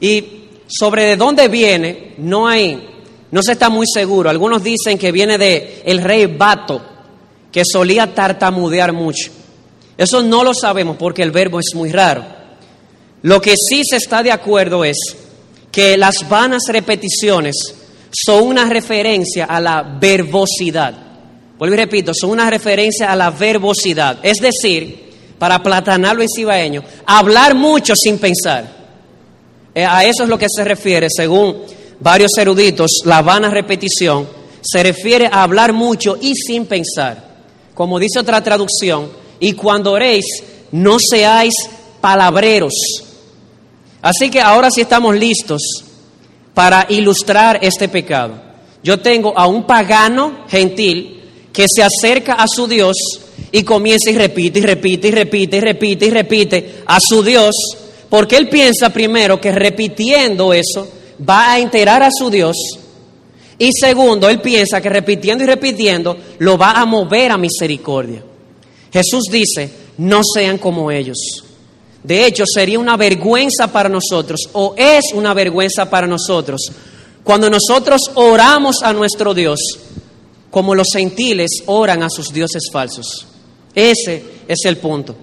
Y 0.00 0.24
sobre 0.68 1.06
de 1.06 1.16
dónde 1.16 1.48
viene, 1.48 2.14
no 2.18 2.46
hay, 2.46 2.95
no 3.30 3.42
se 3.42 3.52
está 3.52 3.68
muy 3.68 3.86
seguro. 3.92 4.30
Algunos 4.30 4.62
dicen 4.62 4.98
que 4.98 5.12
viene 5.12 5.38
de 5.38 5.82
el 5.84 6.02
rey 6.02 6.26
Bato, 6.26 6.82
que 7.50 7.62
solía 7.64 8.14
tartamudear 8.14 8.92
mucho. 8.92 9.30
Eso 9.96 10.22
no 10.22 10.44
lo 10.44 10.54
sabemos 10.54 10.96
porque 10.98 11.22
el 11.22 11.30
verbo 11.30 11.58
es 11.58 11.74
muy 11.74 11.90
raro. 11.90 12.24
Lo 13.22 13.40
que 13.40 13.54
sí 13.56 13.82
se 13.88 13.96
está 13.96 14.22
de 14.22 14.30
acuerdo 14.30 14.84
es 14.84 14.98
que 15.72 15.96
las 15.96 16.28
vanas 16.28 16.64
repeticiones 16.68 17.56
son 18.10 18.44
una 18.44 18.68
referencia 18.68 19.46
a 19.46 19.60
la 19.60 19.82
verbosidad. 19.82 20.94
Vuelvo 21.58 21.74
y 21.74 21.78
repito, 21.78 22.12
son 22.14 22.30
una 22.30 22.50
referencia 22.50 23.10
a 23.10 23.16
la 23.16 23.30
verbosidad. 23.30 24.18
Es 24.22 24.38
decir, 24.38 25.06
para 25.38 25.62
platanarlo 25.62 26.22
en 26.22 26.28
cibaeño, 26.28 26.84
hablar 27.06 27.54
mucho 27.54 27.94
sin 27.96 28.18
pensar. 28.18 28.76
Eh, 29.74 29.84
a 29.84 30.04
eso 30.04 30.22
es 30.22 30.28
lo 30.28 30.38
que 30.38 30.46
se 30.48 30.64
refiere, 30.64 31.08
según 31.10 31.62
varios 32.00 32.32
eruditos, 32.38 33.02
la 33.04 33.22
vana 33.22 33.50
repetición 33.50 34.28
se 34.60 34.82
refiere 34.82 35.26
a 35.26 35.42
hablar 35.42 35.72
mucho 35.72 36.18
y 36.20 36.34
sin 36.34 36.66
pensar. 36.66 37.36
Como 37.74 37.98
dice 37.98 38.18
otra 38.18 38.42
traducción, 38.42 39.10
y 39.38 39.52
cuando 39.52 39.92
oréis, 39.92 40.24
no 40.72 40.96
seáis 40.98 41.54
palabreros. 42.00 42.74
Así 44.02 44.30
que 44.30 44.40
ahora 44.40 44.70
sí 44.70 44.80
estamos 44.80 45.14
listos 45.16 45.62
para 46.54 46.86
ilustrar 46.88 47.58
este 47.62 47.88
pecado. 47.88 48.44
yo 48.82 49.00
tengo 49.00 49.36
a 49.36 49.46
un 49.46 49.64
pagano 49.64 50.44
gentil 50.48 51.20
que 51.52 51.66
se 51.68 51.82
acerca 51.82 52.34
a 52.34 52.46
su 52.46 52.68
Dios 52.68 52.96
y 53.50 53.62
comienza 53.62 54.10
y 54.10 54.14
repite 54.14 54.60
y 54.60 54.62
repite 54.62 55.08
y 55.08 55.10
repite 55.10 55.56
y 55.56 55.60
repite 55.60 56.06
y 56.06 56.10
repite 56.10 56.74
a 56.86 56.98
su 57.00 57.22
Dios, 57.22 57.54
porque 58.08 58.36
él 58.36 58.48
piensa 58.48 58.90
primero 58.90 59.40
que 59.40 59.50
repitiendo 59.50 60.52
eso 60.52 60.88
va 61.18 61.52
a 61.52 61.58
enterar 61.58 62.02
a 62.02 62.10
su 62.10 62.30
Dios 62.30 62.56
y 63.58 63.70
segundo, 63.72 64.28
él 64.28 64.40
piensa 64.40 64.80
que 64.80 64.88
repitiendo 64.88 65.44
y 65.44 65.46
repitiendo 65.46 66.16
lo 66.38 66.58
va 66.58 66.72
a 66.72 66.84
mover 66.84 67.32
a 67.32 67.38
misericordia. 67.38 68.22
Jesús 68.92 69.24
dice, 69.30 69.70
no 69.98 70.20
sean 70.22 70.58
como 70.58 70.90
ellos. 70.90 71.16
De 72.02 72.26
hecho, 72.26 72.44
sería 72.46 72.78
una 72.78 72.96
vergüenza 72.96 73.72
para 73.72 73.88
nosotros, 73.88 74.48
o 74.52 74.74
es 74.76 75.06
una 75.14 75.34
vergüenza 75.34 75.88
para 75.90 76.06
nosotros, 76.06 76.60
cuando 77.24 77.50
nosotros 77.50 78.02
oramos 78.14 78.82
a 78.82 78.92
nuestro 78.92 79.34
Dios, 79.34 79.60
como 80.50 80.74
los 80.74 80.88
gentiles 80.92 81.62
oran 81.66 82.02
a 82.02 82.10
sus 82.10 82.32
dioses 82.32 82.64
falsos. 82.70 83.26
Ese 83.74 84.22
es 84.46 84.64
el 84.64 84.76
punto. 84.76 85.16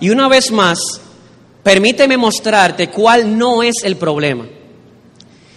Y 0.00 0.10
una 0.10 0.28
vez 0.28 0.50
más, 0.50 0.78
permíteme 1.62 2.16
mostrarte 2.16 2.90
cuál 2.90 3.38
no 3.38 3.62
es 3.62 3.76
el 3.82 3.96
problema. 3.96 4.46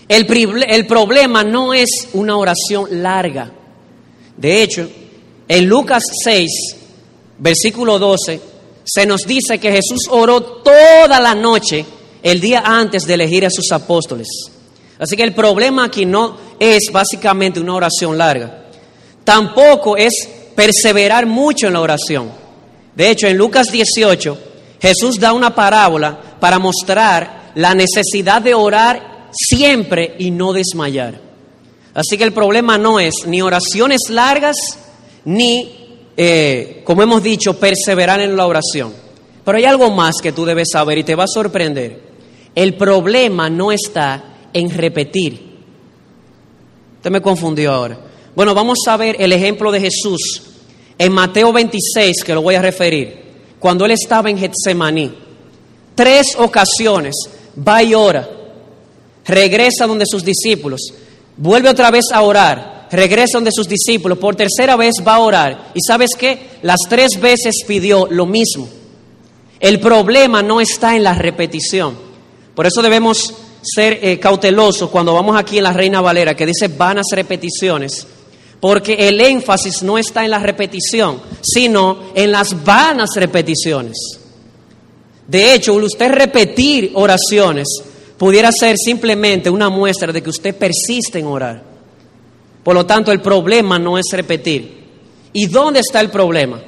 El, 0.07 0.63
el, 0.67 0.85
problema 0.85 1.43
no 1.43 1.73
es 1.73 2.09
una 2.13 2.37
oración 2.37 3.01
larga. 3.01 3.51
De 4.37 4.61
hecho, 4.61 4.87
en 5.47 5.65
Lucas 5.65 6.03
6, 6.23 6.51
versículo 7.39 7.97
12, 7.97 8.39
se 8.83 9.05
nos 9.05 9.21
dice 9.21 9.57
que 9.57 9.71
Jesús 9.71 10.07
oró 10.09 10.41
toda 10.41 11.19
la 11.19 11.33
noche 11.33 11.85
el 12.21 12.39
día 12.39 12.61
antes 12.65 13.07
de 13.07 13.15
elegir 13.15 13.45
a 13.45 13.49
sus 13.49 13.71
apóstoles. 13.71 14.27
Así 14.99 15.17
que 15.17 15.23
el 15.23 15.33
problema 15.33 15.85
aquí 15.85 16.05
no 16.05 16.37
es 16.59 16.89
básicamente 16.91 17.59
una 17.59 17.75
oración 17.75 18.17
larga. 18.17 18.65
Tampoco 19.23 19.97
es 19.97 20.29
perseverar 20.55 21.25
mucho 21.25 21.67
en 21.67 21.73
la 21.73 21.81
oración. 21.81 22.31
De 22.95 23.09
hecho, 23.09 23.27
en 23.27 23.37
Lucas 23.37 23.71
18, 23.71 24.37
Jesús 24.79 25.19
da 25.19 25.33
una 25.33 25.53
parábola 25.53 26.37
para 26.39 26.59
mostrar 26.59 27.51
la 27.55 27.73
necesidad 27.73 28.41
de 28.41 28.53
orar 28.53 29.14
siempre 29.35 30.15
y 30.17 30.31
no 30.31 30.53
desmayar. 30.53 31.19
Así 31.93 32.17
que 32.17 32.23
el 32.23 32.33
problema 32.33 32.77
no 32.77 32.99
es 32.99 33.13
ni 33.25 33.41
oraciones 33.41 34.09
largas, 34.09 34.55
ni, 35.25 35.71
eh, 36.17 36.81
como 36.83 37.03
hemos 37.03 37.23
dicho, 37.23 37.59
perseverar 37.59 38.19
en 38.21 38.35
la 38.35 38.47
oración. 38.47 38.93
Pero 39.43 39.57
hay 39.57 39.65
algo 39.65 39.91
más 39.91 40.15
que 40.21 40.31
tú 40.31 40.45
debes 40.45 40.69
saber 40.71 40.97
y 40.97 41.03
te 41.03 41.15
va 41.15 41.25
a 41.25 41.27
sorprender. 41.27 42.01
El 42.53 42.75
problema 42.75 43.49
no 43.49 43.71
está 43.71 44.49
en 44.53 44.69
repetir. 44.69 45.55
Usted 46.97 47.11
me 47.11 47.21
confundió 47.21 47.71
ahora. 47.71 47.99
Bueno, 48.35 48.53
vamos 48.53 48.79
a 48.87 48.97
ver 48.97 49.15
el 49.19 49.31
ejemplo 49.31 49.71
de 49.71 49.81
Jesús 49.81 50.41
en 50.97 51.13
Mateo 51.13 51.53
26, 51.53 52.23
que 52.23 52.33
lo 52.33 52.41
voy 52.41 52.55
a 52.55 52.61
referir, 52.61 53.23
cuando 53.59 53.85
él 53.85 53.91
estaba 53.91 54.29
en 54.29 54.37
Getsemaní. 54.37 55.13
Tres 55.93 56.35
ocasiones 56.37 57.15
va 57.55 57.83
y 57.83 57.93
ora, 57.93 58.27
regresa 59.25 59.87
donde 59.87 60.05
sus 60.05 60.23
discípulos, 60.23 60.93
vuelve 61.37 61.69
otra 61.69 61.91
vez 61.91 62.05
a 62.13 62.21
orar, 62.21 62.87
regresa 62.91 63.37
donde 63.37 63.51
sus 63.51 63.67
discípulos, 63.67 64.17
por 64.17 64.35
tercera 64.35 64.75
vez 64.75 64.95
va 65.05 65.15
a 65.15 65.19
orar. 65.19 65.71
Y 65.73 65.79
sabes 65.85 66.11
qué? 66.17 66.49
Las 66.61 66.79
tres 66.87 67.19
veces 67.19 67.55
pidió 67.67 68.07
lo 68.09 68.25
mismo. 68.25 68.67
El 69.59 69.79
problema 69.79 70.41
no 70.41 70.61
está 70.61 70.95
en 70.95 71.03
la 71.03 71.13
repetición. 71.13 71.97
Por 72.53 72.65
eso 72.65 72.81
debemos 72.81 73.33
ser 73.61 73.99
eh, 74.01 74.19
cautelosos 74.19 74.89
cuando 74.89 75.13
vamos 75.13 75.35
aquí 75.35 75.57
en 75.57 75.63
la 75.63 75.73
Reina 75.73 76.01
Valera, 76.01 76.35
que 76.35 76.45
dice 76.45 76.67
vanas 76.67 77.07
repeticiones 77.11 78.05
porque 78.65 79.07
el 79.07 79.21
énfasis 79.21 79.83
no 79.83 79.95
está 79.95 80.25
en 80.25 80.31
la 80.31 80.39
repetición, 80.39 81.21
sino 81.41 81.99
en 82.15 82.31
las 82.31 82.63
vanas 82.63 83.11
repeticiones. 83.15 83.95
De 85.27 85.53
hecho, 85.53 85.75
usted 85.75 86.09
repetir 86.09 86.91
oraciones 86.95 87.67
pudiera 88.17 88.51
ser 88.51 88.77
simplemente 88.77 89.49
una 89.49 89.69
muestra 89.69 90.11
de 90.11 90.21
que 90.21 90.29
usted 90.29 90.55
persiste 90.55 91.19
en 91.19 91.27
orar. 91.27 91.63
Por 92.63 92.73
lo 92.73 92.85
tanto, 92.85 93.11
el 93.11 93.21
problema 93.21 93.77
no 93.77 93.97
es 93.97 94.05
repetir. 94.11 94.83
¿Y 95.33 95.47
dónde 95.47 95.81
está 95.81 95.99
el 95.99 96.09
problema? 96.09 96.61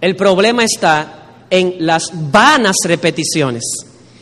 El 0.00 0.16
problema 0.16 0.64
está 0.64 1.44
en 1.48 1.76
las 1.78 2.10
vanas 2.30 2.76
repeticiones. 2.84 3.62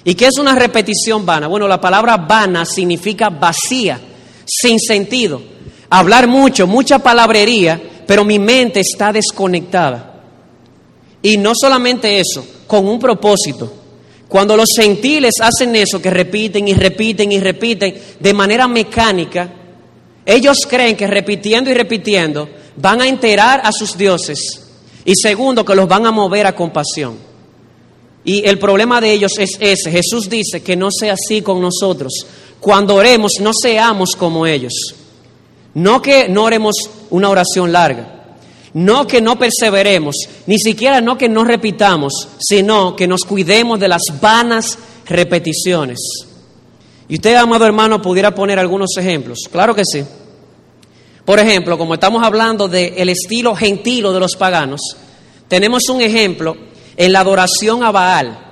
¿Y 0.05 0.14
qué 0.14 0.27
es 0.27 0.39
una 0.39 0.55
repetición 0.55 1.27
vana? 1.27 1.49
Bueno, 1.49 1.66
la 1.66 1.81
palabra 1.81 2.16
vana 2.16 2.64
significa 2.64 3.31
vacía, 3.31 4.01
sin 4.47 4.79
sentido 4.79 5.59
hablar 5.91 6.27
mucho, 6.29 6.66
mucha 6.66 6.99
palabrería, 6.99 7.81
pero 8.07 8.25
mi 8.25 8.39
mente 8.39 8.81
está 8.81 9.12
desconectada. 9.12 10.14
Y 11.23 11.37
no 11.37 11.53
solamente 11.55 12.21
eso, 12.21 12.47
con 12.66 12.87
un 12.87 12.99
propósito. 12.99 13.73
Cuando 14.29 14.57
los 14.57 14.68
gentiles 14.76 15.35
hacen 15.41 15.74
eso, 15.74 16.03
que 16.03 16.11
repiten 16.11 16.68
y 16.68 16.74
repiten 16.74 17.33
y 17.33 17.41
repiten 17.41 17.95
de 18.20 18.35
manera 18.35 18.68
mecánica, 18.68 19.51
ellos 20.24 20.59
creen 20.68 20.97
que 20.97 21.07
repitiendo 21.07 21.70
y 21.70 21.74
repitiendo 21.74 22.49
van 22.76 23.01
a 23.01 23.09
enterar 23.09 23.62
a 23.64 23.72
sus 23.72 23.97
dioses. 23.97 24.64
Y 25.05 25.14
segundo, 25.14 25.64
que 25.64 25.74
los 25.74 25.89
van 25.89 26.05
a 26.05 26.11
mover 26.11 26.47
a 26.47 26.55
compasión. 26.55 27.16
Y 28.24 28.47
el 28.47 28.59
problema 28.59 29.01
de 29.01 29.12
ellos 29.12 29.33
es 29.39 29.57
ese. 29.59 29.91
Jesús 29.91 30.29
dice 30.29 30.62
que 30.62 30.76
no 30.76 30.91
sea 30.91 31.14
así 31.14 31.41
con 31.41 31.62
nosotros. 31.62 32.12
Cuando 32.61 32.97
oremos, 32.97 33.33
no 33.41 33.53
seamos 33.55 34.14
como 34.16 34.47
ellos. 34.47 34.74
No 35.72 36.03
que 36.03 36.29
no 36.29 36.45
oremos 36.45 36.74
una 37.09 37.31
oración 37.31 37.72
larga, 37.72 38.18
no 38.75 39.07
que 39.07 39.21
no 39.21 39.39
perseveremos, 39.39 40.16
ni 40.47 40.59
siquiera 40.59 41.01
no 41.01 41.16
que 41.16 41.29
no 41.29 41.45
repitamos, 41.45 42.29
sino 42.39 42.95
que 42.95 43.07
nos 43.07 43.23
cuidemos 43.23 43.81
de 43.81 43.89
las 43.89 44.03
vanas 44.21 44.79
repeticiones. 45.07 45.99
Y 47.09 47.14
usted, 47.14 47.35
amado 47.37 47.64
hermano, 47.64 48.03
pudiera 48.03 48.35
poner 48.35 48.59
algunos 48.59 48.97
ejemplos. 48.99 49.39
Claro 49.51 49.75
que 49.75 49.83
sí. 49.85 50.05
Por 51.25 51.39
ejemplo, 51.39 51.77
como 51.77 51.95
estamos 51.95 52.23
hablando 52.23 52.69
del 52.69 53.09
estilo 53.09 53.55
gentilo 53.55 54.12
de 54.12 54.21
los 54.21 54.37
paganos, 54.37 54.81
tenemos 55.47 55.89
un 55.89 56.01
ejemplo 56.01 56.57
en 56.97 57.12
la 57.12 57.21
adoración 57.21 57.83
a 57.83 57.91
Baal. 57.91 58.47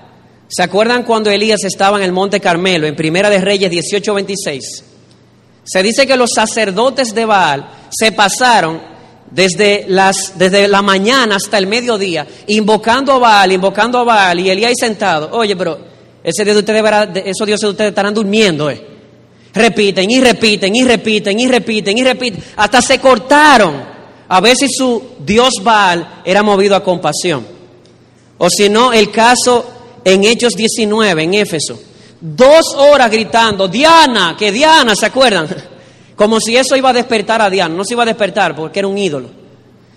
¿Se 0.49 0.63
acuerdan 0.63 1.03
cuando 1.03 1.31
Elías 1.31 1.65
estaba 1.65 1.99
en 1.99 2.05
el 2.05 2.13
Monte 2.13 2.41
Carmelo, 2.41 2.87
en 2.87 2.95
Primera 2.95 3.29
de 3.29 3.41
Reyes 3.41 3.71
18:26? 3.71 4.85
Se 5.65 5.83
dice 5.83 6.07
que 6.07 6.17
los 6.17 6.31
sacerdotes 6.35 7.15
de 7.15 7.25
Baal 7.25 7.69
se 7.91 8.13
pasaron 8.13 8.96
desde, 9.31 9.85
las, 9.89 10.35
desde 10.37 10.69
la 10.69 10.83
mañana 10.83 11.37
hasta 11.37 11.59
el 11.59 11.67
mediodía 11.67 12.27
invocando 12.47 13.13
a 13.13 13.19
Baal, 13.19 13.53
invocando 13.53 13.99
a 13.99 14.05
Baal 14.05 14.41
y 14.41 14.51
Elías 14.51 14.69
ahí 14.69 14.75
sentado. 14.79 15.31
Oye, 15.33 15.57
pero 15.57 15.79
ese 16.23 16.45
día 16.45 16.55
de 16.55 16.61
ustedes, 16.61 16.83
esos 17.27 17.47
dioses 17.47 17.63
de 17.63 17.71
ustedes 17.71 17.89
estarán 17.91 18.15
durmiendo, 18.15 18.71
eh. 18.71 18.95
Repiten 19.55 20.11
y 20.11 20.21
repiten 20.21 20.77
y 20.77 20.85
repiten 20.85 21.41
y 21.41 21.49
repiten 21.49 21.99
y 21.99 22.05
repiten. 22.05 22.45
Hasta 22.57 22.83
se 22.83 22.99
cortaron 22.99 23.83
a 24.29 24.41
ver 24.41 24.55
si 24.57 24.69
su 24.69 25.03
dios 25.21 25.55
Baal 25.63 26.23
era 26.25 26.43
movido 26.43 26.77
a 26.77 26.83
compasión. 26.83 27.47
O 28.39 28.51
si 28.51 28.69
no, 28.69 28.93
el 28.93 29.11
caso 29.11 29.65
en 30.05 30.25
Hechos 30.25 30.53
19, 30.55 31.23
en 31.23 31.35
Éfeso 31.35 31.79
Dos 32.21 32.75
horas 32.75 33.11
gritando, 33.11 33.69
Diana, 33.69 34.35
que 34.39 34.51
Diana, 34.51 34.95
¿se 34.97 35.07
acuerdan? 35.07 35.49
Como 36.17 36.41
si 36.41 36.57
eso 36.57 36.75
iba 36.75 36.91
a 36.91 36.95
despertar 36.95 37.43
a 37.43 37.51
Diana. 37.51 37.75
No 37.75 37.85
se 37.85 37.95
iba 37.95 38.03
a 38.03 38.07
despertar 38.07 38.57
porque 38.57 38.81
era 38.81 38.89
un 38.89 38.97
ídolo. 38.99 39.29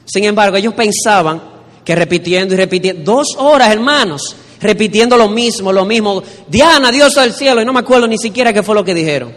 Sin 0.05 0.25
embargo, 0.25 0.57
ellos 0.57 0.73
pensaban 0.73 1.41
que 1.85 1.95
repitiendo 1.95 2.53
y 2.53 2.57
repitiendo, 2.57 3.03
dos 3.03 3.35
horas, 3.37 3.71
hermanos, 3.71 4.35
repitiendo 4.59 5.17
lo 5.17 5.29
mismo, 5.29 5.71
lo 5.71 5.85
mismo. 5.85 6.21
Diana, 6.47 6.91
Dios 6.91 7.13
del 7.15 7.33
cielo, 7.33 7.61
y 7.61 7.65
no 7.65 7.73
me 7.73 7.79
acuerdo 7.79 8.07
ni 8.07 8.17
siquiera 8.17 8.53
qué 8.53 8.61
fue 8.61 8.75
lo 8.75 8.83
que 8.83 8.93
dijeron. 8.93 9.33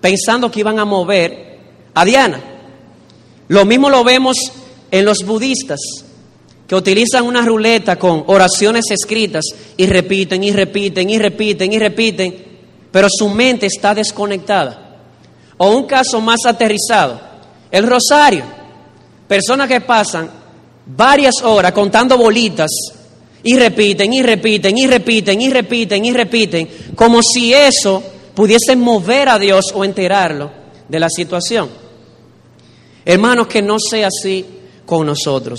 Pensando 0.00 0.50
que 0.50 0.60
iban 0.60 0.78
a 0.78 0.84
mover 0.84 1.58
a 1.94 2.04
Diana. 2.04 2.42
Lo 3.48 3.64
mismo 3.64 3.88
lo 3.88 4.02
vemos 4.02 4.36
en 4.90 5.04
los 5.04 5.24
budistas 5.24 5.78
que 6.66 6.74
utilizan 6.74 7.24
una 7.24 7.42
ruleta 7.42 7.96
con 7.96 8.24
oraciones 8.26 8.90
escritas 8.90 9.44
y 9.76 9.86
repiten 9.86 10.42
y 10.42 10.50
repiten 10.50 11.08
y 11.10 11.18
repiten 11.18 11.72
y 11.72 11.78
repiten, 11.78 12.44
pero 12.90 13.08
su 13.08 13.28
mente 13.28 13.66
está 13.66 13.94
desconectada. 13.94 14.85
O 15.58 15.70
un 15.70 15.84
caso 15.84 16.20
más 16.20 16.40
aterrizado, 16.46 17.20
el 17.70 17.86
rosario. 17.86 18.44
Personas 19.26 19.68
que 19.68 19.80
pasan 19.80 20.30
varias 20.86 21.42
horas 21.42 21.72
contando 21.72 22.16
bolitas 22.16 22.70
y 23.42 23.56
repiten 23.56 24.12
y 24.12 24.22
repiten 24.22 24.78
y 24.78 24.86
repiten 24.86 25.40
y 25.40 25.50
repiten 25.50 26.04
y 26.04 26.12
repiten, 26.12 26.68
como 26.94 27.20
si 27.22 27.52
eso 27.52 28.02
pudiese 28.34 28.76
mover 28.76 29.28
a 29.28 29.38
Dios 29.38 29.66
o 29.74 29.84
enterarlo 29.84 30.50
de 30.88 31.00
la 31.00 31.08
situación. 31.08 31.68
Hermanos, 33.04 33.46
que 33.46 33.62
no 33.62 33.78
sea 33.78 34.08
así 34.08 34.44
con 34.84 35.06
nosotros 35.06 35.58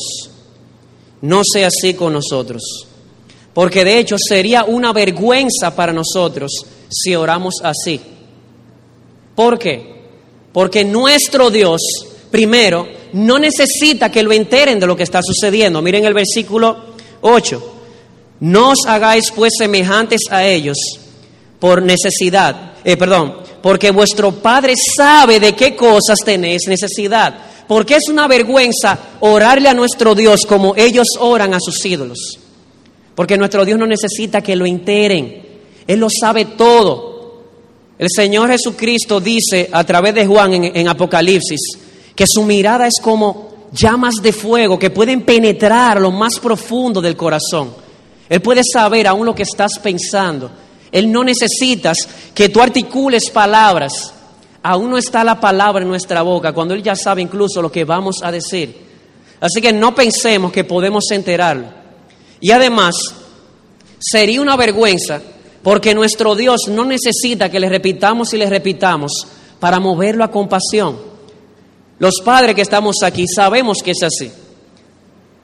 no 1.22 1.42
sea 1.44 1.68
así 1.68 1.94
con 1.94 2.14
nosotros. 2.14 2.62
Porque 3.54 3.84
de 3.84 4.00
hecho 4.00 4.18
sería 4.18 4.64
una 4.64 4.94
vergüenza 4.94 5.76
para 5.76 5.94
nosotros 5.94 6.52
si 6.90 7.16
oramos 7.16 7.56
así. 7.64 8.00
¿Por 9.38 9.60
qué? 9.60 9.94
Porque 10.52 10.84
nuestro 10.84 11.52
Dios, 11.52 11.80
primero, 12.32 12.88
no 13.14 13.38
necesita 13.38 14.12
que 14.12 14.24
lo 14.24 14.32
enteren 14.32 14.80
de 14.80 14.88
lo 14.88 14.96
que 14.96 15.04
está 15.04 15.20
sucediendo. 15.22 15.80
Miren 15.80 16.06
el 16.06 16.16
versículo 16.16 16.76
8. 17.22 17.74
No 18.40 18.72
os 18.72 18.80
hagáis 18.88 19.32
pues 19.36 19.54
semejantes 19.56 20.22
a 20.32 20.44
ellos 20.44 20.76
por 21.60 21.84
necesidad, 21.84 22.74
eh, 22.84 22.98
perdón, 22.98 23.38
porque 23.62 23.92
vuestro 23.92 24.32
Padre 24.32 24.74
sabe 24.76 25.40
de 25.40 25.54
qué 25.54 25.76
cosas 25.76 26.18
tenéis 26.26 26.64
necesidad. 26.68 27.36
Porque 27.68 27.98
es 27.98 28.10
una 28.10 28.28
vergüenza 28.28 28.98
orarle 29.20 29.70
a 29.70 29.76
nuestro 29.76 30.16
Dios 30.16 30.48
como 30.48 30.74
ellos 30.76 31.10
oran 31.20 31.54
a 31.54 31.60
sus 31.60 31.86
ídolos. 31.86 32.40
Porque 33.14 33.38
nuestro 33.38 33.66
Dios 33.66 33.78
no 33.78 33.86
necesita 33.86 34.42
que 34.42 34.56
lo 34.56 34.66
enteren. 34.66 35.44
Él 35.86 36.00
lo 36.00 36.08
sabe 36.10 36.46
todo. 36.46 37.17
El 37.98 38.10
Señor 38.14 38.52
Jesucristo 38.52 39.20
dice 39.20 39.70
a 39.72 39.84
través 39.84 40.14
de 40.14 40.26
Juan 40.28 40.54
en, 40.54 40.78
en 40.78 40.88
Apocalipsis 40.88 41.60
que 42.16 42.26
su 42.28 42.44
mirada 42.44 42.88
es 42.88 43.00
como 43.02 43.48
llamas 43.72 44.16
de 44.22 44.32
fuego 44.34 44.78
que 44.78 44.90
pueden 44.90 45.22
penetrar 45.22 46.00
lo 46.00 46.12
más 46.12 46.40
profundo 46.40 47.02
del 47.02 47.18
corazón. 47.18 47.74
Él 48.30 48.42
puede 48.42 48.62
saber 48.64 49.08
aún 49.08 49.26
lo 49.26 49.36
que 49.36 49.44
estás 49.44 49.80
pensando. 49.80 50.52
Él 50.92 51.12
no 51.12 51.24
necesitas 51.24 51.98
que 52.34 52.50
tú 52.50 52.62
articules 52.62 53.30
palabras. 53.30 54.14
Aún 54.64 54.90
no 54.90 54.98
está 54.98 55.24
la 55.24 55.40
palabra 55.40 55.84
en 55.84 55.90
nuestra 55.90 56.22
boca, 56.22 56.54
cuando 56.54 56.74
Él 56.74 56.84
ya 56.84 56.96
sabe 56.96 57.22
incluso 57.22 57.62
lo 57.62 57.72
que 57.72 57.86
vamos 57.86 58.18
a 58.22 58.32
decir. 58.32 58.76
Así 59.40 59.62
que 59.62 59.72
no 59.72 59.96
pensemos 59.96 60.52
que 60.52 60.64
podemos 60.64 61.06
enterarlo. 61.12 61.68
Y 62.42 62.52
además, 62.52 62.96
sería 64.00 64.42
una 64.42 64.56
vergüenza 64.56 65.22
porque 65.64 65.94
nuestro 65.94 66.36
Dios 66.36 66.68
no 66.70 66.86
necesita 66.86 67.50
que 67.50 67.60
le 67.60 67.70
repitamos 67.70 68.34
y 68.34 68.38
le 68.38 68.50
repitamos 68.50 69.28
para 69.60 69.80
moverlo 69.80 70.24
a 70.24 70.32
compasión. 70.32 70.98
Los 72.00 72.22
padres 72.24 72.56
que 72.56 72.62
estamos 72.62 72.98
aquí 73.04 73.28
sabemos 73.28 73.80
que 73.84 73.92
es 73.92 74.04
así. 74.04 74.32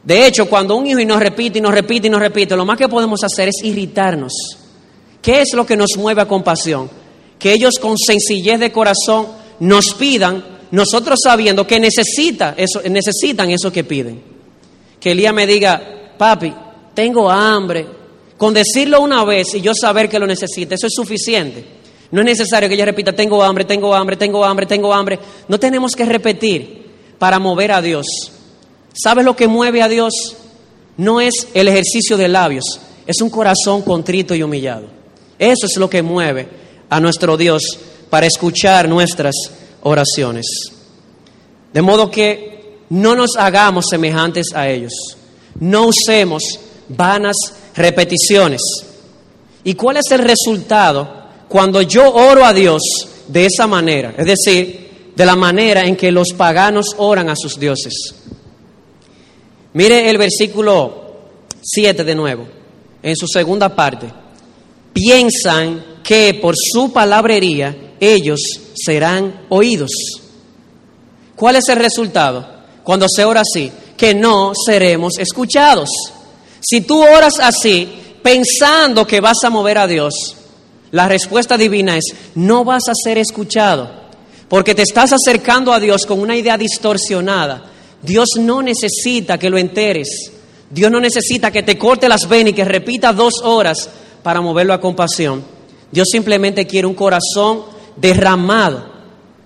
De 0.03 0.27
hecho, 0.27 0.49
cuando 0.49 0.75
un 0.75 0.85
hijo 0.85 0.99
nos 1.05 1.19
repite 1.19 1.59
y 1.59 1.61
nos 1.61 1.73
repite 1.73 2.07
y 2.07 2.09
nos 2.09 2.19
repite, 2.19 2.55
lo 2.55 2.65
más 2.65 2.77
que 2.77 2.89
podemos 2.89 3.23
hacer 3.23 3.49
es 3.49 3.63
irritarnos. 3.63 4.33
¿Qué 5.21 5.41
es 5.41 5.53
lo 5.53 5.65
que 5.65 5.77
nos 5.77 5.95
mueve 5.97 6.21
a 6.21 6.27
compasión? 6.27 6.89
Que 7.39 7.53
ellos 7.53 7.75
con 7.79 7.97
sencillez 7.97 8.59
de 8.59 8.71
corazón 8.71 9.27
nos 9.59 9.93
pidan, 9.93 10.43
nosotros 10.71 11.19
sabiendo 11.23 11.65
que 11.65 11.79
necesita 11.79 12.53
eso, 12.57 12.81
necesitan 12.89 13.49
eso 13.49 13.71
que 13.71 13.85
piden. 13.85 14.21
Que 14.99 15.11
Elías 15.11 15.33
me 15.33 15.47
diga, 15.47 15.81
papi, 16.17 16.53
tengo 16.93 17.29
hambre. 17.29 18.02
Con 18.43 18.53
decirlo 18.53 18.99
una 18.99 19.23
vez 19.23 19.55
y 19.55 19.61
yo 19.61 19.71
saber 19.73 20.09
que 20.09 20.19
lo 20.19 20.27
necesita, 20.27 20.75
eso 20.75 20.87
es 20.87 20.93
suficiente. 20.93 21.63
No 22.11 22.19
es 22.19 22.25
necesario 22.25 22.67
que 22.67 22.75
ella 22.75 22.83
repita, 22.83 23.13
tengo 23.13 23.41
hambre, 23.41 23.63
tengo 23.63 23.95
hambre, 23.95 24.17
tengo 24.17 24.43
hambre, 24.43 24.65
tengo 24.65 24.93
hambre. 24.93 25.17
No 25.47 25.57
tenemos 25.57 25.93
que 25.93 26.03
repetir 26.03 26.91
para 27.17 27.39
mover 27.39 27.71
a 27.71 27.81
Dios. 27.81 28.05
¿Sabes 29.01 29.23
lo 29.23 29.37
que 29.37 29.47
mueve 29.47 29.81
a 29.81 29.87
Dios? 29.87 30.35
No 30.97 31.21
es 31.21 31.47
el 31.53 31.69
ejercicio 31.69 32.17
de 32.17 32.27
labios, 32.27 32.65
es 33.07 33.21
un 33.21 33.29
corazón 33.29 33.81
contrito 33.81 34.35
y 34.35 34.43
humillado. 34.43 34.87
Eso 35.39 35.65
es 35.65 35.77
lo 35.77 35.89
que 35.89 36.01
mueve 36.01 36.49
a 36.89 36.99
nuestro 36.99 37.37
Dios 37.37 37.63
para 38.09 38.25
escuchar 38.25 38.89
nuestras 38.89 39.35
oraciones. 39.83 40.47
De 41.71 41.81
modo 41.81 42.11
que 42.11 42.79
no 42.89 43.15
nos 43.15 43.37
hagamos 43.37 43.85
semejantes 43.89 44.47
a 44.53 44.67
ellos. 44.67 44.91
No 45.61 45.87
usemos 45.87 46.43
vanas 46.89 47.37
repeticiones. 47.75 48.61
¿Y 49.63 49.73
cuál 49.75 49.97
es 49.97 50.11
el 50.11 50.19
resultado 50.19 51.23
cuando 51.47 51.81
yo 51.81 52.11
oro 52.13 52.45
a 52.45 52.53
Dios 52.53 52.81
de 53.27 53.45
esa 53.45 53.67
manera? 53.67 54.13
Es 54.17 54.25
decir, 54.25 55.11
de 55.15 55.25
la 55.25 55.35
manera 55.35 55.85
en 55.85 55.95
que 55.95 56.11
los 56.11 56.33
paganos 56.33 56.87
oran 56.97 57.29
a 57.29 57.35
sus 57.35 57.59
dioses. 57.59 57.93
Mire 59.73 60.09
el 60.09 60.17
versículo 60.17 61.03
7 61.61 62.03
de 62.03 62.15
nuevo, 62.15 62.47
en 63.01 63.15
su 63.15 63.27
segunda 63.27 63.75
parte. 63.75 64.07
Piensan 64.91 66.01
que 66.03 66.37
por 66.41 66.55
su 66.57 66.91
palabrería 66.91 67.95
ellos 67.99 68.39
serán 68.75 69.45
oídos. 69.49 69.91
¿Cuál 71.35 71.55
es 71.55 71.69
el 71.69 71.77
resultado? 71.77 72.47
Cuando 72.83 73.07
se 73.09 73.23
ora 73.23 73.41
así, 73.41 73.71
que 73.97 74.13
no 74.13 74.51
seremos 74.53 75.17
escuchados. 75.17 75.89
Si 76.63 76.81
tú 76.81 77.03
oras 77.03 77.39
así, 77.39 77.87
pensando 78.23 79.05
que 79.05 79.21
vas 79.21 79.43
a 79.43 79.49
mover 79.49 79.77
a 79.77 79.87
Dios, 79.87 80.35
la 80.91 81.07
respuesta 81.07 81.57
divina 81.57 81.97
es, 81.97 82.15
no 82.35 82.63
vas 82.63 82.87
a 82.87 82.93
ser 82.95 83.17
escuchado, 83.17 83.91
porque 84.47 84.73
te 84.73 84.81
estás 84.81 85.11
acercando 85.13 85.73
a 85.73 85.79
Dios 85.79 86.05
con 86.05 86.19
una 86.19 86.35
idea 86.35 86.57
distorsionada 86.57 87.73
Dios 88.03 88.31
no 88.37 88.61
necesita 88.61 89.37
que 89.37 89.49
lo 89.49 89.57
enteres. 89.57 90.31
Dios 90.69 90.91
no 90.91 90.99
necesita 90.99 91.51
que 91.51 91.63
te 91.63 91.77
corte 91.77 92.09
las 92.09 92.27
venas 92.27 92.51
y 92.51 92.55
que 92.55 92.65
repita 92.65 93.13
dos 93.13 93.35
horas 93.43 93.89
para 94.21 94.41
moverlo 94.41 94.73
a 94.73 94.81
compasión. 94.81 95.43
Dios 95.89 96.09
simplemente 96.11 96.67
quiere 96.67 96.85
un 96.85 96.95
corazón 96.95 97.63
derramado. 97.95 98.91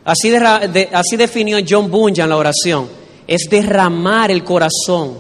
Así, 0.03 1.18
definió 1.18 1.59
John 1.68 1.91
Bunyan 1.91 2.30
la 2.30 2.38
oración. 2.38 2.89
Es 3.28 3.47
derramar 3.49 4.32
el 4.32 4.43
corazón 4.43 5.20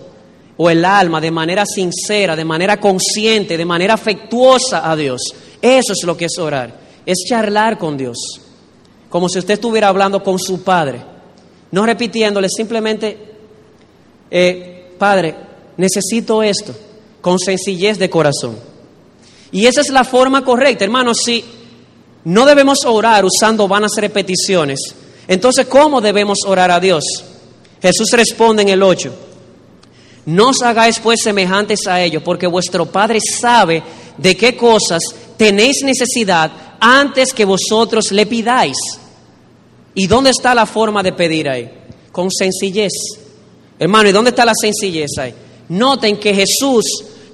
o 0.57 0.69
el 0.69 0.83
alma 0.83 1.21
de 1.21 1.31
manera 1.31 1.65
sincera, 1.65 2.35
de 2.35 2.43
manera 2.43 2.79
consciente, 2.79 3.57
de 3.57 3.65
manera 3.65 3.93
afectuosa 3.93 4.89
a 4.89 4.95
Dios. 4.95 5.21
Eso 5.61 5.93
es 5.93 6.03
lo 6.03 6.17
que 6.17 6.25
es 6.25 6.37
orar. 6.37 6.73
Es 7.05 7.19
charlar 7.27 7.77
con 7.77 7.95
Dios. 7.95 8.17
Como 9.09 9.29
si 9.29 9.39
usted 9.39 9.55
estuviera 9.55 9.87
hablando 9.87 10.23
con 10.23 10.39
su 10.39 10.63
Padre. 10.63 11.01
No 11.71 11.85
repitiéndole, 11.85 12.49
simplemente 12.49 13.17
eh, 14.31 14.95
Padre, 14.97 15.35
necesito 15.77 16.41
esto, 16.41 16.73
con 17.21 17.39
sencillez 17.39 17.97
de 17.99 18.09
corazón. 18.09 18.57
Y 19.51 19.65
esa 19.65 19.81
es 19.81 19.89
la 19.89 20.03
forma 20.03 20.43
correcta, 20.43 20.83
hermanos, 20.83 21.19
si 21.23 21.43
no 22.25 22.45
debemos 22.45 22.79
orar 22.85 23.23
usando 23.23 23.67
vanas 23.67 23.91
repeticiones, 23.95 24.95
entonces 25.27 25.67
¿cómo 25.67 26.01
debemos 26.01 26.39
orar 26.45 26.71
a 26.71 26.79
Dios? 26.79 27.03
Jesús 27.81 28.09
responde 28.11 28.63
en 28.63 28.69
el 28.69 28.83
8, 28.83 29.13
no 30.27 30.49
os 30.49 30.61
hagáis 30.61 30.99
pues 30.99 31.21
semejantes 31.23 31.87
a 31.87 32.01
ellos, 32.01 32.21
porque 32.21 32.47
vuestro 32.47 32.85
Padre 32.85 33.19
sabe 33.21 33.81
de 34.17 34.35
qué 34.35 34.57
cosas 34.57 35.01
tenéis 35.37 35.83
necesidad 35.83 36.51
antes 36.81 37.33
que 37.33 37.45
vosotros 37.45 38.11
le 38.11 38.25
pidáis. 38.25 38.75
¿Y 39.95 40.05
dónde 40.05 40.31
está 40.31 40.53
la 40.53 40.65
forma 40.65 41.01
de 41.01 41.13
pedir 41.13 41.47
ahí? 41.47 41.71
Con 42.11 42.29
sencillez. 42.29 42.91
Hermano, 43.79 44.09
¿y 44.09 44.11
dónde 44.11 44.31
está 44.31 44.43
la 44.43 44.51
sencillez 44.53 45.11
ahí? 45.17 45.33
Noten 45.69 46.17
que 46.17 46.33
Jesús 46.33 46.83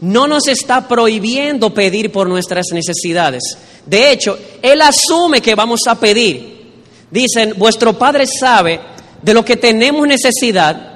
no 0.02 0.28
nos 0.28 0.48
está 0.48 0.88
prohibiendo 0.88 1.74
pedir 1.74 2.12
por 2.12 2.28
nuestras 2.30 2.68
necesidades. 2.74 3.58
De 3.88 4.12
hecho, 4.12 4.38
Él 4.62 4.82
asume 4.82 5.42
que 5.42 5.56
vamos 5.56 5.80
a 5.88 6.00
pedir. 6.00 6.74
Dicen, 7.10 7.56
vuestro 7.58 7.98
Padre 7.98 8.26
sabe 8.28 8.80
de 9.20 9.34
lo 9.34 9.44
que 9.44 9.58
tenemos 9.58 10.08
necesidad 10.08 10.93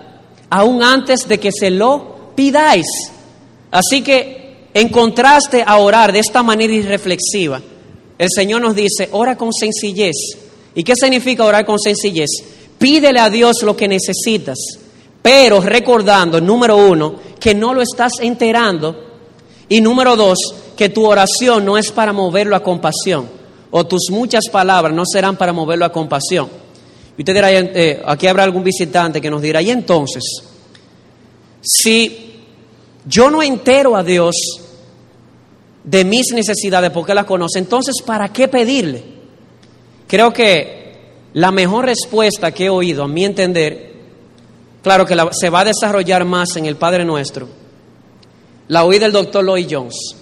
aún 0.50 0.84
antes 0.84 1.28
de 1.28 1.39
que 1.39 1.52
se 1.52 1.70
lo 1.70 2.34
pidáis. 2.36 2.88
Así 3.72 4.02
que, 4.02 4.68
en 4.74 4.89
contraste 4.89 5.64
a 5.66 5.78
orar 5.78 6.12
de 6.12 6.20
esta 6.20 6.43
manera 6.43 6.74
irreflexiva, 6.74 7.62
el 8.18 8.30
Señor 8.30 8.62
nos 8.62 8.76
dice, 8.76 9.10
ora 9.12 9.38
con 9.38 9.54
sencillez. 9.54 10.16
¿Y 10.76 10.84
qué 10.84 10.93
significa 10.95 11.45
orar 11.45 11.66
con 11.66 11.80
sencillez? 11.80 12.30
Pídele 12.78 13.20
a 13.20 13.30
Dios 13.30 13.64
lo 13.64 13.76
que 13.76 13.88
necesitas 13.88 14.58
pero 15.28 15.60
recordando, 15.60 16.39
número 16.39 16.78
uno, 16.78 17.16
que 17.38 17.54
no 17.54 17.74
lo 17.74 17.82
estás 17.82 18.14
enterando. 18.22 18.95
Y 19.68 19.82
número 19.82 20.16
dos, 20.16 20.38
que 20.78 20.88
tu 20.88 21.06
oración 21.06 21.66
no 21.66 21.78
es 21.78 21.91
para 21.91 22.14
moverlo 22.14 22.56
a 22.56 22.64
compasión. 22.64 23.28
O 23.70 23.86
tus 23.86 24.10
muchas 24.10 24.48
palabras 24.50 24.95
no 24.95 25.04
serán 25.06 25.36
para 25.36 25.52
moverlo 25.52 25.84
a 25.84 25.91
compasión. 25.91 26.48
Y 27.18 27.22
usted 27.22 27.34
dirá, 27.34 27.51
eh, 27.51 28.01
aquí 28.05 28.28
habrá 28.28 28.43
algún 28.43 28.63
visitante 28.63 29.20
que 29.20 29.32
nos 29.32 29.41
dirá, 29.41 29.61
y 29.61 29.72
entonces, 29.72 30.24
si 31.61 32.36
yo 33.05 33.32
no 33.32 33.41
entero 33.41 33.95
a 33.95 34.03
Dios 34.03 34.36
de 35.84 36.05
mis 36.05 36.32
necesidades 36.32 36.91
porque 36.91 37.15
las 37.15 37.26
conoce, 37.26 37.57
entonces 37.59 37.95
¿para 38.05 38.32
qué 38.32 38.47
pedirle? 38.47 39.03
Creo 40.07 40.32
que 40.32 40.95
la 41.34 41.51
mejor 41.51 41.86
respuesta 41.86 42.51
que 42.51 42.65
he 42.65 42.70
oído, 42.70 43.03
a 43.03 43.07
mi 43.07 43.26
entender, 43.26 43.93
claro 44.84 45.05
que 45.05 45.15
se 45.32 45.49
va 45.49 45.61
a 45.61 45.65
desarrollar 45.65 46.24
más 46.24 46.55
en 46.55 46.65
el 46.65 46.76
Padre 46.76 47.03
Nuestro, 47.03 47.47
la 48.68 48.86
oí 48.86 48.99
del 48.99 49.11
doctor 49.11 49.43
Lloyd 49.43 49.68
Jones. 49.70 50.15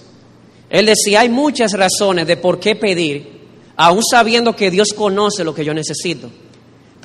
Él 0.70 0.86
decía, 0.86 1.20
hay 1.20 1.28
muchas 1.28 1.72
razones 1.72 2.26
de 2.26 2.36
por 2.36 2.58
qué 2.58 2.74
pedir, 2.74 3.40
aún 3.76 4.02
sabiendo 4.02 4.56
que 4.56 4.70
Dios 4.70 4.88
conoce 4.96 5.44
lo 5.44 5.54
que 5.54 5.64
yo 5.64 5.74
necesito. 5.74 6.30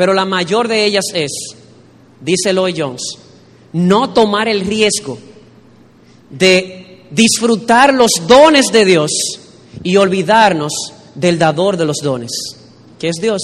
Pero 0.02 0.16
la 0.16 0.26
mayor 0.26 0.68
de 0.68 0.84
ellas 0.84 1.06
es, 1.14 1.30
dice 2.20 2.54
Lloyd 2.54 2.74
Jones, 2.76 3.04
no 3.74 4.12
tomar 4.12 4.47
el 4.47 4.62
riesgo 4.62 5.20
de 6.28 7.04
disfrutar 7.12 7.93
los 7.93 8.10
dones 8.28 8.72
de 8.72 8.84
Dios 8.84 9.12
y 9.84 9.97
olvidarnos 9.97 10.74
del 11.14 11.38
dador 11.38 11.78
de 11.78 11.86
los 11.86 11.97
dones, 11.97 12.32
que 12.97 13.10
es 13.10 13.18
Dios. 13.22 13.43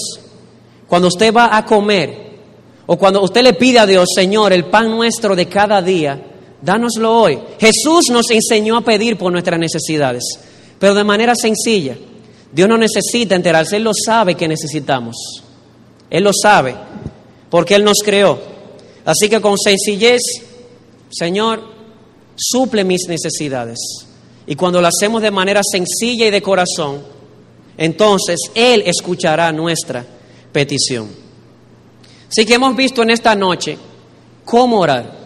cuando 0.88 1.06
usted 1.06 1.32
va 1.32 1.56
a 1.56 1.64
comer 1.64 2.40
o 2.86 2.98
cuando 2.98 3.22
usted 3.22 3.44
le 3.44 3.52
pide 3.52 3.78
a 3.78 3.86
Dios, 3.86 4.08
Señor, 4.12 4.52
el 4.52 4.64
pan 4.64 4.90
nuestro 4.90 5.36
de 5.36 5.46
cada 5.46 5.80
día, 5.80 6.20
dánoslo 6.60 7.20
hoy. 7.20 7.38
Jesús 7.60 8.06
nos 8.10 8.32
enseñó 8.32 8.78
a 8.78 8.84
pedir 8.84 9.16
por 9.16 9.30
nuestras 9.30 9.60
necesidades, 9.60 10.24
pero 10.80 10.92
de 10.96 11.04
manera 11.04 11.36
sencilla. 11.36 11.96
Dios 12.50 12.68
no 12.68 12.76
necesita 12.76 13.36
enterarse, 13.36 13.76
Él 13.76 13.84
lo 13.84 13.92
sabe 13.94 14.34
que 14.34 14.48
necesitamos. 14.48 15.44
Él 16.10 16.24
lo 16.24 16.30
sabe, 16.32 16.74
porque 17.50 17.74
Él 17.74 17.84
nos 17.84 17.98
creó. 18.04 18.38
Así 19.04 19.28
que 19.28 19.40
con 19.40 19.56
sencillez, 19.58 20.20
Señor, 21.10 21.62
suple 22.36 22.84
mis 22.84 23.08
necesidades. 23.08 23.78
Y 24.46 24.54
cuando 24.54 24.80
lo 24.80 24.88
hacemos 24.88 25.22
de 25.22 25.30
manera 25.30 25.60
sencilla 25.62 26.26
y 26.26 26.30
de 26.30 26.42
corazón, 26.42 27.02
entonces 27.76 28.38
Él 28.54 28.82
escuchará 28.86 29.52
nuestra 29.52 30.04
petición. 30.52 31.08
Así 32.28 32.44
que 32.44 32.54
hemos 32.54 32.76
visto 32.76 33.02
en 33.02 33.10
esta 33.10 33.34
noche 33.34 33.78
cómo 34.44 34.80
orar. 34.80 35.16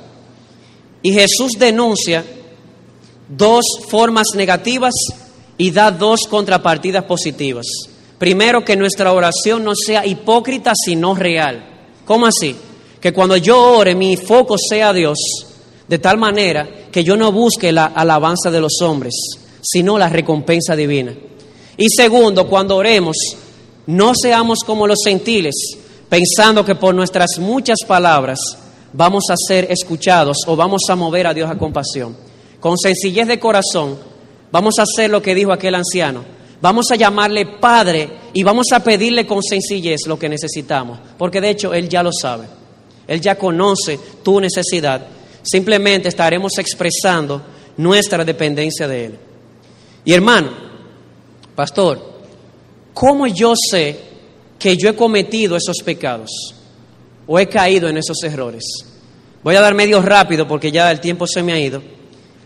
Y 1.02 1.12
Jesús 1.12 1.52
denuncia 1.58 2.24
dos 3.28 3.64
formas 3.88 4.28
negativas 4.34 4.92
y 5.58 5.70
da 5.70 5.90
dos 5.90 6.26
contrapartidas 6.28 7.04
positivas. 7.04 7.66
Primero, 8.22 8.64
que 8.64 8.76
nuestra 8.76 9.12
oración 9.12 9.64
no 9.64 9.72
sea 9.74 10.06
hipócrita, 10.06 10.74
sino 10.76 11.12
real. 11.12 11.60
¿Cómo 12.04 12.26
así? 12.26 12.54
Que 13.00 13.12
cuando 13.12 13.36
yo 13.36 13.60
ore, 13.60 13.96
mi 13.96 14.16
foco 14.16 14.54
sea 14.56 14.92
Dios, 14.92 15.18
de 15.88 15.98
tal 15.98 16.18
manera 16.18 16.68
que 16.92 17.02
yo 17.02 17.16
no 17.16 17.32
busque 17.32 17.72
la 17.72 17.86
alabanza 17.86 18.52
de 18.52 18.60
los 18.60 18.80
hombres, 18.80 19.12
sino 19.60 19.98
la 19.98 20.08
recompensa 20.08 20.76
divina. 20.76 21.12
Y 21.76 21.88
segundo, 21.88 22.46
cuando 22.46 22.76
oremos, 22.76 23.16
no 23.88 24.14
seamos 24.14 24.60
como 24.64 24.86
los 24.86 25.00
gentiles, 25.04 25.76
pensando 26.08 26.64
que 26.64 26.76
por 26.76 26.94
nuestras 26.94 27.40
muchas 27.40 27.78
palabras 27.84 28.38
vamos 28.92 29.24
a 29.30 29.34
ser 29.36 29.66
escuchados 29.68 30.36
o 30.46 30.54
vamos 30.54 30.82
a 30.88 30.94
mover 30.94 31.26
a 31.26 31.34
Dios 31.34 31.50
a 31.50 31.58
compasión. 31.58 32.16
Con 32.60 32.78
sencillez 32.78 33.26
de 33.26 33.40
corazón, 33.40 33.98
vamos 34.52 34.78
a 34.78 34.84
hacer 34.84 35.10
lo 35.10 35.20
que 35.20 35.34
dijo 35.34 35.50
aquel 35.50 35.74
anciano. 35.74 36.40
Vamos 36.62 36.92
a 36.92 36.94
llamarle 36.94 37.44
Padre 37.58 38.08
y 38.32 38.44
vamos 38.44 38.66
a 38.72 38.78
pedirle 38.78 39.26
con 39.26 39.42
sencillez 39.42 40.06
lo 40.06 40.16
que 40.16 40.28
necesitamos, 40.28 40.96
porque 41.18 41.40
de 41.40 41.50
hecho 41.50 41.74
Él 41.74 41.88
ya 41.88 42.04
lo 42.04 42.12
sabe. 42.12 42.46
Él 43.08 43.20
ya 43.20 43.36
conoce 43.36 43.98
tu 44.22 44.40
necesidad. 44.40 45.04
Simplemente 45.42 46.08
estaremos 46.08 46.56
expresando 46.58 47.42
nuestra 47.78 48.24
dependencia 48.24 48.86
de 48.86 49.06
Él. 49.06 49.18
Y 50.04 50.12
hermano, 50.12 50.52
pastor, 51.56 52.00
¿cómo 52.94 53.26
yo 53.26 53.54
sé 53.56 53.98
que 54.56 54.76
yo 54.76 54.88
he 54.88 54.94
cometido 54.94 55.56
esos 55.56 55.78
pecados 55.84 56.30
o 57.26 57.40
he 57.40 57.48
caído 57.48 57.88
en 57.88 57.96
esos 57.96 58.22
errores? 58.22 58.62
Voy 59.42 59.56
a 59.56 59.60
dar 59.60 59.74
medio 59.74 60.00
rápido 60.00 60.46
porque 60.46 60.70
ya 60.70 60.92
el 60.92 61.00
tiempo 61.00 61.26
se 61.26 61.42
me 61.42 61.52
ha 61.52 61.58
ido 61.58 61.82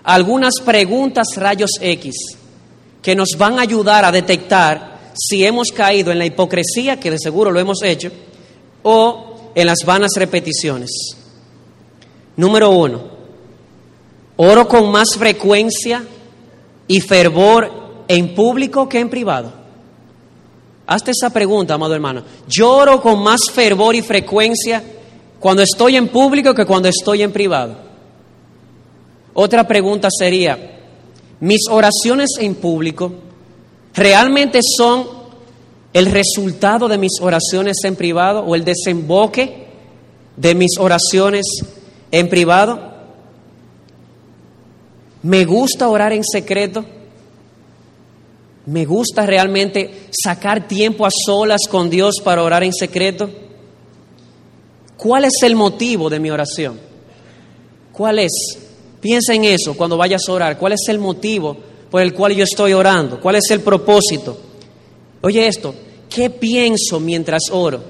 algunas 0.05 0.55
preguntas 0.65 1.27
rayos 1.37 1.73
X 1.83 2.15
que 3.07 3.15
nos 3.15 3.39
van 3.39 3.57
a 3.61 3.63
ayudar 3.63 4.05
a 4.05 4.11
detectar 4.11 5.13
si 5.15 5.45
hemos 5.45 5.69
caído 5.69 6.11
en 6.11 6.19
la 6.19 6.27
hipocresía, 6.27 6.99
que 6.99 7.13
de 7.13 7.21
seguro 7.21 7.53
lo 7.53 7.61
hemos 7.61 7.81
hecho, 7.85 8.11
o 8.83 9.53
en 9.55 9.65
las 9.65 9.85
vanas 9.87 10.11
repeticiones. 10.17 10.91
Número 12.37 12.71
uno, 12.71 13.05
oro 14.35 14.67
con 14.67 14.91
más 14.91 15.11
frecuencia 15.17 16.03
y 16.89 17.01
fervor 17.01 18.03
en 18.09 18.35
público 18.35 18.89
que 18.89 18.99
en 18.99 19.09
privado. 19.09 19.53
Hazte 20.89 21.13
esa 21.13 21.31
pregunta, 21.31 21.75
amado 21.75 21.95
hermano. 21.95 22.25
Yo 22.49 22.73
oro 22.73 23.01
con 23.01 23.23
más 23.23 23.43
fervor 23.53 23.95
y 23.95 24.03
frecuencia 24.03 24.83
cuando 25.39 25.63
estoy 25.63 25.95
en 25.95 26.09
público 26.09 26.53
que 26.53 26.67
cuando 26.67 26.89
estoy 26.89 27.23
en 27.23 27.31
privado. 27.31 27.77
Otra 29.33 29.65
pregunta 29.65 30.09
sería, 30.11 30.76
¿mis 31.41 31.63
oraciones 31.71 32.31
en 32.39 32.55
público 32.55 33.13
realmente 33.95 34.61
son 34.63 35.07
el 35.93 36.07
resultado 36.07 36.89
de 36.89 36.99
mis 36.99 37.21
oraciones 37.21 37.77
en 37.85 37.97
privado 37.97 38.41
o 38.41 38.55
el 38.55 38.65
desemboque 38.65 39.67
de 40.37 40.55
mis 40.55 40.79
oraciones 40.79 41.47
en 42.11 42.29
privado? 42.29 42.97
¿Me 45.23 45.45
gusta 45.45 45.89
orar 45.89 46.13
en 46.13 46.23
secreto? 46.25 46.85
¿Me 48.67 48.85
gusta 48.85 49.25
realmente 49.25 50.09
sacar 50.11 50.67
tiempo 50.67 51.07
a 51.07 51.11
solas 51.11 51.63
con 51.71 51.89
Dios 51.89 52.17
para 52.23 52.43
orar 52.43 52.65
en 52.65 52.73
secreto? 52.73 53.31
¿Cuál 54.97 55.25
es 55.25 55.35
el 55.43 55.55
motivo 55.55 56.11
de 56.11 56.19
mi 56.19 56.31
oración? 56.31 56.79
¿Cuál 57.93 58.19
es? 58.19 58.33
Piensa 59.01 59.35
en 59.35 59.45
eso 59.45 59.77
cuando 59.77 59.97
vayas 59.97 60.23
a 60.29 60.33
orar. 60.33 60.59
¿Cuál 60.59 60.73
es 60.73 60.89
el 60.89 60.99
motivo 60.99 61.57
por 61.91 62.03
el 62.03 62.13
cual 62.13 62.35
yo 62.35 62.45
estoy 62.45 62.73
orando? 62.73 63.21
¿Cuál 63.21 63.37
es 63.37 63.51
el 63.51 63.61
propósito? 63.61 64.37
Oye 65.23 65.47
esto, 65.47 65.75
¿qué 66.09 66.31
pienso 66.31 67.01
mientras 67.01 67.43
oro? 67.51 67.81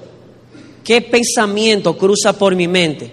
¿Qué 0.83 1.01
pensamiento 1.01 1.97
cruza 1.97 2.33
por 2.33 2.55
mi 2.55 2.67
mente? 2.67 3.11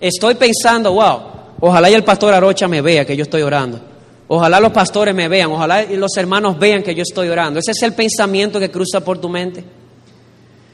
Estoy 0.00 0.34
pensando, 0.34 0.92
wow, 0.92 1.20
ojalá 1.60 1.90
y 1.90 1.94
el 1.94 2.04
pastor 2.04 2.34
Arocha 2.34 2.68
me 2.68 2.80
vea 2.80 3.04
que 3.04 3.16
yo 3.16 3.22
estoy 3.22 3.42
orando. 3.42 3.80
Ojalá 4.28 4.60
los 4.60 4.72
pastores 4.72 5.14
me 5.14 5.28
vean, 5.28 5.50
ojalá 5.50 5.84
los 5.84 6.16
hermanos 6.16 6.58
vean 6.58 6.82
que 6.82 6.94
yo 6.94 7.02
estoy 7.02 7.28
orando. 7.28 7.60
Ese 7.60 7.72
es 7.72 7.82
el 7.82 7.92
pensamiento 7.92 8.58
que 8.58 8.70
cruza 8.70 9.00
por 9.00 9.18
tu 9.18 9.28
mente. 9.28 9.62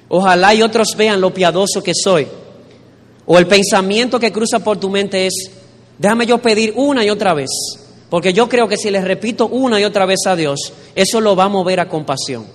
Ojalá 0.09 0.55
y 0.55 0.63
otros 0.63 0.95
vean 0.97 1.21
lo 1.21 1.35
piadoso 1.35 1.83
que 1.83 1.93
soy. 1.95 2.27
O 3.27 3.37
el 3.39 3.47
pensamiento 3.47 4.19
que 4.19 4.33
cruza 4.33 4.61
por 4.61 4.79
tu 4.79 4.89
mente 4.89 5.27
es, 5.27 5.51
Déjame 5.99 6.27
yo 6.27 6.39
pedir 6.39 6.73
una 6.77 7.05
y 7.05 7.11
otra 7.11 7.35
vez, 7.35 7.51
porque 8.09 8.33
yo 8.33 8.49
creo 8.49 8.69
que 8.69 8.77
si 8.77 8.91
les 8.91 9.05
repito 9.05 9.49
una 9.49 9.81
y 9.81 9.85
otra 9.85 10.07
vez 10.07 10.21
a 10.27 10.37
Dios, 10.37 10.73
eso 10.95 11.21
lo 11.21 11.35
va 11.35 11.45
a 11.45 11.49
mover 11.49 11.81
a 11.81 11.89
compasión. 11.89 12.47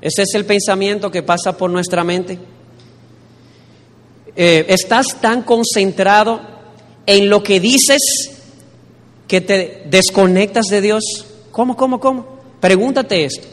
Ese 0.00 0.22
es 0.22 0.34
el 0.34 0.46
pensamiento 0.46 1.10
que 1.10 1.22
pasa 1.22 1.56
por 1.56 1.70
nuestra 1.70 2.04
mente. 2.04 2.38
Eh, 4.36 4.64
¿Estás 4.68 5.20
tan 5.20 5.42
concentrado 5.42 6.40
en 7.04 7.28
lo 7.28 7.42
que 7.42 7.60
dices 7.60 7.98
que 9.26 9.40
te 9.40 9.82
desconectas 9.90 10.66
de 10.66 10.80
Dios? 10.80 11.04
¿Cómo, 11.50 11.76
cómo, 11.76 12.00
cómo? 12.00 12.38
Pregúntate 12.60 13.24
esto. 13.24 13.46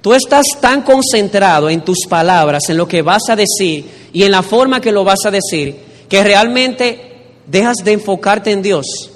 Tú 0.00 0.12
estás 0.12 0.44
tan 0.60 0.82
concentrado 0.82 1.70
en 1.70 1.82
tus 1.82 2.06
palabras, 2.08 2.68
en 2.68 2.76
lo 2.76 2.88
que 2.88 3.02
vas 3.02 3.22
a 3.28 3.36
decir 3.36 3.86
y 4.12 4.22
en 4.22 4.32
la 4.32 4.42
forma 4.42 4.80
que 4.80 4.92
lo 4.92 5.04
vas 5.04 5.24
a 5.24 5.30
decir, 5.30 5.76
que 6.08 6.22
realmente 6.22 7.13
dejas 7.46 7.76
de 7.84 7.92
enfocarte 7.92 8.50
en 8.50 8.62
Dios. 8.62 9.10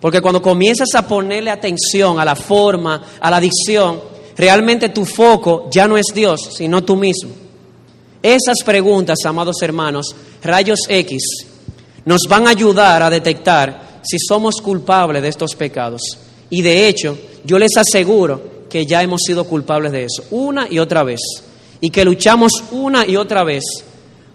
Porque 0.00 0.20
cuando 0.20 0.42
comienzas 0.42 0.94
a 0.94 1.06
ponerle 1.06 1.50
atención 1.50 2.20
a 2.20 2.24
la 2.24 2.36
forma, 2.36 3.02
a 3.20 3.30
la 3.30 3.40
dicción, 3.40 4.00
realmente 4.36 4.90
tu 4.90 5.04
foco 5.04 5.68
ya 5.70 5.88
no 5.88 5.96
es 5.96 6.06
Dios, 6.14 6.50
sino 6.56 6.84
tú 6.84 6.96
mismo. 6.96 7.30
Esas 8.22 8.58
preguntas, 8.64 9.18
amados 9.24 9.56
hermanos, 9.62 10.14
rayos 10.42 10.80
X, 10.88 11.22
nos 12.04 12.22
van 12.28 12.46
a 12.46 12.50
ayudar 12.50 13.02
a 13.02 13.10
detectar 13.10 14.00
si 14.02 14.18
somos 14.18 14.60
culpables 14.60 15.22
de 15.22 15.28
estos 15.28 15.54
pecados. 15.54 16.02
Y 16.50 16.62
de 16.62 16.88
hecho, 16.88 17.18
yo 17.44 17.58
les 17.58 17.76
aseguro 17.76 18.66
que 18.68 18.86
ya 18.86 19.02
hemos 19.02 19.22
sido 19.22 19.44
culpables 19.44 19.92
de 19.92 20.04
eso, 20.04 20.24
una 20.30 20.68
y 20.70 20.78
otra 20.78 21.02
vez. 21.02 21.20
Y 21.80 21.90
que 21.90 22.04
luchamos 22.04 22.52
una 22.70 23.06
y 23.06 23.16
otra 23.16 23.44
vez. 23.44 23.64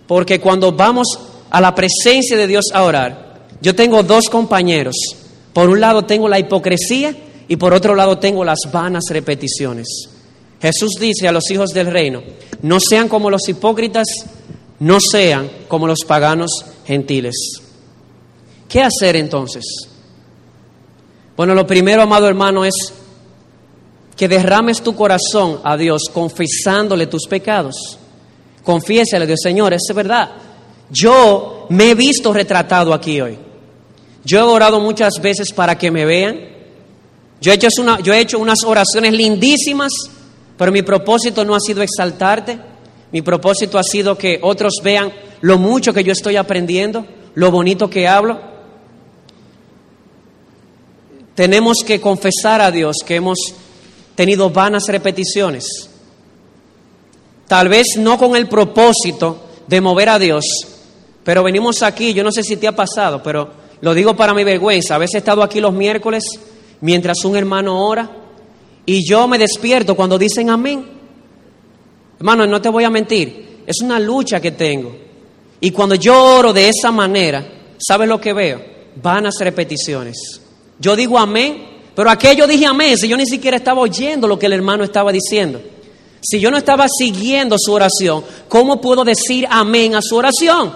Porque 0.08 0.40
cuando 0.40 0.72
vamos 0.72 1.08
a 1.52 1.62
la 1.62 1.76
presencia 1.76 2.36
de 2.38 2.48
Dios 2.48 2.66
a 2.74 2.84
orar, 2.84 3.42
yo 3.62 3.76
tengo 3.76 4.02
dos 4.02 4.30
compañeros. 4.30 4.96
Por 5.54 5.70
un 5.70 5.80
lado 5.80 6.04
tengo 6.04 6.28
la 6.28 6.40
hipocresía 6.40 7.16
y 7.48 7.58
por 7.58 7.74
otro 7.74 7.94
lado 7.94 8.18
tengo 8.18 8.44
las 8.44 8.60
vanas 8.72 9.04
repeticiones. 9.10 10.10
Jesús 10.62 10.92
dice 11.00 11.28
a 11.28 11.32
los 11.32 11.50
hijos 11.52 11.72
del 11.72 11.88
reino, 11.88 12.24
no 12.62 12.80
sean 12.80 13.08
como 13.08 13.30
los 13.30 13.48
hipócritas, 13.50 14.08
no 14.80 15.00
sean 15.00 15.50
como 15.68 15.88
los 15.88 16.00
paganos 16.06 16.66
gentiles. 16.86 17.36
¿Qué 18.70 18.82
hacer 18.82 19.16
entonces? 19.16 19.66
Bueno, 21.36 21.54
lo 21.54 21.68
primero, 21.68 22.02
amado 22.02 22.28
hermano, 22.28 22.64
es 22.64 22.94
que 24.16 24.28
derrames 24.28 24.82
tu 24.82 24.96
corazón 24.96 25.60
a 25.64 25.76
Dios 25.76 26.04
confesándole 26.14 27.08
tus 27.08 27.28
pecados. 27.28 27.98
Confiésale 28.64 29.24
a 29.24 29.28
Dios, 29.28 29.40
Señor, 29.42 29.74
es 29.74 29.82
verdad, 29.94 30.30
yo 30.92 31.68
me 31.70 31.92
he 31.92 31.96
visto 31.96 32.34
retratado 32.34 32.94
aquí 32.94 33.22
hoy. 33.22 33.38
Yo 34.24 34.40
he 34.40 34.44
orado 34.44 34.80
muchas 34.80 35.14
veces 35.22 35.52
para 35.52 35.78
que 35.78 35.90
me 35.90 36.06
vean. 36.06 36.40
Yo 37.40 37.52
he, 37.52 37.56
hecho 37.56 37.70
una, 37.80 38.00
yo 38.02 38.14
he 38.14 38.20
hecho 38.20 38.38
unas 38.38 38.64
oraciones 38.64 39.14
lindísimas, 39.14 39.92
pero 40.58 40.72
mi 40.72 40.84
propósito 40.84 41.44
no 41.44 41.56
ha 41.56 41.60
sido 41.60 41.82
exaltarte. 41.82 42.60
Mi 43.12 43.22
propósito 43.22 43.80
ha 43.80 43.84
sido 43.84 44.18
que 44.18 44.40
otros 44.42 44.76
vean 44.84 45.12
lo 45.42 45.58
mucho 45.58 45.94
que 45.94 46.04
yo 46.04 46.12
estoy 46.12 46.36
aprendiendo, 46.36 47.06
lo 47.34 47.52
bonito 47.52 47.90
que 47.90 48.08
hablo. 48.08 48.40
Tenemos 51.34 51.78
que 51.86 52.00
confesar 52.00 52.62
a 52.62 52.70
Dios 52.70 52.98
que 53.06 53.16
hemos 53.16 53.40
tenido 54.16 54.50
vanas 54.50 54.84
repeticiones. 54.88 55.66
tal 57.48 57.68
vez 57.68 57.98
no 57.98 58.18
con 58.18 58.36
el 58.36 58.48
propósito 58.48 59.46
de 59.68 59.82
mover 59.82 60.10
a 60.10 60.20
Dios, 60.20 60.46
pero 61.24 61.44
venimos 61.44 61.84
aquí, 61.84 62.14
yo 62.14 62.24
no 62.24 62.32
sé 62.32 62.44
si 62.44 62.58
te 62.58 62.68
ha 62.68 62.76
pasado, 62.76 63.22
pero 63.22 63.50
lo 63.82 63.94
digo 63.94 64.16
para 64.16 64.34
mi 64.34 64.44
vergüenza, 64.44 64.96
a 64.96 64.98
veces 64.98 65.16
he 65.16 65.18
estado 65.20 65.44
aquí 65.44 65.60
los 65.60 65.74
miércoles 65.74 66.24
mientras 66.82 67.24
un 67.26 67.36
hermano 67.36 67.88
ora 67.88 68.10
y 68.86 69.08
yo 69.08 69.28
me 69.28 69.38
despierto 69.38 69.96
cuando 69.96 70.18
dicen 70.18 70.50
amén. 70.50 70.86
Hermano, 72.18 72.46
no 72.46 72.62
te 72.62 72.70
voy 72.70 72.84
a 72.84 72.90
mentir, 72.90 73.64
es 73.66 73.82
una 73.82 74.00
lucha 74.00 74.40
que 74.40 74.52
tengo. 74.52 74.96
Y 75.60 75.72
cuando 75.72 75.96
yo 75.96 76.38
oro 76.38 76.54
de 76.54 76.70
esa 76.70 76.92
manera, 76.92 77.46
¿sabes 77.78 78.08
lo 78.08 78.20
que 78.20 78.34
veo? 78.34 78.62
Vanas 79.02 79.36
repeticiones. 79.40 80.42
Yo 80.80 80.96
digo 80.96 81.20
amén, 81.20 81.68
pero 81.96 82.10
aquello 82.10 82.48
dije 82.48 82.66
amén 82.66 82.98
si 82.98 83.08
yo 83.08 83.16
ni 83.16 83.28
siquiera 83.28 83.58
estaba 83.58 83.82
oyendo 83.82 84.28
lo 84.28 84.40
que 84.40 84.48
el 84.48 84.54
hermano 84.54 84.84
estaba 84.84 85.12
diciendo. 85.12 85.62
Si 86.22 86.40
yo 86.40 86.52
no 86.52 86.58
estaba 86.58 86.88
siguiendo 86.88 87.56
su 87.60 87.74
oración, 87.74 88.24
¿cómo 88.48 88.80
puedo 88.80 89.04
decir 89.04 89.48
amén 89.50 89.96
a 89.96 90.02
su 90.02 90.16
oración? 90.16 90.72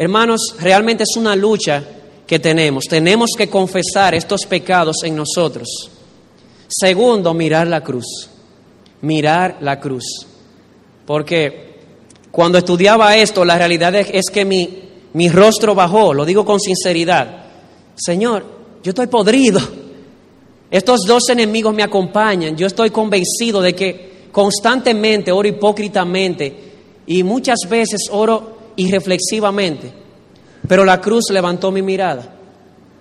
Hermanos, 0.00 0.54
realmente 0.60 1.02
es 1.02 1.16
una 1.16 1.34
lucha 1.34 1.84
que 2.24 2.38
tenemos. 2.38 2.84
Tenemos 2.84 3.30
que 3.36 3.48
confesar 3.48 4.14
estos 4.14 4.46
pecados 4.46 4.98
en 5.02 5.16
nosotros. 5.16 5.90
Segundo, 6.68 7.34
mirar 7.34 7.66
la 7.66 7.82
cruz. 7.82 8.30
Mirar 9.00 9.58
la 9.60 9.80
cruz. 9.80 10.04
Porque 11.04 11.80
cuando 12.30 12.58
estudiaba 12.58 13.16
esto, 13.16 13.44
la 13.44 13.58
realidad 13.58 13.92
es 13.96 14.30
que 14.30 14.44
mi, 14.44 14.84
mi 15.14 15.28
rostro 15.28 15.74
bajó, 15.74 16.14
lo 16.14 16.24
digo 16.24 16.44
con 16.44 16.60
sinceridad. 16.60 17.46
Señor, 17.96 18.46
yo 18.84 18.90
estoy 18.90 19.08
podrido. 19.08 19.60
Estos 20.70 21.00
dos 21.08 21.28
enemigos 21.30 21.74
me 21.74 21.82
acompañan. 21.82 22.56
Yo 22.56 22.68
estoy 22.68 22.90
convencido 22.90 23.60
de 23.60 23.74
que 23.74 24.28
constantemente 24.30 25.32
oro 25.32 25.48
hipócritamente 25.48 26.54
y 27.04 27.24
muchas 27.24 27.58
veces 27.68 28.02
oro 28.12 28.57
irreflexivamente. 28.78 29.92
Pero 30.66 30.84
la 30.84 31.00
cruz 31.00 31.24
levantó 31.30 31.70
mi 31.70 31.82
mirada. 31.82 32.34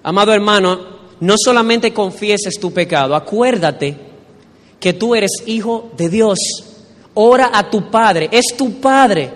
Amado 0.03 0.33
hermano, 0.33 0.97
no 1.19 1.35
solamente 1.37 1.93
confieses 1.93 2.59
tu 2.59 2.71
pecado, 2.71 3.15
acuérdate 3.15 3.97
que 4.79 4.93
tú 4.93 5.15
eres 5.15 5.31
hijo 5.45 5.91
de 5.97 6.09
Dios. 6.09 6.37
Ora 7.13 7.51
a 7.53 7.69
tu 7.69 7.89
Padre, 7.89 8.29
es 8.31 8.55
tu 8.55 8.79
Padre. 8.79 9.31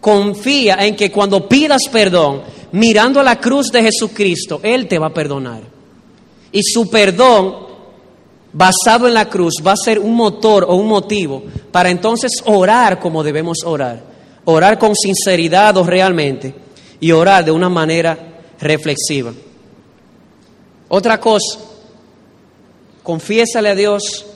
Confía 0.00 0.76
en 0.80 0.96
que 0.96 1.10
cuando 1.10 1.48
pidas 1.48 1.82
perdón, 1.90 2.42
mirando 2.72 3.20
a 3.20 3.24
la 3.24 3.40
cruz 3.40 3.70
de 3.70 3.82
Jesucristo, 3.82 4.60
Él 4.62 4.88
te 4.88 4.98
va 4.98 5.06
a 5.06 5.14
perdonar. 5.14 5.62
Y 6.50 6.62
su 6.62 6.90
perdón, 6.90 7.54
basado 8.52 9.08
en 9.08 9.14
la 9.14 9.28
cruz, 9.28 9.54
va 9.66 9.72
a 9.72 9.76
ser 9.76 9.98
un 9.98 10.14
motor 10.14 10.66
o 10.68 10.74
un 10.74 10.86
motivo 10.86 11.42
para 11.70 11.90
entonces 11.90 12.30
orar 12.44 13.00
como 13.00 13.22
debemos 13.22 13.58
orar. 13.64 14.11
Orar 14.44 14.78
con 14.78 14.94
sinceridad 14.94 15.76
o 15.76 15.84
realmente 15.84 16.54
y 17.00 17.12
orar 17.12 17.44
de 17.44 17.50
una 17.50 17.68
manera 17.68 18.18
reflexiva. 18.60 19.32
Otra 20.88 21.18
cosa, 21.18 21.58
confiésale 23.02 23.70
a 23.70 23.74
Dios, 23.74 24.26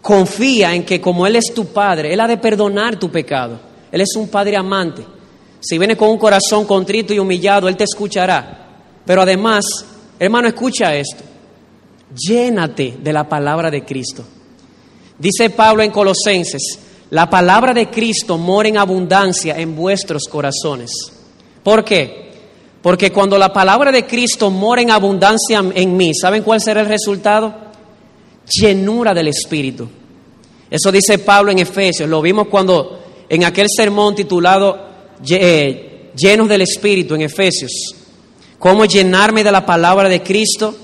confía 0.00 0.74
en 0.74 0.84
que 0.84 1.00
como 1.00 1.26
Él 1.26 1.36
es 1.36 1.52
tu 1.52 1.66
Padre, 1.66 2.12
Él 2.12 2.20
ha 2.20 2.26
de 2.26 2.38
perdonar 2.38 2.98
tu 2.98 3.10
pecado. 3.10 3.58
Él 3.92 4.00
es 4.00 4.14
un 4.16 4.28
Padre 4.28 4.56
amante. 4.56 5.04
Si 5.60 5.78
viene 5.78 5.96
con 5.96 6.10
un 6.10 6.18
corazón 6.18 6.64
contrito 6.64 7.12
y 7.12 7.18
humillado, 7.18 7.68
Él 7.68 7.76
te 7.76 7.84
escuchará. 7.84 8.66
Pero 9.04 9.22
además, 9.22 9.64
hermano, 10.18 10.48
escucha 10.48 10.94
esto 10.94 11.36
llénate 12.14 12.98
de 13.02 13.12
la 13.12 13.28
palabra 13.28 13.70
de 13.70 13.84
Cristo. 13.84 14.24
Dice 15.18 15.50
Pablo 15.50 15.82
en 15.82 15.90
Colosenses, 15.90 16.78
la 17.10 17.30
palabra 17.30 17.72
de 17.72 17.88
Cristo 17.88 18.36
mora 18.36 18.68
en 18.68 18.78
abundancia 18.78 19.56
en 19.56 19.76
vuestros 19.76 20.24
corazones. 20.24 20.90
¿Por 21.62 21.84
qué? 21.84 22.26
Porque 22.82 23.12
cuando 23.12 23.38
la 23.38 23.52
palabra 23.52 23.92
de 23.92 24.06
Cristo 24.06 24.50
mora 24.50 24.82
en 24.82 24.90
abundancia 24.90 25.62
en 25.74 25.96
mí, 25.96 26.12
¿saben 26.14 26.42
cuál 26.42 26.60
será 26.60 26.80
el 26.80 26.88
resultado? 26.88 27.54
Llenura 28.48 29.12
del 29.14 29.28
Espíritu. 29.28 29.88
Eso 30.70 30.90
dice 30.90 31.18
Pablo 31.18 31.52
en 31.52 31.60
Efesios, 31.60 32.08
lo 32.08 32.20
vimos 32.20 32.48
cuando 32.48 33.00
en 33.28 33.44
aquel 33.44 33.68
sermón 33.68 34.14
titulado 34.14 34.86
eh, 35.28 36.10
Llenos 36.16 36.48
del 36.48 36.62
Espíritu 36.62 37.14
en 37.14 37.22
Efesios. 37.22 37.72
Cómo 38.58 38.84
llenarme 38.84 39.44
de 39.44 39.52
la 39.52 39.64
palabra 39.64 40.08
de 40.08 40.22
Cristo 40.22 40.74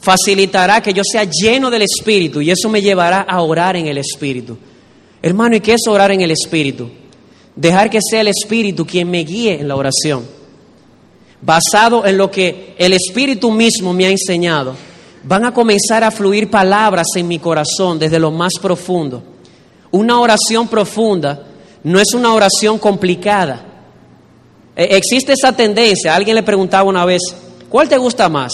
facilitará 0.00 0.80
que 0.80 0.92
yo 0.92 1.02
sea 1.04 1.24
lleno 1.24 1.70
del 1.70 1.82
Espíritu 1.82 2.40
y 2.40 2.50
eso 2.50 2.68
me 2.68 2.80
llevará 2.80 3.20
a 3.22 3.42
orar 3.42 3.76
en 3.76 3.86
el 3.86 3.98
Espíritu. 3.98 4.56
Hermano, 5.22 5.56
¿y 5.56 5.60
qué 5.60 5.74
es 5.74 5.86
orar 5.88 6.10
en 6.10 6.20
el 6.20 6.30
Espíritu? 6.30 6.88
Dejar 7.54 7.90
que 7.90 8.00
sea 8.02 8.20
el 8.20 8.28
Espíritu 8.28 8.86
quien 8.86 9.10
me 9.10 9.24
guíe 9.24 9.60
en 9.60 9.68
la 9.68 9.76
oración, 9.76 10.26
basado 11.40 12.04
en 12.06 12.18
lo 12.18 12.30
que 12.30 12.74
el 12.78 12.92
Espíritu 12.92 13.50
mismo 13.50 13.92
me 13.92 14.06
ha 14.06 14.10
enseñado. 14.10 14.74
Van 15.24 15.44
a 15.44 15.52
comenzar 15.52 16.04
a 16.04 16.10
fluir 16.10 16.50
palabras 16.50 17.06
en 17.16 17.26
mi 17.26 17.38
corazón 17.38 17.98
desde 17.98 18.18
lo 18.18 18.30
más 18.30 18.54
profundo. 18.60 19.22
Una 19.90 20.20
oración 20.20 20.68
profunda 20.68 21.46
no 21.82 21.98
es 21.98 22.12
una 22.14 22.32
oración 22.32 22.78
complicada. 22.78 23.64
E, 24.76 24.96
existe 24.96 25.32
esa 25.32 25.52
tendencia. 25.52 26.14
Alguien 26.14 26.36
le 26.36 26.42
preguntaba 26.42 26.88
una 26.88 27.04
vez, 27.04 27.22
¿cuál 27.68 27.88
te 27.88 27.96
gusta 27.96 28.28
más? 28.28 28.52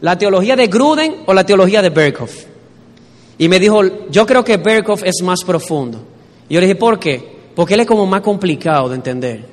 ¿La 0.00 0.18
teología 0.18 0.56
de 0.56 0.66
Gruden 0.66 1.22
o 1.26 1.32
la 1.32 1.46
teología 1.46 1.80
de 1.80 1.90
Berkhoff? 1.90 2.51
Y 3.38 3.48
me 3.48 3.58
dijo, 3.58 4.08
yo 4.10 4.26
creo 4.26 4.44
que 4.44 4.56
Berkhoff 4.56 5.02
es 5.04 5.22
más 5.22 5.42
profundo. 5.44 6.02
Y 6.48 6.54
yo 6.54 6.60
le 6.60 6.66
dije, 6.66 6.78
¿por 6.78 6.98
qué? 6.98 7.32
Porque 7.54 7.74
él 7.74 7.80
es 7.80 7.86
como 7.86 8.06
más 8.06 8.20
complicado 8.20 8.88
de 8.88 8.96
entender. 8.96 9.52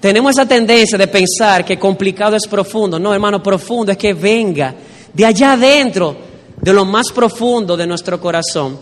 Tenemos 0.00 0.32
esa 0.32 0.46
tendencia 0.46 0.98
de 0.98 1.08
pensar 1.08 1.64
que 1.64 1.78
complicado 1.78 2.36
es 2.36 2.46
profundo. 2.46 2.98
No, 2.98 3.12
hermano, 3.12 3.42
profundo 3.42 3.92
es 3.92 3.98
que 3.98 4.14
venga 4.14 4.74
de 5.12 5.24
allá 5.24 5.52
adentro, 5.52 6.16
de 6.60 6.72
lo 6.72 6.84
más 6.84 7.10
profundo 7.12 7.76
de 7.76 7.86
nuestro 7.86 8.20
corazón, 8.20 8.78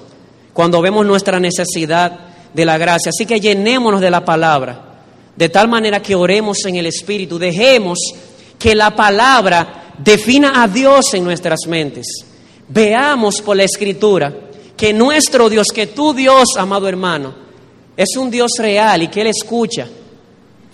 cuando 0.52 0.80
vemos 0.80 1.06
nuestra 1.06 1.38
necesidad 1.38 2.20
de 2.52 2.64
la 2.64 2.78
gracia. 2.78 3.10
Así 3.10 3.26
que 3.26 3.40
llenémonos 3.40 4.00
de 4.00 4.10
la 4.10 4.24
palabra, 4.24 4.80
de 5.36 5.48
tal 5.48 5.68
manera 5.68 6.00
que 6.00 6.14
oremos 6.14 6.64
en 6.66 6.76
el 6.76 6.86
Espíritu, 6.86 7.38
dejemos 7.38 7.98
que 8.58 8.74
la 8.74 8.94
palabra 8.94 9.92
defina 9.98 10.62
a 10.62 10.68
Dios 10.68 11.14
en 11.14 11.24
nuestras 11.24 11.66
mentes. 11.66 12.06
Veamos 12.68 13.40
por 13.42 13.56
la 13.56 13.64
escritura 13.64 14.32
que 14.76 14.92
nuestro 14.92 15.48
Dios, 15.48 15.68
que 15.74 15.88
tu 15.88 16.12
Dios, 16.14 16.56
amado 16.56 16.88
hermano, 16.88 17.34
es 17.96 18.16
un 18.16 18.30
Dios 18.30 18.52
real 18.58 19.02
y 19.02 19.08
que 19.08 19.20
Él 19.20 19.28
escucha. 19.28 19.86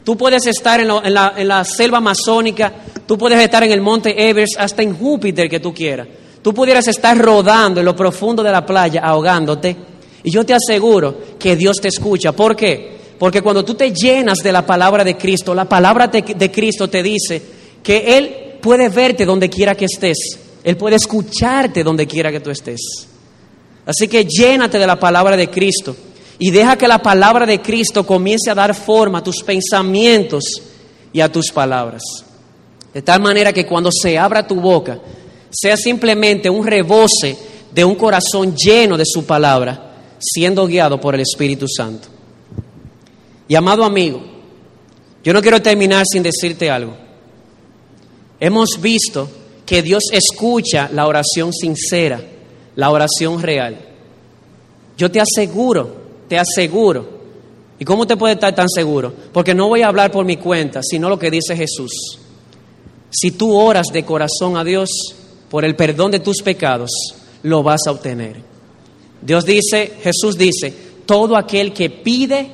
Tú 0.05 0.16
puedes 0.16 0.47
estar 0.47 0.80
en, 0.80 0.88
la, 0.88 1.34
en 1.36 1.49
la 1.49 1.64
selva 1.64 1.99
amazónica, 1.99 2.72
tú 3.07 3.18
puedes 3.18 3.38
estar 3.38 3.62
en 3.62 3.72
el 3.72 3.80
monte 3.80 4.28
Everest, 4.28 4.59
hasta 4.59 4.82
en 4.82 4.97
Júpiter 4.97 5.49
que 5.49 5.61
tú 5.61 5.74
quieras. 5.74 6.09
Tú 6.43 6.55
pudieras 6.55 6.88
estar 6.88 7.16
rodando 7.18 7.80
en 7.80 7.86
lo 7.86 7.95
profundo 7.95 8.43
de 8.43 8.51
la 8.51 8.64
playa, 8.64 9.03
ahogándote, 9.05 9.76
y 10.22 10.30
yo 10.30 10.45
te 10.45 10.55
aseguro 10.55 11.16
que 11.38 11.55
Dios 11.55 11.76
te 11.80 11.88
escucha. 11.88 12.32
¿Por 12.32 12.57
qué? 12.57 12.99
Porque 13.18 13.43
cuando 13.43 13.64
tú 13.64 13.74
te 13.74 13.93
llenas 13.93 14.38
de 14.38 14.53
la 14.53 14.64
palabra 14.64 15.05
de 15.05 15.18
Cristo, 15.18 15.55
la 15.55 15.66
palabra 15.66 16.07
de, 16.07 16.22
de 16.22 16.51
Cristo 16.51 16.88
te 16.88 17.03
dice 17.03 17.43
que 17.82 18.16
Él 18.16 18.57
puede 18.62 18.88
verte 18.88 19.26
donde 19.26 19.51
quiera 19.51 19.74
que 19.74 19.84
estés. 19.84 20.38
Él 20.63 20.77
puede 20.77 20.97
escucharte 20.97 21.83
donde 21.83 22.07
quiera 22.07 22.31
que 22.31 22.41
tú 22.41 22.51
estés. 22.51 22.81
Así 23.87 24.09
que 24.09 24.25
llénate 24.25 24.79
de 24.79 24.87
la 24.87 24.99
palabra 24.99 25.37
de 25.37 25.49
Cristo 25.49 25.97
y 26.39 26.51
deja 26.51 26.77
que 26.77 26.89
la 26.89 27.03
palabra 27.03 27.47
de 27.47 27.61
Cristo 27.61 28.07
comience 28.07 28.51
a 28.51 28.55
dar 28.55 28.75
forma 28.75 29.19
a 29.19 29.23
tus 29.23 29.43
pensamientos 29.43 30.45
y 31.13 31.21
a 31.21 31.31
tus 31.31 31.51
palabras. 31.51 32.03
De 32.93 33.03
tal 33.03 33.21
manera 33.21 33.53
que 33.53 33.67
cuando 33.67 33.91
se 33.93 34.19
abra 34.19 34.47
tu 34.47 34.57
boca, 34.57 35.01
sea 35.51 35.77
simplemente 35.77 36.49
un 36.51 36.67
rebose 36.67 37.37
de 37.73 37.85
un 37.85 37.95
corazón 37.95 38.55
lleno 38.57 38.97
de 38.97 39.05
su 39.07 39.25
palabra, 39.25 39.95
siendo 40.19 40.67
guiado 40.67 41.01
por 41.01 41.15
el 41.15 41.21
Espíritu 41.21 41.67
Santo. 41.69 42.09
Y 43.49 43.55
amado 43.55 43.85
amigo, 43.85 44.23
yo 45.23 45.33
no 45.33 45.43
quiero 45.43 45.61
terminar 45.61 46.05
sin 46.11 46.23
decirte 46.23 46.71
algo. 46.71 46.97
Hemos 48.39 48.81
visto 48.81 49.29
que 49.71 49.83
Dios 49.83 50.03
escucha 50.11 50.91
la 50.93 51.07
oración 51.07 51.53
sincera, 51.53 52.21
la 52.75 52.91
oración 52.91 53.41
real. 53.41 53.79
Yo 54.99 55.12
te 55.12 55.21
aseguro, 55.21 55.95
te 56.27 56.37
aseguro. 56.37 57.09
¿Y 57.79 57.85
cómo 57.85 58.05
te 58.05 58.16
puede 58.16 58.35
estar 58.35 58.53
tan 58.53 58.68
seguro? 58.68 59.14
Porque 59.33 59.55
no 59.55 59.68
voy 59.68 59.83
a 59.83 59.87
hablar 59.87 60.11
por 60.11 60.25
mi 60.25 60.39
cuenta, 60.39 60.81
sino 60.83 61.09
lo 61.09 61.21
que 61.21 61.31
dice 61.31 61.57
Jesús. 61.57 62.18
Si 63.11 63.31
tú 63.31 63.55
oras 63.55 63.87
de 63.93 64.05
corazón 64.05 64.57
a 64.57 64.64
Dios 64.64 64.91
por 65.49 65.64
el 65.64 65.77
perdón 65.77 66.11
de 66.11 66.18
tus 66.18 66.43
pecados, 66.43 66.91
lo 67.45 67.62
vas 67.62 67.83
a 67.87 67.93
obtener. 67.93 68.43
Dios 69.23 69.45
dice, 69.45 69.93
Jesús 70.03 70.37
dice, 70.37 70.75
todo 71.07 71.37
aquel 71.37 71.73
que 71.73 71.91
pide, 71.91 72.51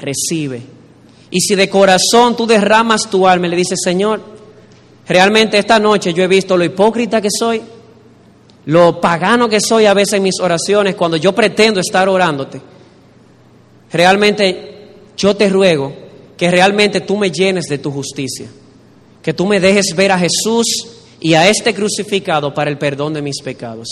recibe. 0.00 0.62
Y 1.32 1.40
si 1.40 1.56
de 1.56 1.68
corazón 1.68 2.36
tú 2.36 2.46
derramas 2.46 3.10
tu 3.10 3.26
alma 3.26 3.48
y 3.48 3.50
le 3.50 3.56
dices, 3.56 3.80
Señor, 3.82 4.33
Realmente 5.06 5.58
esta 5.58 5.78
noche 5.78 6.14
yo 6.14 6.22
he 6.22 6.28
visto 6.28 6.56
lo 6.56 6.64
hipócrita 6.64 7.20
que 7.20 7.28
soy, 7.30 7.60
lo 8.66 9.00
pagano 9.00 9.48
que 9.48 9.60
soy 9.60 9.86
a 9.86 9.94
veces 9.94 10.14
en 10.14 10.22
mis 10.22 10.40
oraciones 10.40 10.94
cuando 10.94 11.16
yo 11.16 11.34
pretendo 11.34 11.80
estar 11.80 12.08
orándote. 12.08 12.60
realmente 13.92 14.70
yo 15.16 15.36
te 15.36 15.48
ruego 15.48 15.92
que 16.36 16.50
realmente 16.50 17.00
tú 17.00 17.16
me 17.16 17.30
llenes 17.30 17.66
de 17.66 17.78
tu 17.78 17.90
justicia, 17.90 18.48
que 19.22 19.34
tú 19.34 19.46
me 19.46 19.60
dejes 19.60 19.94
ver 19.94 20.10
a 20.10 20.18
Jesús 20.18 20.66
y 21.20 21.34
a 21.34 21.48
este 21.48 21.74
crucificado 21.74 22.52
para 22.52 22.70
el 22.70 22.78
perdón 22.78 23.14
de 23.14 23.22
mis 23.22 23.40
pecados. 23.42 23.88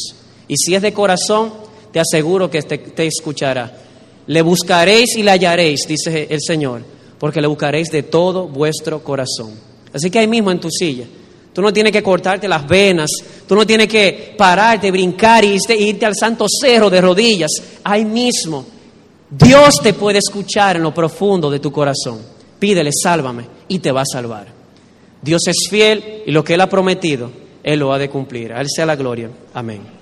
Y 0.48 0.56
si 0.56 0.74
es 0.74 0.82
de 0.82 0.92
corazón, 0.92 1.52
te 1.92 2.00
aseguro 2.00 2.50
que 2.50 2.62
te, 2.62 2.78
te 2.78 3.06
escuchará. 3.06 3.72
Le 4.26 4.42
buscaréis 4.42 5.16
y 5.16 5.22
le 5.22 5.30
hallaréis, 5.30 5.86
dice 5.86 6.26
el 6.30 6.40
Señor, 6.40 6.82
porque 7.18 7.40
le 7.40 7.46
buscaréis 7.46 7.88
de 7.88 8.02
todo 8.02 8.48
vuestro 8.48 9.04
corazón. 9.04 9.71
Así 9.92 10.10
que 10.10 10.18
ahí 10.18 10.26
mismo 10.26 10.50
en 10.50 10.60
tu 10.60 10.70
silla, 10.70 11.04
tú 11.52 11.60
no 11.60 11.72
tienes 11.72 11.92
que 11.92 12.02
cortarte 12.02 12.48
las 12.48 12.66
venas, 12.66 13.10
tú 13.46 13.54
no 13.54 13.66
tienes 13.66 13.88
que 13.88 14.34
pararte, 14.36 14.90
brincar 14.90 15.44
y 15.44 15.58
irte 15.78 16.06
al 16.06 16.16
santo 16.16 16.46
cerro 16.48 16.88
de 16.88 17.00
rodillas. 17.00 17.50
Ahí 17.84 18.04
mismo, 18.04 18.64
Dios 19.30 19.80
te 19.82 19.94
puede 19.94 20.18
escuchar 20.18 20.76
en 20.76 20.82
lo 20.82 20.94
profundo 20.94 21.50
de 21.50 21.58
tu 21.58 21.70
corazón. 21.70 22.20
Pídele, 22.58 22.90
sálvame, 22.92 23.46
y 23.68 23.78
te 23.78 23.92
va 23.92 24.02
a 24.02 24.06
salvar. 24.06 24.46
Dios 25.20 25.42
es 25.46 25.68
fiel 25.70 26.22
y 26.26 26.32
lo 26.32 26.42
que 26.44 26.54
Él 26.54 26.60
ha 26.60 26.68
prometido, 26.68 27.30
Él 27.62 27.80
lo 27.80 27.92
ha 27.92 27.98
de 27.98 28.10
cumplir. 28.10 28.52
A 28.52 28.60
Él 28.60 28.68
sea 28.74 28.86
la 28.86 28.96
gloria. 28.96 29.30
Amén. 29.54 30.01